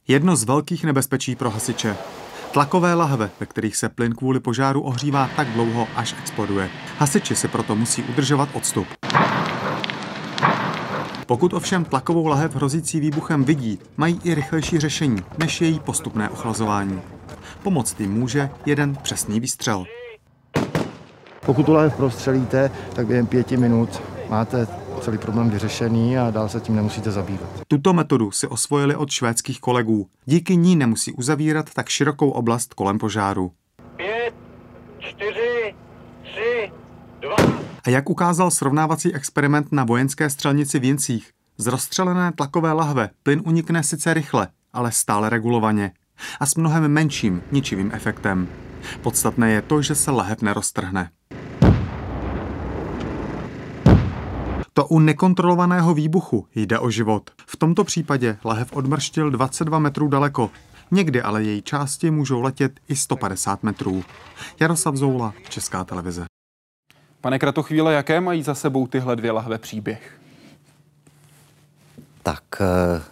Jedno 0.08 0.36
z 0.36 0.44
velkých 0.44 0.84
nebezpečí 0.84 1.36
pro 1.36 1.50
hasiče. 1.50 1.96
Tlakové 2.52 2.94
lahve, 2.94 3.30
ve 3.40 3.46
kterých 3.46 3.76
se 3.76 3.88
plyn 3.88 4.12
kvůli 4.12 4.40
požáru 4.40 4.82
ohřívá 4.82 5.30
tak 5.36 5.48
dlouho, 5.48 5.86
až 5.96 6.14
exploduje. 6.18 6.70
Hasiči 6.98 7.36
si 7.36 7.48
proto 7.48 7.76
musí 7.76 8.02
udržovat 8.02 8.48
odstup. 8.52 8.86
Pokud 11.26 11.52
ovšem 11.52 11.84
tlakovou 11.84 12.26
lahev 12.26 12.54
hrozící 12.54 13.00
výbuchem 13.00 13.44
vidí, 13.44 13.78
mají 13.96 14.20
i 14.24 14.34
rychlejší 14.34 14.78
řešení 14.78 15.22
než 15.38 15.60
její 15.60 15.80
postupné 15.80 16.28
ochlazování. 16.28 17.00
Pomoct 17.64 18.00
jim 18.00 18.12
může 18.12 18.50
jeden 18.66 18.96
přesný 19.02 19.40
výstřel. 19.40 19.84
Pokud 21.46 21.66
tu 21.66 21.72
lahev 21.72 21.96
prostřelíte, 21.96 22.70
tak 22.94 23.06
během 23.06 23.26
pěti 23.26 23.56
minut 23.56 24.02
máte 24.28 24.66
celý 25.00 25.18
problém 25.18 25.50
vyřešený 25.50 26.18
a 26.18 26.30
dál 26.30 26.48
se 26.48 26.60
tím 26.60 26.76
nemusíte 26.76 27.10
zabývat. 27.10 27.48
Tuto 27.68 27.92
metodu 27.92 28.30
si 28.30 28.46
osvojili 28.46 28.96
od 28.96 29.10
švédských 29.10 29.60
kolegů. 29.60 30.08
Díky 30.24 30.56
ní 30.56 30.76
nemusí 30.76 31.12
uzavírat 31.12 31.74
tak 31.74 31.88
širokou 31.88 32.30
oblast 32.30 32.74
kolem 32.74 32.98
požáru. 32.98 33.52
Pět, 33.96 34.34
čtyři, 34.98 35.74
tři, 36.22 36.72
dva. 37.20 37.36
A 37.86 37.90
jak 37.90 38.10
ukázal 38.10 38.50
srovnávací 38.50 39.14
experiment 39.14 39.72
na 39.72 39.84
vojenské 39.84 40.30
střelnici 40.30 40.78
v 40.78 40.84
Jincích, 40.84 41.30
z 41.58 41.66
rozstřelené 41.66 42.32
tlakové 42.32 42.72
lahve 42.72 43.10
plyn 43.22 43.42
unikne 43.46 43.82
sice 43.82 44.14
rychle, 44.14 44.48
ale 44.72 44.92
stále 44.92 45.30
regulovaně. 45.30 45.92
A 46.40 46.46
s 46.46 46.54
mnohem 46.54 46.88
menším 46.88 47.42
ničivým 47.52 47.90
efektem. 47.94 48.48
Podstatné 49.02 49.50
je 49.50 49.62
to, 49.62 49.82
že 49.82 49.94
se 49.94 50.10
lahev 50.10 50.42
neroztrhne. 50.42 51.10
To 54.72 54.86
u 54.86 54.98
nekontrolovaného 54.98 55.94
výbuchu 55.94 56.46
jde 56.54 56.78
o 56.78 56.90
život. 56.90 57.30
V 57.46 57.56
tomto 57.56 57.84
případě 57.84 58.38
lahev 58.44 58.72
odmrštil 58.72 59.30
22 59.30 59.78
metrů 59.78 60.08
daleko. 60.08 60.50
Někdy 60.90 61.22
ale 61.22 61.42
její 61.42 61.62
části 61.62 62.10
můžou 62.10 62.40
letět 62.40 62.80
i 62.88 62.96
150 62.96 63.62
metrů. 63.62 64.04
Jaroslav 64.60 64.96
Zoula, 64.96 65.34
Česká 65.48 65.84
televize. 65.84 66.24
Pane 67.20 67.38
Kratochvíle, 67.38 67.94
jaké 67.94 68.20
mají 68.20 68.42
za 68.42 68.54
sebou 68.54 68.86
tyhle 68.86 69.16
dvě 69.16 69.30
lahve 69.30 69.58
příběh? 69.58 70.18
Tak 72.22 72.44
eh, 72.60 73.02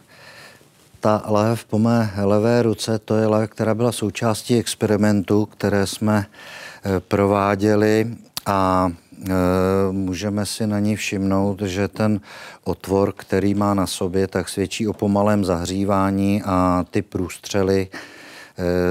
ta 1.02 1.22
lahev 1.26 1.64
po 1.64 1.78
mé 1.78 2.14
levé 2.22 2.62
ruce, 2.62 2.98
to 2.98 3.16
je 3.16 3.26
lahev, 3.26 3.50
která 3.50 3.74
byla 3.74 3.92
součástí 3.92 4.56
experimentu, 4.58 5.46
které 5.46 5.86
jsme 5.86 6.26
eh, 6.26 7.00
prováděli 7.00 8.16
a 8.46 8.90
eh, 8.90 9.32
můžeme 9.90 10.46
si 10.46 10.66
na 10.66 10.78
ní 10.78 10.96
všimnout, 10.96 11.62
že 11.62 11.88
ten 11.88 12.20
otvor, 12.64 13.12
který 13.12 13.54
má 13.54 13.74
na 13.74 13.86
sobě, 13.86 14.26
tak 14.26 14.48
svědčí 14.48 14.88
o 14.88 14.92
pomalém 14.92 15.44
zahřívání 15.44 16.42
a 16.46 16.84
ty 16.90 17.02
průstřely 17.02 17.88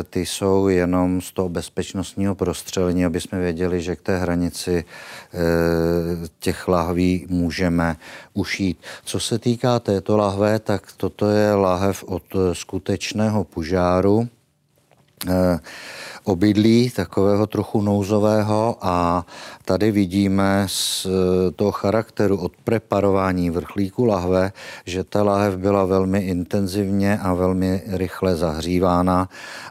ty 0.10 0.26
jsou 0.26 0.68
jenom 0.68 1.22
z 1.22 1.32
toho 1.32 1.50
bezpečnostního 1.50 2.36
prostřelení, 2.36 3.06
aby 3.06 3.22
jsme 3.22 3.40
věděli, 3.40 3.82
že 3.82 3.96
k 3.96 4.02
té 4.02 4.18
hranici 4.18 4.86
eh, 4.86 5.38
těch 6.40 6.68
lahví 6.68 7.26
můžeme 7.30 7.96
ušít. 8.34 8.78
Co 9.06 9.20
se 9.20 9.40
týká 9.40 9.80
této 9.80 10.18
lahve, 10.18 10.60
tak 10.60 10.92
toto 10.98 11.30
je 11.30 11.54
lahev 11.54 12.04
od 12.04 12.24
skutečného 12.54 13.44
požáru 13.44 14.28
eh, 14.28 14.41
obydlí, 16.24 16.90
takového 16.90 17.48
trochu 17.48 17.82
nouzového 17.82 18.78
a 18.82 19.26
tady 19.66 19.92
vidíme 19.92 20.66
z 20.68 21.08
toho 21.56 21.72
charakteru 21.72 22.38
od 22.38 22.52
preparování 22.64 23.50
vrchlíku 23.50 24.06
lahve, 24.06 24.52
že 24.86 25.04
ta 25.04 25.24
lahev 25.24 25.58
byla 25.58 25.86
velmi 25.86 26.20
intenzivně 26.20 27.20
a 27.20 27.34
velmi 27.34 27.82
rychle 27.88 28.36
zahřívána 28.36 29.30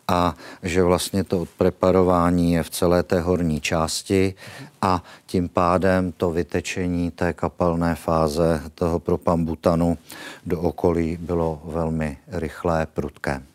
a 0.09 0.35
že 0.63 0.83
vlastně 0.83 1.25
to 1.25 1.41
odpreparování 1.41 2.53
je 2.53 2.63
v 2.63 2.71
celé 2.71 3.03
té 3.03 3.21
horní 3.21 3.61
části 3.61 4.35
a 4.83 5.03
tím 5.27 5.49
pádem 5.49 6.13
to 6.13 6.31
vytečení 6.31 7.11
té 7.11 7.33
kapalné 7.33 7.95
fáze 7.95 8.63
toho 8.75 8.99
propambutanu 8.99 9.99
do 10.47 10.61
okolí 10.61 11.19
bylo 11.21 11.63
velmi 11.65 12.19
rychlé, 12.29 12.87
prudké. 12.95 13.50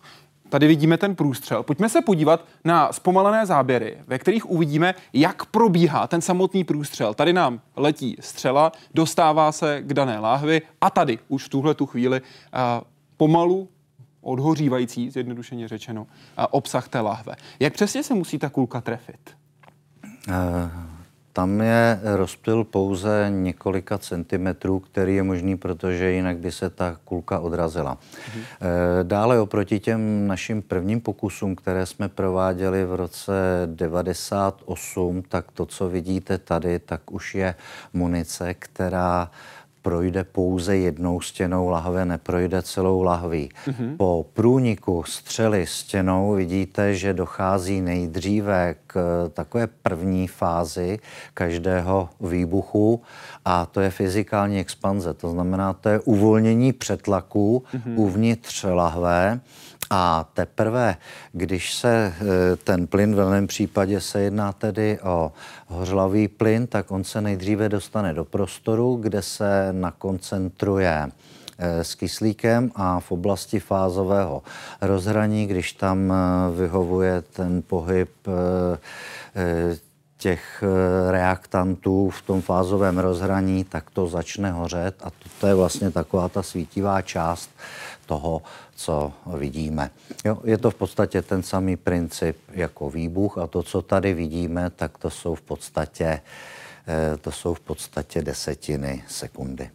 Tady 0.55 0.67
vidíme 0.67 0.97
ten 0.97 1.15
průstřel. 1.15 1.63
Pojďme 1.63 1.89
se 1.89 2.01
podívat 2.01 2.45
na 2.63 2.93
zpomalené 2.93 3.45
záběry, 3.45 3.97
ve 4.07 4.19
kterých 4.19 4.49
uvidíme, 4.49 4.95
jak 5.13 5.45
probíhá 5.45 6.07
ten 6.07 6.21
samotný 6.21 6.63
průstřel. 6.63 7.13
Tady 7.13 7.33
nám 7.33 7.61
letí 7.75 8.17
střela, 8.19 8.71
dostává 8.93 9.51
se 9.51 9.81
k 9.81 9.93
dané 9.93 10.19
láhvi 10.19 10.61
a 10.81 10.89
tady 10.89 11.19
už 11.27 11.45
v 11.45 11.49
tuhle 11.49 11.73
tu 11.73 11.85
chvíli 11.85 12.21
uh, 12.21 12.27
pomalu 13.17 13.69
odhořívající, 14.21 15.09
zjednodušeně 15.09 15.67
řečeno, 15.67 16.01
uh, 16.01 16.07
obsah 16.51 16.87
té 16.87 16.99
láhve. 16.99 17.35
Jak 17.59 17.73
přesně 17.73 18.03
se 18.03 18.13
musí 18.13 18.39
ta 18.39 18.49
kulka 18.49 18.81
trefit? 18.81 19.35
Uh, 20.27 20.94
tam 21.35 21.61
je 21.61 21.99
rozptyl 22.03 22.63
pouze 22.63 23.27
několika 23.29 23.97
centimetrů, 23.97 24.79
který 24.79 25.15
je 25.15 25.23
možný, 25.23 25.57
protože 25.57 26.11
jinak 26.11 26.37
by 26.37 26.51
se 26.51 26.69
ta 26.69 26.97
kulka 27.05 27.39
odrazila. 27.39 27.97
Mhm. 28.35 28.43
Dále 29.03 29.39
oproti 29.39 29.79
těm 29.79 30.27
našim 30.27 30.61
prvním 30.61 31.01
pokusům, 31.01 31.55
které 31.55 31.85
jsme 31.85 32.09
prováděli 32.09 32.85
v 32.85 32.95
roce 32.95 33.33
98, 33.65 35.23
tak 35.29 35.51
to, 35.51 35.65
co 35.65 35.89
vidíte 35.89 36.37
tady, 36.37 36.79
tak 36.79 37.11
už 37.11 37.35
je 37.35 37.55
munice, 37.93 38.53
která 38.53 39.31
projde 39.85 40.23
pouze 40.23 40.77
jednou 40.77 41.21
stěnou 41.21 41.69
lahve, 41.69 42.05
neprojde 42.05 42.61
celou 42.61 43.01
lahví. 43.01 43.49
Mm-hmm. 43.67 43.97
Po 43.97 44.25
průniku 44.33 45.03
střely 45.03 45.65
stěnou 45.67 46.33
vidíte, 46.33 46.95
že 46.95 47.13
dochází 47.13 47.81
nejdříve 47.81 48.75
k 48.87 49.29
takové 49.33 49.67
první 49.67 50.27
fázi 50.27 50.99
každého 51.33 52.09
výbuchu 52.21 53.01
a 53.45 53.65
to 53.65 53.81
je 53.81 53.89
fyzikální 53.89 54.59
expanze. 54.59 55.13
To 55.13 55.29
znamená, 55.29 55.73
to 55.73 55.89
je 55.89 55.99
uvolnění 55.99 56.73
přetlaku 56.73 57.63
mm-hmm. 57.73 57.93
uvnitř 57.99 58.65
lahve 58.73 59.39
a 59.89 60.25
teprve, 60.33 60.97
když 61.31 61.75
se 61.75 61.93
e, 61.95 62.55
ten 62.55 62.87
plyn, 62.87 63.13
v 63.13 63.17
daném 63.17 63.47
případě 63.47 64.01
se 64.01 64.21
jedná 64.21 64.51
tedy 64.53 64.99
o 65.03 65.31
hořlavý 65.67 66.27
plyn, 66.27 66.67
tak 66.67 66.91
on 66.91 67.03
se 67.03 67.21
nejdříve 67.21 67.69
dostane 67.69 68.13
do 68.13 68.25
prostoru, 68.25 68.95
kde 68.95 69.21
se 69.21 69.67
nakoncentruje 69.71 71.07
e, 71.57 71.83
s 71.83 71.95
kyslíkem 71.95 72.71
a 72.75 72.99
v 72.99 73.11
oblasti 73.11 73.59
fázového 73.59 74.43
rozhraní, 74.81 75.47
když 75.47 75.73
tam 75.73 76.11
e, 76.11 76.15
vyhovuje 76.55 77.21
ten 77.21 77.61
pohyb 77.61 78.09
těch 80.17 80.63
reaktantů 81.09 82.09
v 82.09 82.21
tom 82.21 82.41
fázovém 82.41 82.97
rozhraní, 82.97 83.63
tak 83.63 83.89
to 83.89 84.07
začne 84.07 84.51
hořet 84.51 84.95
a 85.03 85.11
to 85.39 85.47
je 85.47 85.53
vlastně 85.53 85.91
taková 85.91 86.29
ta 86.29 86.43
svítivá 86.43 87.01
část 87.01 87.49
toho, 88.05 88.41
co 88.75 89.13
vidíme. 89.37 89.89
Jo, 90.25 90.37
je 90.43 90.57
to 90.57 90.71
v 90.71 90.75
podstatě 90.75 91.21
ten 91.21 91.43
samý 91.43 91.75
princip 91.77 92.37
jako 92.51 92.89
výbuch 92.89 93.37
a 93.37 93.47
to, 93.47 93.63
co 93.63 93.81
tady 93.81 94.13
vidíme, 94.13 94.69
tak 94.69 94.97
to 94.97 95.09
jsou 95.09 95.35
v 95.35 95.41
podstatě, 95.41 96.21
eh, 96.87 97.17
to 97.17 97.31
jsou 97.31 97.53
v 97.53 97.59
podstatě 97.59 98.21
desetiny 98.21 99.03
sekundy. 99.07 99.69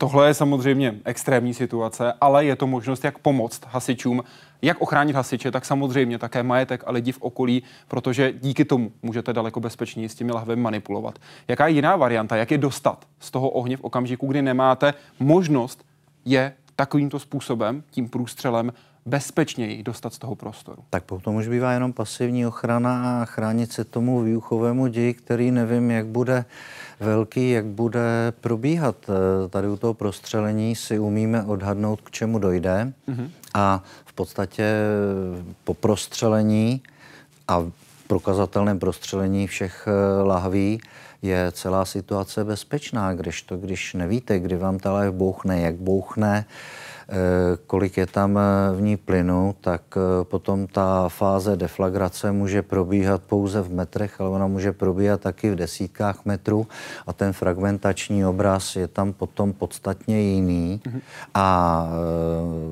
Tohle 0.00 0.26
je 0.26 0.34
samozřejmě 0.34 0.94
extrémní 1.04 1.54
situace, 1.54 2.12
ale 2.20 2.44
je 2.44 2.56
to 2.56 2.66
možnost, 2.66 3.04
jak 3.04 3.18
pomoct 3.18 3.60
hasičům, 3.66 4.24
jak 4.62 4.80
ochránit 4.80 5.16
hasiče, 5.16 5.50
tak 5.50 5.64
samozřejmě 5.64 6.18
také 6.18 6.42
majetek 6.42 6.84
a 6.86 6.92
lidi 6.92 7.12
v 7.12 7.22
okolí, 7.22 7.62
protože 7.88 8.32
díky 8.32 8.64
tomu 8.64 8.92
můžete 9.02 9.32
daleko 9.32 9.60
bezpečněji 9.60 10.08
s 10.08 10.14
těmi 10.14 10.32
lahvemi 10.32 10.62
manipulovat. 10.62 11.18
Jaká 11.48 11.66
je 11.66 11.74
jiná 11.74 11.96
varianta, 11.96 12.36
jak 12.36 12.50
je 12.50 12.58
dostat 12.58 13.04
z 13.18 13.30
toho 13.30 13.48
ohně 13.48 13.76
v 13.76 13.84
okamžiku, 13.84 14.26
kdy 14.26 14.42
nemáte 14.42 14.94
možnost 15.18 15.84
je 16.24 16.52
takovýmto 16.80 17.18
způsobem, 17.18 17.82
tím 17.90 18.08
průstřelem, 18.08 18.72
bezpečněji 19.06 19.82
dostat 19.82 20.14
z 20.14 20.18
toho 20.18 20.34
prostoru. 20.34 20.82
Tak 20.90 21.04
potom 21.04 21.34
už 21.36 21.48
bývá 21.48 21.72
jenom 21.72 21.92
pasivní 21.92 22.46
ochrana 22.46 23.22
a 23.22 23.24
chránit 23.24 23.72
se 23.72 23.84
tomu 23.84 24.22
výuchovému 24.22 24.86
ději, 24.86 25.14
který 25.14 25.50
nevím, 25.50 25.90
jak 25.90 26.06
bude 26.06 26.44
velký, 27.00 27.50
jak 27.50 27.64
bude 27.64 28.32
probíhat. 28.40 28.96
Eh, 29.08 29.48
tady 29.48 29.68
u 29.68 29.76
toho 29.76 29.94
prostřelení 29.94 30.76
si 30.76 30.98
umíme 30.98 31.42
odhadnout, 31.42 32.00
k 32.00 32.10
čemu 32.10 32.38
dojde 32.38 32.92
mm-hmm. 33.08 33.30
a 33.54 33.82
v 34.04 34.12
podstatě 34.12 34.62
eh, 34.62 35.44
po 35.64 35.74
prostřelení 35.74 36.82
a 37.48 37.66
prokazatelném 38.06 38.78
prostřelení 38.78 39.46
všech 39.46 39.88
eh, 39.88 40.22
lahví 40.22 40.80
je 41.22 41.52
celá 41.52 41.84
situace 41.84 42.44
bezpečná, 42.44 43.14
když 43.14 43.42
to, 43.42 43.56
když 43.56 43.94
nevíte, 43.94 44.38
kdy 44.38 44.56
vám 44.56 44.78
ta 44.78 44.92
lév 44.92 45.14
bouchne, 45.14 45.60
jak 45.60 45.74
bouchne, 45.74 46.44
eh, 47.08 47.14
kolik 47.66 47.96
je 47.96 48.06
tam 48.06 48.38
eh, 48.38 48.76
v 48.76 48.80
ní 48.80 48.96
plynu, 48.96 49.54
tak 49.60 49.82
eh, 49.96 50.24
potom 50.24 50.66
ta 50.66 51.08
fáze 51.08 51.56
deflagrace 51.56 52.32
může 52.32 52.62
probíhat 52.62 53.22
pouze 53.22 53.62
v 53.62 53.72
metrech, 53.72 54.20
ale 54.20 54.30
ona 54.30 54.46
může 54.46 54.72
probíhat 54.72 55.20
taky 55.20 55.50
v 55.50 55.56
desítkách 55.56 56.24
metrů 56.24 56.66
a 57.06 57.12
ten 57.12 57.32
fragmentační 57.32 58.26
obraz 58.26 58.76
je 58.76 58.88
tam 58.88 59.12
potom 59.12 59.52
podstatně 59.52 60.20
jiný 60.20 60.80
mm-hmm. 60.84 61.00
a 61.34 61.88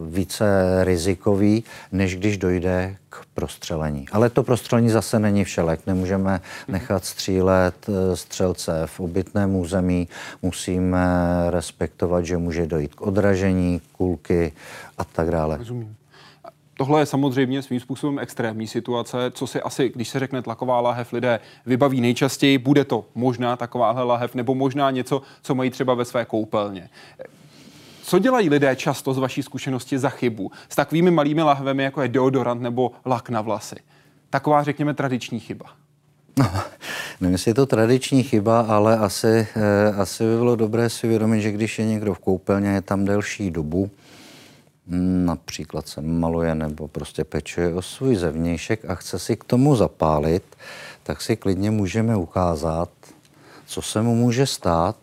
více 0.08 0.44
rizikový, 0.84 1.64
než 1.92 2.16
když 2.16 2.38
dojde 2.38 2.96
k 3.10 3.24
prostřelení. 3.34 4.06
Ale 4.12 4.30
to 4.30 4.42
prostřelení 4.42 4.88
zase 4.88 5.18
není 5.18 5.44
všelek. 5.44 5.80
Nemůžeme 5.86 6.40
nechat 6.68 7.04
střílet 7.04 7.86
eh, 7.88 8.16
střelce 8.16 8.82
v 8.86 9.00
obytném 9.00 9.56
území. 9.56 10.08
Musíme 10.42 11.06
respektovat, 11.50 12.24
že 12.24 12.36
může 12.36 12.66
dojít 12.66 12.94
k 12.94 13.02
odražení 13.02 13.80
kulky 13.92 14.52
a 14.98 15.04
tak 15.04 15.30
dále. 15.30 15.56
Rozumím. 15.56 15.96
Tohle 16.78 17.00
je 17.00 17.06
samozřejmě 17.06 17.62
svým 17.62 17.80
způsobem 17.80 18.18
extrémní 18.18 18.66
situace, 18.66 19.18
co 19.30 19.46
si 19.46 19.62
asi, 19.62 19.88
když 19.88 20.08
se 20.08 20.18
řekne 20.18 20.42
tlaková 20.42 20.80
lahev, 20.80 21.12
lidé 21.12 21.40
vybaví 21.66 22.00
nejčastěji. 22.00 22.58
Bude 22.58 22.84
to 22.84 23.04
možná 23.14 23.56
takováhle 23.56 24.02
lahev, 24.02 24.34
nebo 24.34 24.54
možná 24.54 24.90
něco, 24.90 25.22
co 25.42 25.54
mají 25.54 25.70
třeba 25.70 25.94
ve 25.94 26.04
své 26.04 26.24
koupelně. 26.24 26.88
Co 28.08 28.18
dělají 28.18 28.50
lidé 28.50 28.76
často 28.76 29.14
z 29.14 29.18
vaší 29.18 29.42
zkušenosti 29.42 29.98
za 29.98 30.08
chybu 30.08 30.52
s 30.68 30.76
takovými 30.76 31.10
malými 31.10 31.42
lahvemi, 31.42 31.82
jako 31.82 32.02
je 32.02 32.08
deodorant 32.08 32.62
nebo 32.62 32.92
lak 33.06 33.30
na 33.30 33.40
vlasy? 33.40 33.76
Taková, 34.30 34.62
řekněme, 34.62 34.94
tradiční 34.94 35.40
chyba. 35.40 35.66
No, 36.38 36.50
nevím, 37.20 37.38
je 37.46 37.54
to 37.54 37.66
tradiční 37.66 38.22
chyba, 38.22 38.60
ale 38.60 38.98
asi, 38.98 39.46
eh, 39.56 39.92
asi 39.96 40.24
by 40.24 40.36
bylo 40.36 40.56
dobré 40.56 40.90
si 40.90 41.06
uvědomit, 41.06 41.40
že 41.40 41.52
když 41.52 41.78
je 41.78 41.84
někdo 41.84 42.14
v 42.14 42.18
koupelně, 42.18 42.68
je 42.68 42.82
tam 42.82 43.04
delší 43.04 43.50
dobu, 43.50 43.90
hm, 44.86 45.26
například 45.26 45.88
se 45.88 46.00
maluje 46.00 46.54
nebo 46.54 46.88
prostě 46.88 47.24
pečuje 47.24 47.74
o 47.74 47.82
svůj 47.82 48.16
zevnějšek 48.16 48.84
a 48.84 48.94
chce 48.94 49.18
si 49.18 49.36
k 49.36 49.44
tomu 49.44 49.76
zapálit, 49.76 50.56
tak 51.02 51.22
si 51.22 51.36
klidně 51.36 51.70
můžeme 51.70 52.16
ukázat, 52.16 52.90
co 53.66 53.82
se 53.82 54.02
mu 54.02 54.14
může 54.14 54.46
stát, 54.46 54.96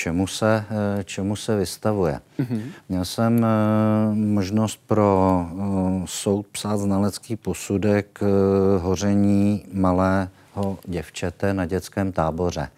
čemu 0.00 0.26
se, 0.26 0.64
eh, 0.70 1.04
čemu 1.04 1.36
se 1.36 1.56
vystavuje. 1.56 2.20
Mm-hmm. 2.38 2.62
Měl 2.88 3.04
jsem 3.04 3.44
eh, 3.44 4.14
možnost 4.14 4.80
pro 4.86 5.46
eh, 5.46 6.02
soud 6.04 6.46
psát 6.46 6.76
znalecký 6.76 7.36
posudek 7.36 8.20
hoření 8.80 9.64
malého 9.72 10.78
děvčete 10.84 11.54
na 11.54 11.66
dětském 11.66 12.12
táboře. 12.12 12.68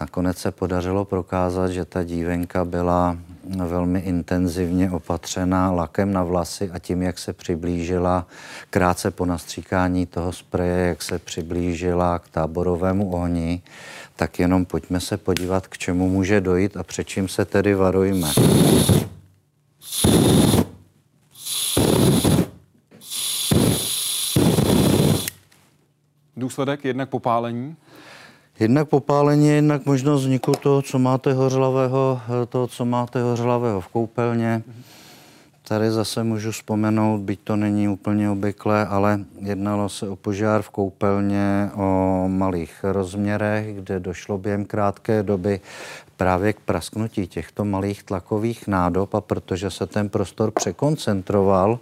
Nakonec 0.00 0.38
se 0.38 0.50
podařilo 0.50 1.04
prokázat, 1.04 1.70
že 1.70 1.84
ta 1.84 2.04
dívenka 2.04 2.64
byla 2.64 3.16
velmi 3.66 4.00
intenzivně 4.00 4.90
opatřená 4.90 5.70
lakem 5.72 6.12
na 6.12 6.22
vlasy 6.22 6.70
a 6.70 6.78
tím, 6.78 7.02
jak 7.02 7.18
se 7.18 7.32
přiblížila 7.32 8.26
krátce 8.70 9.10
po 9.10 9.26
nastříkání 9.26 10.06
toho 10.06 10.32
spreje, 10.32 10.88
jak 10.88 11.02
se 11.02 11.18
přiblížila 11.18 12.18
k 12.18 12.28
táborovému 12.28 13.10
ohni, 13.12 13.62
tak 14.16 14.38
jenom 14.38 14.64
pojďme 14.64 15.00
se 15.00 15.16
podívat, 15.16 15.66
k 15.66 15.78
čemu 15.78 16.08
může 16.08 16.40
dojít 16.40 16.76
a 16.76 16.82
před 16.82 17.08
čím 17.08 17.28
se 17.28 17.44
tedy 17.44 17.74
varujme. 17.74 18.28
Důsledek 26.36 26.84
jednak 26.84 27.08
popálení? 27.08 27.76
Jednak 28.60 28.88
popálení, 28.88 29.48
jednak 29.48 29.86
možnost 29.86 30.20
vzniku 30.20 30.52
toho, 30.52 30.82
co 30.82 30.98
máte 30.98 31.32
hořlavého, 31.32 32.20
toho, 32.48 32.66
co 32.66 32.84
máte 32.84 33.22
hořlavého 33.22 33.80
v 33.80 33.88
koupelně. 33.88 34.62
Tady 35.68 35.90
zase 35.90 36.24
můžu 36.24 36.50
vzpomenout, 36.50 37.20
byť 37.20 37.40
to 37.44 37.56
není 37.56 37.88
úplně 37.88 38.30
obvyklé, 38.30 38.86
ale 38.86 39.20
jednalo 39.40 39.88
se 39.88 40.08
o 40.08 40.16
požár 40.16 40.62
v 40.62 40.70
koupelně 40.70 41.70
o 41.74 42.24
malých 42.28 42.84
rozměrech, 42.84 43.76
kde 43.76 44.00
došlo 44.00 44.38
během 44.38 44.64
krátké 44.64 45.22
doby 45.22 45.60
právě 46.16 46.52
k 46.52 46.60
prasknutí 46.60 47.26
těchto 47.26 47.64
malých 47.64 48.02
tlakových 48.02 48.68
nádob 48.68 49.14
a 49.14 49.20
protože 49.20 49.70
se 49.70 49.86
ten 49.86 50.08
prostor 50.08 50.50
překoncentroval, 50.50 51.78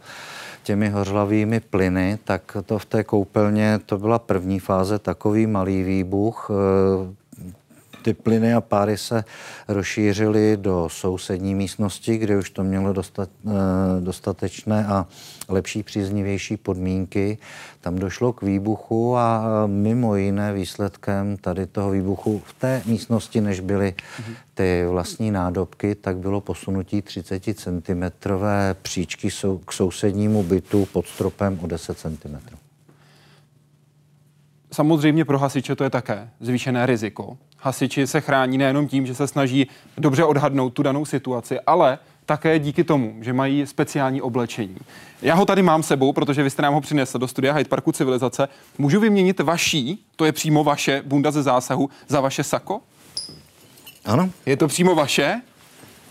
těmi 0.62 0.88
hořlavými 0.88 1.60
plyny, 1.60 2.18
tak 2.24 2.56
to 2.66 2.78
v 2.78 2.84
té 2.84 3.04
koupelně, 3.04 3.80
to 3.86 3.98
byla 3.98 4.18
první 4.18 4.60
fáze, 4.60 4.98
takový 4.98 5.46
malý 5.46 5.82
výbuch. 5.82 6.50
Ty 8.02 8.14
plyny 8.14 8.54
a 8.54 8.60
páry 8.60 8.98
se 8.98 9.24
rozšířily 9.68 10.56
do 10.56 10.88
sousední 10.90 11.54
místnosti, 11.54 12.18
kde 12.18 12.38
už 12.38 12.50
to 12.50 12.64
mělo 12.64 12.92
dostat, 12.92 13.28
eh, 13.46 13.50
dostatečné 14.00 14.86
a 14.86 15.06
lepší, 15.48 15.82
příznivější 15.82 16.56
podmínky. 16.56 17.38
Tam 17.80 17.96
došlo 17.96 18.32
k 18.32 18.42
výbuchu 18.42 19.16
a 19.16 19.42
mimo 19.66 20.16
jiné 20.16 20.52
výsledkem 20.52 21.36
tady 21.36 21.66
toho 21.66 21.90
výbuchu 21.90 22.42
v 22.44 22.52
té 22.52 22.82
místnosti, 22.86 23.40
než 23.40 23.60
byly 23.60 23.94
ty 24.54 24.84
vlastní 24.88 25.30
nádobky, 25.30 25.94
tak 25.94 26.16
bylo 26.16 26.40
posunutí 26.40 27.02
30 27.02 27.42
cm 27.54 28.02
příčky 28.82 29.28
k 29.64 29.72
sousednímu 29.72 30.42
bytu 30.42 30.86
pod 30.92 31.06
stropem 31.06 31.58
o 31.62 31.66
10 31.66 31.98
cm. 31.98 32.36
Samozřejmě 34.72 35.24
pro 35.24 35.38
hasiče 35.38 35.76
to 35.76 35.84
je 35.84 35.90
také 35.90 36.30
zvýšené 36.40 36.86
riziko. 36.86 37.38
Hasiči 37.62 38.06
se 38.06 38.20
chrání 38.20 38.58
nejenom 38.58 38.88
tím, 38.88 39.06
že 39.06 39.14
se 39.14 39.26
snaží 39.26 39.66
dobře 39.98 40.24
odhadnout 40.24 40.70
tu 40.70 40.82
danou 40.82 41.04
situaci, 41.04 41.60
ale 41.60 41.98
také 42.26 42.58
díky 42.58 42.84
tomu, 42.84 43.16
že 43.20 43.32
mají 43.32 43.66
speciální 43.66 44.22
oblečení. 44.22 44.76
Já 45.22 45.34
ho 45.34 45.46
tady 45.46 45.62
mám 45.62 45.82
sebou, 45.82 46.12
protože 46.12 46.42
vy 46.42 46.50
jste 46.50 46.62
nám 46.62 46.74
ho 46.74 46.80
přinesl 46.80 47.18
do 47.18 47.28
studia 47.28 47.54
Hyde 47.54 47.68
Parku 47.68 47.92
Civilizace. 47.92 48.48
Můžu 48.78 49.00
vyměnit 49.00 49.40
vaší, 49.40 50.04
to 50.16 50.24
je 50.24 50.32
přímo 50.32 50.64
vaše 50.64 51.02
bunda 51.04 51.30
ze 51.30 51.42
zásahu, 51.42 51.90
za 52.08 52.20
vaše 52.20 52.44
sako? 52.44 52.80
Ano. 54.04 54.30
Je 54.46 54.56
to 54.56 54.68
přímo 54.68 54.94
vaše? 54.94 55.40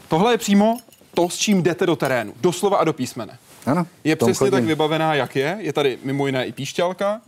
Tohle 0.08 0.34
je 0.34 0.38
přímo 0.38 0.78
to, 1.14 1.30
s 1.30 1.38
čím 1.38 1.64
jdete 1.64 1.86
do 1.86 1.95
terénu. 1.95 2.34
Doslova 2.41 2.78
a 2.78 2.84
do 2.84 2.93
písmene. 2.93 3.38
Ano. 3.66 3.88
Je 4.04 4.16
přesně 4.16 4.34
chodím. 4.34 4.52
tak 4.52 4.64
vybavená, 4.64 5.14
jak 5.14 5.36
je. 5.36 5.58
Je 5.60 5.74
tady 5.74 5.97
mimo 6.04 6.28
jiné 6.28 6.45
i 6.45 6.52
píšťalka, 6.52 7.22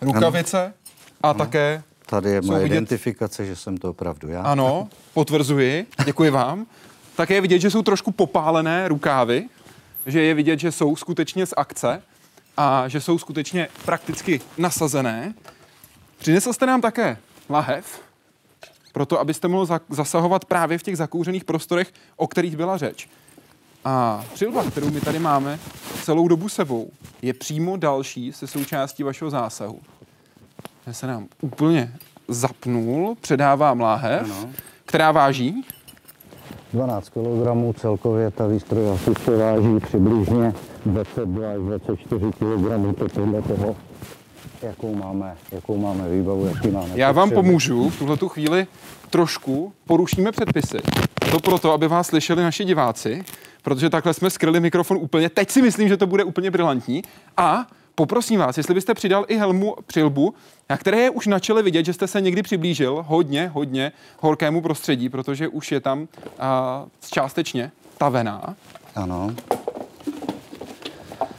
rukavice 0.00 0.64
ano. 0.64 0.74
a 1.22 1.30
ano. 1.30 1.38
také 1.38 1.82
Tady 2.06 2.30
je 2.30 2.40
moje 2.40 2.62
vidět... 2.62 2.74
identifikace, 2.74 3.46
že 3.46 3.56
jsem 3.56 3.76
to 3.76 3.90
opravdu 3.90 4.28
já. 4.28 4.42
Ano, 4.42 4.88
potvrzuji. 5.14 5.86
Děkuji 6.04 6.30
vám. 6.30 6.66
Také 7.16 7.34
je 7.34 7.40
vidět, 7.40 7.58
že 7.58 7.70
jsou 7.70 7.82
trošku 7.82 8.12
popálené 8.12 8.88
rukávy, 8.88 9.48
že 10.06 10.22
je 10.22 10.34
vidět, 10.34 10.60
že 10.60 10.72
jsou 10.72 10.96
skutečně 10.96 11.46
z 11.46 11.54
akce 11.56 12.02
a 12.56 12.88
že 12.88 13.00
jsou 13.00 13.18
skutečně 13.18 13.68
prakticky 13.84 14.40
nasazené. 14.58 15.34
Přinesl 16.18 16.52
jste 16.52 16.66
nám 16.66 16.80
také 16.80 17.18
lahev, 17.50 18.00
proto 18.92 19.20
abyste 19.20 19.48
mohl 19.48 19.78
zasahovat 19.88 20.44
právě 20.44 20.78
v 20.78 20.82
těch 20.82 20.96
zakouřených 20.96 21.44
prostorech, 21.44 21.92
o 22.16 22.26
kterých 22.26 22.56
byla 22.56 22.76
řeč. 22.76 23.08
A 23.84 24.24
přilba, 24.34 24.70
kterou 24.70 24.90
my 24.90 25.00
tady 25.00 25.18
máme 25.18 25.58
celou 26.02 26.28
dobu 26.28 26.48
sebou, 26.48 26.90
je 27.22 27.34
přímo 27.34 27.76
další 27.76 28.32
se 28.32 28.46
součástí 28.46 29.02
vašeho 29.02 29.30
zásahu. 29.30 29.80
Já 30.86 30.92
se 30.92 31.06
nám 31.06 31.26
úplně 31.40 31.92
zapnul, 32.28 33.16
předávám 33.20 33.80
láhev, 33.80 34.22
ano. 34.22 34.50
která 34.84 35.12
váží 35.12 35.64
12 36.72 37.08
kg, 37.08 37.80
celkově 37.80 38.30
ta 38.30 38.46
výstroj 38.46 38.90
asi 38.90 39.12
se 39.24 39.36
váží 39.36 39.80
přibližně 39.80 40.54
22 40.86 41.50
až 41.50 41.56
24 41.56 42.26
kg, 42.32 42.98
to 42.98 43.08
podle 43.08 43.42
toho, 43.42 43.76
jakou 44.62 44.94
máme, 44.94 45.36
jakou 45.52 45.76
máme 45.76 46.10
výbavu, 46.10 46.46
jaký 46.46 46.68
máme. 46.70 46.88
Já 46.94 47.12
vám 47.12 47.30
pomůžu 47.30 47.90
v 47.90 47.98
tuhle 47.98 48.16
chvíli 48.28 48.66
trošku, 49.10 49.72
porušíme 49.86 50.32
předpisy. 50.32 50.78
To 51.30 51.40
proto, 51.40 51.72
aby 51.72 51.88
vás 51.88 52.06
slyšeli 52.06 52.42
naši 52.42 52.64
diváci, 52.64 53.24
protože 53.62 53.90
takhle 53.90 54.14
jsme 54.14 54.30
skryli 54.30 54.60
mikrofon 54.60 54.96
úplně. 54.96 55.28
Teď 55.28 55.50
si 55.50 55.62
myslím, 55.62 55.88
že 55.88 55.96
to 55.96 56.06
bude 56.06 56.24
úplně 56.24 56.50
brilantní. 56.50 57.02
A 57.36 57.66
poprosím 57.96 58.40
vás, 58.40 58.56
jestli 58.56 58.74
byste 58.74 58.94
přidal 58.94 59.24
i 59.28 59.36
helmu 59.36 59.76
přilbu, 59.86 60.34
na 60.70 60.76
které 60.76 61.00
je 61.00 61.10
už 61.10 61.26
na 61.26 61.38
čele 61.38 61.62
vidět, 61.62 61.86
že 61.86 61.92
jste 61.92 62.06
se 62.06 62.20
někdy 62.20 62.42
přiblížil 62.42 63.04
hodně, 63.08 63.50
hodně 63.54 63.92
horkému 64.20 64.60
prostředí, 64.60 65.08
protože 65.08 65.48
už 65.48 65.72
je 65.72 65.80
tam 65.80 66.08
a, 66.38 66.84
částečně 67.10 67.72
tavená. 67.98 68.54
Ano. 68.94 69.34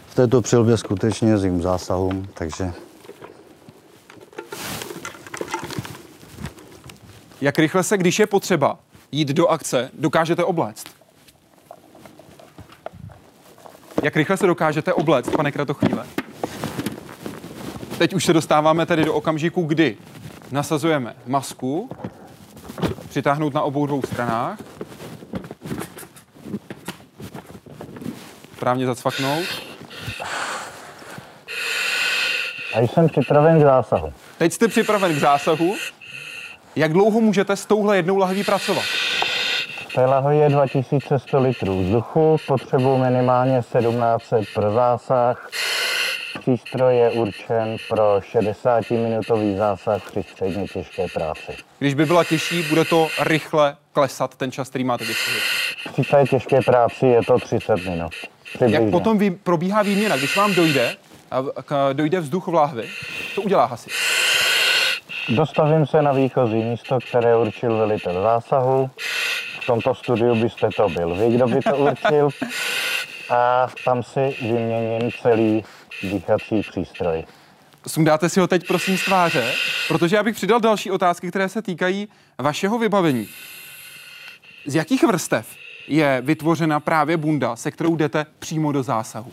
V 0.08 0.16
této 0.16 0.42
přilbě 0.42 0.78
skutečně 0.78 1.38
zim 1.38 1.62
zásahům, 1.62 2.28
takže... 2.34 2.72
Jak 7.42 7.60
rychle 7.60 7.84
se, 7.84 7.98
když 7.98 8.20
je 8.20 8.28
potřeba 8.28 8.80
jít 9.12 9.28
do 9.28 9.48
akce, 9.48 9.92
dokážete 9.94 10.44
obléct? 10.44 10.84
Jak 14.04 14.16
rychle 14.16 14.38
se 14.38 14.48
dokážete 14.48 14.94
obléct, 14.94 15.30
pane 15.30 15.52
Kratochvíle? 15.52 16.06
Teď 17.98 18.14
už 18.14 18.26
se 18.26 18.34
dostáváme 18.34 18.86
tedy 18.86 19.06
do 19.06 19.14
okamžiku, 19.14 19.62
kdy 19.62 19.98
nasazujeme 20.52 21.16
masku, 21.26 21.90
přitáhnout 23.10 23.54
na 23.54 23.62
obou 23.62 23.86
dvou 23.86 24.02
stranách, 24.02 24.60
správně 28.56 28.86
zacvaknout. 28.86 29.46
A 32.74 32.80
jsem 32.80 33.10
připraven 33.10 33.60
k 33.60 33.64
zásahu. 33.64 34.14
Teď 34.38 34.54
jste 34.54 34.68
připraven 34.68 35.16
k 35.16 35.20
zásahu. 35.20 35.76
Jak 36.76 36.94
dlouho 36.94 37.22
můžete 37.22 37.56
s 37.56 37.66
touhle 37.66 37.96
jednou 37.96 38.18
lahví 38.18 38.44
pracovat? 38.44 38.86
Té 39.96 40.06
lahvi 40.06 40.38
je 40.38 40.50
2100 40.50 41.40
litrů 41.40 41.84
vzduchu, 41.84 42.38
potřebuji 42.48 42.98
minimálně 42.98 43.62
1700 43.62 44.46
pro 44.54 44.72
zásah, 44.72 45.50
přístroj 46.40 46.98
je 46.98 47.12
určen 47.12 47.78
pro 47.90 48.20
60-minutový 48.20 49.58
zásah 49.58 50.12
při 50.12 50.24
středně 50.24 50.68
těžké 50.68 51.08
práci. 51.14 51.58
Když 51.80 51.94
by 51.94 52.06
byla 52.06 52.24
těžší, 52.24 52.64
bude 52.64 52.86
to 52.86 53.08
rychle 53.20 53.76
klesat 53.94 54.36
ten 54.36 54.52
čas, 54.52 54.70
který 54.70 54.84
máte 54.84 55.06
dispozici. 55.06 55.46
Při 55.94 56.04
té 56.04 56.24
těžké 56.30 56.62
práci 56.62 57.06
je 57.06 57.22
to 57.28 57.40
30 57.40 57.76
minut. 57.76 58.12
Přibližně. 58.44 58.78
Jak 58.78 58.92
potom 58.92 59.18
vý, 59.18 59.32
probíhá 59.32 59.84
výměna? 59.84 60.18
Když 60.18 60.36
vám 60.36 60.54
dojde, 60.54 60.96
k, 61.66 61.94
dojde 61.94 62.20
vzduch 62.20 62.48
v 62.48 62.54
láhvi, 62.54 62.90
to 63.36 63.42
udělá 63.42 63.66
hasič. 63.66 63.94
Dostavím 65.30 65.86
se 65.86 66.02
na 66.02 66.12
výchozí 66.12 66.56
místo, 66.56 67.00
které 67.10 67.38
určil 67.38 67.78
velitel 67.78 68.22
zásahu. 68.22 68.90
V 69.62 69.66
tomto 69.66 69.96
studiu 69.96 70.36
byste 70.36 70.70
to 70.76 70.90
byl 70.90 71.16
vy, 71.16 71.32
kdo 71.32 71.48
by 71.48 71.62
to 71.62 71.78
určil. 71.78 72.30
A 73.30 73.68
tam 73.86 74.04
si 74.04 74.36
vyměním 74.42 75.12
celý 75.22 75.64
dýchací 76.02 76.62
přístroj. 76.62 77.24
Sundáte 77.88 78.30
si 78.30 78.40
ho 78.40 78.48
teď 78.48 78.68
prosím 78.68 78.98
z 78.98 79.06
tváře, 79.06 79.54
protože 79.88 80.16
já 80.16 80.24
bych 80.24 80.36
přidal 80.36 80.60
další 80.60 80.92
otázky, 80.92 81.30
které 81.30 81.50
se 81.50 81.62
týkají 81.62 82.08
vašeho 82.38 82.80
vybavení. 82.80 83.28
Z 84.66 84.76
jakých 84.76 85.04
vrstev 85.04 85.48
je 85.88 86.22
vytvořena 86.26 86.80
právě 86.80 87.18
bunda, 87.18 87.56
se 87.56 87.72
kterou 87.72 87.96
jdete 87.96 88.26
přímo 88.40 88.72
do 88.72 88.84
zásahu? 88.84 89.32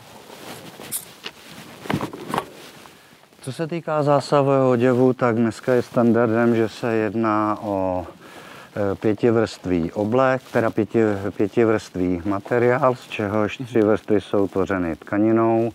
Co 3.41 3.53
se 3.53 3.67
týká 3.67 4.03
zásahového 4.03 4.69
oděvu, 4.71 5.13
tak 5.13 5.35
dneska 5.35 5.73
je 5.73 5.81
standardem, 5.81 6.55
že 6.55 6.69
se 6.69 6.93
jedná 6.93 7.57
o 7.61 8.07
e, 8.91 8.95
pětivrství 8.95 9.91
oblek, 9.91 10.41
teda 10.51 10.69
pěti, 10.69 10.99
pětivrství 11.37 12.21
materiál, 12.25 12.95
z 12.95 13.07
čehož 13.07 13.57
tři 13.57 13.81
vrstvy 13.81 14.21
jsou 14.21 14.47
tvořeny 14.47 14.95
tkaninou, 14.95 15.71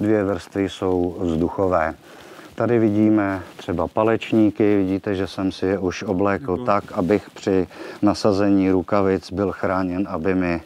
dvě 0.00 0.24
vrstvy 0.24 0.68
jsou 0.68 1.16
vzduchové. 1.20 1.94
Tady 2.54 2.78
vidíme 2.78 3.42
třeba 3.56 3.88
palečníky, 3.88 4.76
vidíte, 4.76 5.14
že 5.14 5.26
jsem 5.26 5.52
si 5.52 5.66
je 5.66 5.78
už 5.78 6.02
oblékl 6.02 6.56
tak, 6.56 6.92
abych 6.92 7.30
při 7.30 7.66
nasazení 8.02 8.70
rukavic 8.70 9.32
byl 9.32 9.52
chráněn, 9.52 10.06
aby 10.10 10.34
mi 10.34 10.54
e, 10.54 10.60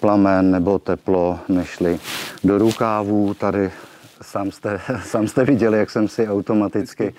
plamen 0.00 0.50
nebo 0.50 0.78
teplo 0.78 1.38
nešly 1.48 1.98
do 2.44 2.58
rukávů. 2.58 3.34
Tady 3.34 3.70
sám 4.24 4.50
jste, 4.50 4.80
sám 5.04 5.28
jste 5.28 5.44
viděli, 5.44 5.78
jak 5.78 5.90
jsem 5.90 6.08
si 6.08 6.28
automaticky 6.28 7.14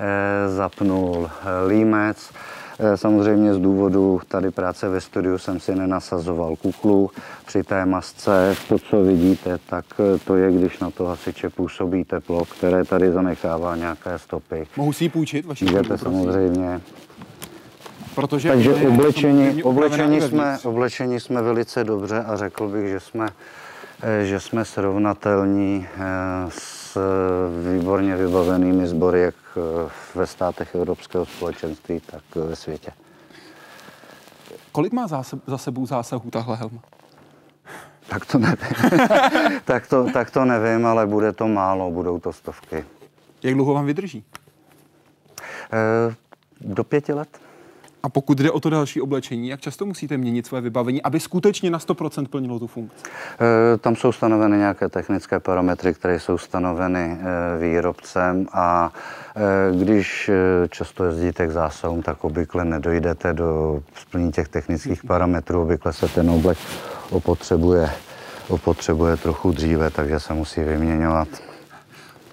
eh, 0.00 0.48
zapnul 0.48 1.30
eh, 1.30 1.66
límec. 1.66 2.32
Eh, 2.78 2.96
Samozřejmě 2.96 3.54
z 3.54 3.58
důvodu 3.58 4.20
tady 4.28 4.50
práce 4.50 4.88
ve 4.88 5.00
studiu 5.00 5.38
jsem 5.38 5.60
si 5.60 5.74
nenasazoval 5.74 6.56
kuklu. 6.56 7.10
Při 7.46 7.62
té 7.62 7.86
masce, 7.86 8.54
to, 8.68 8.78
co 8.78 9.02
vidíte, 9.02 9.58
tak 9.66 9.84
eh, 9.98 10.18
to 10.18 10.36
je, 10.36 10.52
když 10.52 10.78
na 10.78 10.90
to 10.90 11.04
hasiče 11.04 11.50
působí 11.50 12.04
teplo, 12.04 12.44
které 12.44 12.84
tady 12.84 13.12
zanechává 13.12 13.76
nějaké 13.76 14.18
stopy. 14.18 14.66
Mohu 14.76 14.92
si 14.92 15.04
ji 15.04 15.08
půjčit, 15.08 15.46
vaši 15.46 15.64
Můžete 15.64 15.98
samozřejmě. 15.98 16.80
Protože 18.14 18.48
Takže 18.48 18.74
oblečení, 18.74 19.62
oblečení, 19.62 20.20
jsme, 20.20 20.58
oblečení 20.64 21.20
jsme 21.20 21.42
velice 21.42 21.84
dobře 21.84 22.24
a 22.26 22.36
řekl 22.36 22.68
bych, 22.68 22.88
že 22.88 23.00
jsme, 23.00 23.26
že 24.22 24.40
jsme 24.40 24.64
srovnatelní 24.64 25.86
eh, 25.96 26.00
s 26.48 26.98
výborně 27.74 28.16
vybavenými 28.16 28.86
sbory, 28.86 29.20
jak 29.20 29.34
eh, 29.56 29.90
ve 30.14 30.26
státech 30.26 30.74
Evropského 30.74 31.26
společenství, 31.26 32.00
tak 32.00 32.22
eh, 32.36 32.40
ve 32.40 32.56
světě. 32.56 32.90
Kolik 34.72 34.92
má 34.92 35.06
za, 35.06 35.22
se- 35.22 35.40
za 35.46 35.58
sebou 35.58 35.86
zásahů 35.86 36.30
tahle 36.30 36.56
helma? 36.56 36.80
Tak 38.08 38.26
to 38.26 38.38
nevím. 38.38 38.58
tak, 39.64 39.86
to, 39.86 40.06
tak 40.12 40.30
to 40.30 40.44
nevím, 40.44 40.86
ale 40.86 41.06
bude 41.06 41.32
to 41.32 41.48
málo, 41.48 41.90
budou 41.90 42.18
to 42.20 42.32
stovky. 42.32 42.84
Jak 43.42 43.54
dlouho 43.54 43.74
vám 43.74 43.86
vydrží? 43.86 44.24
Eh, 45.72 46.14
Do 46.60 46.84
pěti 46.84 47.12
let? 47.12 47.40
A 48.06 48.08
pokud 48.08 48.38
jde 48.38 48.50
o 48.50 48.60
to 48.60 48.70
další 48.70 49.00
oblečení, 49.00 49.48
jak 49.48 49.60
často 49.60 49.86
musíte 49.86 50.16
měnit 50.16 50.46
své 50.46 50.60
vybavení, 50.60 51.02
aby 51.02 51.20
skutečně 51.20 51.70
na 51.70 51.78
100% 51.78 52.26
plnilo 52.26 52.58
tu 52.58 52.66
funkci? 52.66 53.04
Eh, 53.04 53.78
Tam 53.78 53.96
jsou 53.96 54.12
stanoveny 54.12 54.58
nějaké 54.58 54.88
technické 54.88 55.40
parametry, 55.40 55.94
které 55.94 56.20
jsou 56.20 56.38
stanoveny 56.38 57.18
eh, 57.20 57.24
výrobcem 57.60 58.46
a 58.52 58.92
eh, 59.36 59.76
když 59.76 60.30
často 60.68 61.04
jezdíte 61.04 61.46
k 61.46 61.50
zásahům, 61.50 62.02
tak 62.02 62.24
obvykle 62.24 62.64
nedojdete 62.64 63.32
do 63.32 63.82
splnění 63.94 64.32
těch 64.32 64.48
technických 64.48 65.04
parametrů, 65.04 65.62
obvykle 65.62 65.92
se 65.92 66.08
ten 66.08 66.30
oblek 66.30 66.58
opotřebuje, 67.10 67.90
opotřebuje 68.48 69.16
trochu 69.16 69.52
dříve, 69.52 69.90
takže 69.90 70.20
se 70.20 70.34
musí 70.34 70.62
vyměňovat. 70.62 71.28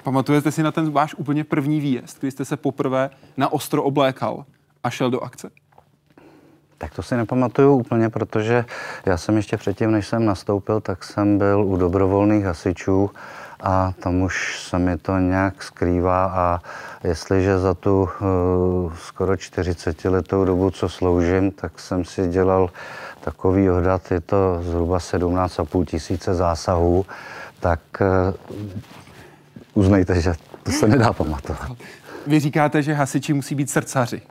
Pamatujete 0.04 0.52
si 0.52 0.64
na 0.64 0.72
ten 0.72 0.92
váš 0.92 1.16
úplně 1.16 1.44
první 1.44 1.80
výjezd, 1.80 2.20
kdy 2.20 2.32
jste 2.32 2.46
se 2.46 2.58
poprvé 2.58 3.10
na 3.38 3.54
ostro 3.54 3.84
oblékal 3.84 4.46
a 4.84 4.90
šel 4.90 5.12
do 5.12 5.20
akce? 5.20 5.63
Tak 6.84 6.94
to 6.94 7.04
si 7.04 7.18
nepamatuju 7.18 7.76
úplně, 7.76 8.10
protože 8.10 8.66
já 9.06 9.18
jsem 9.18 9.38
ještě 9.38 9.58
předtím, 9.58 9.92
než 9.92 10.08
jsem 10.08 10.26
nastoupil, 10.26 10.82
tak 10.82 11.04
jsem 11.04 11.38
byl 11.38 11.66
u 11.66 11.78
dobrovolných 11.78 12.46
hasičů 12.46 13.12
a 13.62 13.94
tam 14.00 14.22
už 14.22 14.64
se 14.64 14.80
mi 14.80 14.98
to 14.98 15.18
nějak 15.18 15.64
skrývá 15.64 16.26
a 16.26 16.60
jestliže 17.04 17.60
za 17.60 17.74
tu 17.74 18.02
uh, 18.02 18.94
skoro 18.94 19.38
40 19.38 20.06
letou 20.06 20.46
dobu, 20.46 20.72
co 20.72 20.90
sloužím, 20.90 21.52
tak 21.52 21.80
jsem 21.80 22.06
si 22.06 22.28
dělal 22.28 22.70
takový 23.22 23.70
odhad, 23.70 24.12
je 24.12 24.22
to 24.22 24.60
zhruba 24.62 24.98
17,5 24.98 25.86
tisíce 25.86 26.34
zásahů, 26.34 27.06
tak 27.60 27.80
uh, 28.02 28.34
uznejte, 29.74 30.22
že 30.22 30.34
to 30.64 30.72
se 30.72 30.88
nedá 30.88 31.14
pamatovat. 31.14 31.72
Vy 32.28 32.40
říkáte, 32.40 32.82
že 32.82 32.94
hasiči 32.94 33.34
musí 33.34 33.56
být 33.56 33.70
srdcaři. 33.70 34.22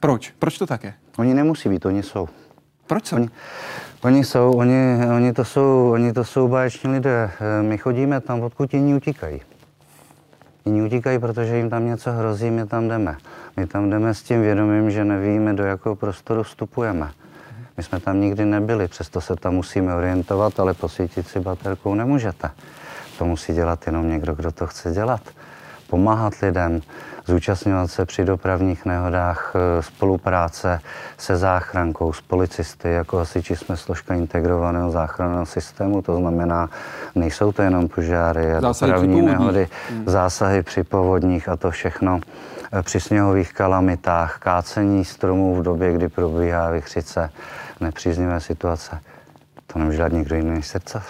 Proč? 0.00 0.34
Proč 0.38 0.58
to 0.58 0.66
tak 0.66 0.84
je? 0.84 0.94
Oni 1.18 1.34
nemusí 1.34 1.68
být, 1.68 1.86
oni 1.86 2.02
jsou. 2.02 2.28
Proč 2.86 3.06
jsou? 3.06 3.16
Oni, 3.16 3.28
oni 4.02 4.24
jsou, 4.24 4.52
oni, 4.52 4.98
oni, 5.16 5.32
to 5.32 5.44
jsou, 5.44 5.90
oni 5.92 6.12
to 6.12 6.24
jsou 6.24 6.48
báječní 6.48 6.90
lidé. 6.90 7.30
Eh, 7.40 7.62
My 7.62 7.78
chodíme 7.78 8.20
tam, 8.20 8.40
odkud 8.40 8.74
jiní 8.74 8.94
utíkají. 8.94 9.40
Jiní 10.66 10.82
utíkají, 10.82 11.18
protože 11.18 11.56
jim 11.56 11.70
tam 11.70 11.86
něco 11.86 12.12
hrozí, 12.12 12.50
my 12.50 12.66
tam 12.66 12.88
jdeme. 12.88 13.16
My 13.56 13.66
tam 13.66 13.90
jdeme 13.90 14.14
s 14.14 14.22
tím 14.22 14.42
vědomím, 14.42 14.90
že 14.90 15.04
nevíme, 15.04 15.54
do 15.54 15.64
jakého 15.64 15.96
prostoru 15.96 16.42
vstupujeme. 16.42 17.10
My 17.76 17.82
jsme 17.82 18.00
tam 18.00 18.20
nikdy 18.20 18.44
nebyli, 18.44 18.88
přesto 18.88 19.20
se 19.20 19.36
tam 19.36 19.54
musíme 19.54 19.94
orientovat, 19.94 20.60
ale 20.60 20.74
posvítit 20.74 21.28
si 21.28 21.40
baterkou 21.40 21.94
nemůžete. 21.94 22.50
To 23.18 23.24
musí 23.24 23.52
dělat 23.52 23.86
jenom 23.86 24.08
někdo, 24.08 24.34
kdo 24.34 24.52
to 24.52 24.66
chce 24.66 24.90
dělat. 24.90 25.20
Pomáhat 25.90 26.32
lidem, 26.42 26.80
zúčastňovat 27.26 27.90
se 27.90 28.04
při 28.06 28.24
dopravních 28.24 28.84
nehodách, 28.84 29.52
eh, 29.54 29.82
spolupráce 29.82 30.80
se 31.18 31.36
záchrankou, 31.36 32.12
s 32.12 32.20
policisty. 32.20 32.88
Jako 32.88 33.16
hasiči 33.16 33.56
jsme 33.56 33.76
složka 33.76 34.14
integrovaného 34.14 34.90
záchranného 34.90 35.46
systému, 35.46 36.02
to 36.02 36.16
znamená, 36.16 36.70
nejsou 37.14 37.52
to 37.52 37.62
jenom 37.62 37.88
požáry 37.88 38.52
a 38.52 38.60
Zásahy 38.60 38.92
dopravní 38.92 39.22
nehody, 39.22 39.68
zásahy 40.06 40.62
při 40.62 40.84
povodních 40.84 41.48
a 41.48 41.56
to 41.56 41.70
všechno 41.70 42.20
eh, 42.72 42.82
při 42.82 43.00
sněhových 43.00 43.52
kalamitách, 43.52 44.38
kácení 44.38 45.04
stromů 45.04 45.54
v 45.54 45.62
době, 45.62 45.92
kdy 45.92 46.08
probíhá 46.08 46.70
vychřice, 46.70 47.30
nepříznivé 47.80 48.40
situace. 48.40 49.00
To 49.66 49.78
nemůže 49.78 49.96
dělat 49.96 50.12
nikdo 50.12 50.36
jiný 50.36 50.50
než 50.50 50.66
srdcař. 50.66 51.02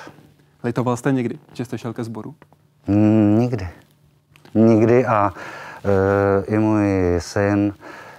Litoval 0.65 0.97
jste 0.97 1.13
někdy, 1.13 1.39
že 1.53 1.65
jste 1.65 1.79
šel 1.79 1.93
ke 1.93 2.05
sboru? 2.05 2.35
Mm, 2.87 3.39
Nikdy. 3.39 3.69
Nikdy 4.55 5.07
a 5.07 5.33
e, 5.85 6.55
i 6.55 6.59
můj 6.59 6.87
syn 7.19 7.75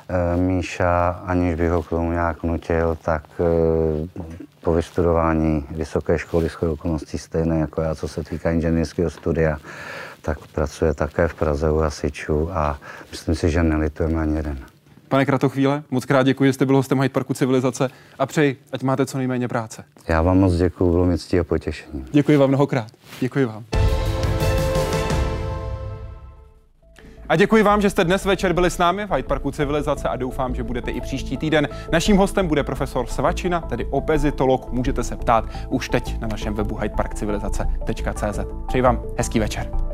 e, 0.09 0.37
Míša, 0.37 1.21
aniž 1.25 1.55
bych 1.55 1.69
ho 1.69 1.83
k 1.83 1.89
tomu 1.89 2.11
nějak 2.11 2.43
nutil, 2.43 2.97
tak 3.01 3.23
e, 3.39 3.43
po 4.61 4.73
vystudování 4.73 5.65
vysoké 5.71 6.19
školy 6.19 6.49
shodou 6.49 6.73
okolností 6.73 7.17
stejné 7.17 7.59
jako 7.59 7.81
já, 7.81 7.95
co 7.95 8.07
se 8.07 8.23
týká 8.23 8.51
inženýrského 8.51 9.09
studia, 9.09 9.57
tak 10.21 10.37
pracuje 10.47 10.93
také 10.93 11.27
v 11.27 11.35
Praze 11.35 11.71
u 11.71 11.77
hasičů 11.77 12.49
a 12.51 12.79
myslím 13.11 13.35
si, 13.35 13.49
že 13.49 13.63
nelitujeme 13.63 14.21
ani 14.21 14.35
jeden. 14.35 14.57
Pane 15.09 15.25
Kratochvíle, 15.25 15.83
moc 15.91 16.05
krát 16.05 16.23
děkuji, 16.23 16.45
že 16.49 16.53
jste 16.53 16.65
byl 16.65 16.75
hostem 16.75 17.01
Hyde 17.01 17.13
Parku 17.13 17.33
Civilizace 17.33 17.89
a 18.19 18.25
přeji, 18.25 18.57
ať 18.71 18.83
máte 18.83 19.05
co 19.05 19.17
nejméně 19.17 19.47
práce. 19.47 19.83
Já 20.07 20.21
vám 20.21 20.39
moc 20.39 20.53
děkuji, 20.53 20.91
bylo 20.91 21.05
mi 21.05 21.17
ctí 21.17 21.39
a 21.39 21.43
potěšení. 21.43 22.05
Děkuji 22.11 22.37
vám 22.37 22.49
mnohokrát. 22.49 22.87
Děkuji 23.19 23.45
vám. 23.45 23.86
A 27.29 27.35
děkuji 27.35 27.63
vám, 27.63 27.81
že 27.81 27.89
jste 27.89 28.03
dnes 28.03 28.25
večer 28.25 28.53
byli 28.53 28.69
s 28.69 28.77
námi 28.77 29.05
v 29.05 29.11
Hyde 29.11 29.27
Parku 29.27 29.51
Civilizace 29.51 30.09
a 30.09 30.15
doufám, 30.15 30.55
že 30.55 30.63
budete 30.63 30.91
i 30.91 31.01
příští 31.01 31.37
týden. 31.37 31.67
Naším 31.91 32.17
hostem 32.17 32.47
bude 32.47 32.63
profesor 32.63 33.07
Svačina, 33.07 33.61
tedy 33.61 33.85
obezitolog. 33.85 34.71
Můžete 34.71 35.03
se 35.03 35.15
ptát 35.15 35.45
už 35.69 35.89
teď 35.89 36.19
na 36.19 36.27
našem 36.27 36.53
webu 36.53 36.75
hydeparkcivilizace.cz. 36.75 38.39
Přeji 38.67 38.81
vám 38.81 39.01
hezký 39.17 39.39
večer. 39.39 39.86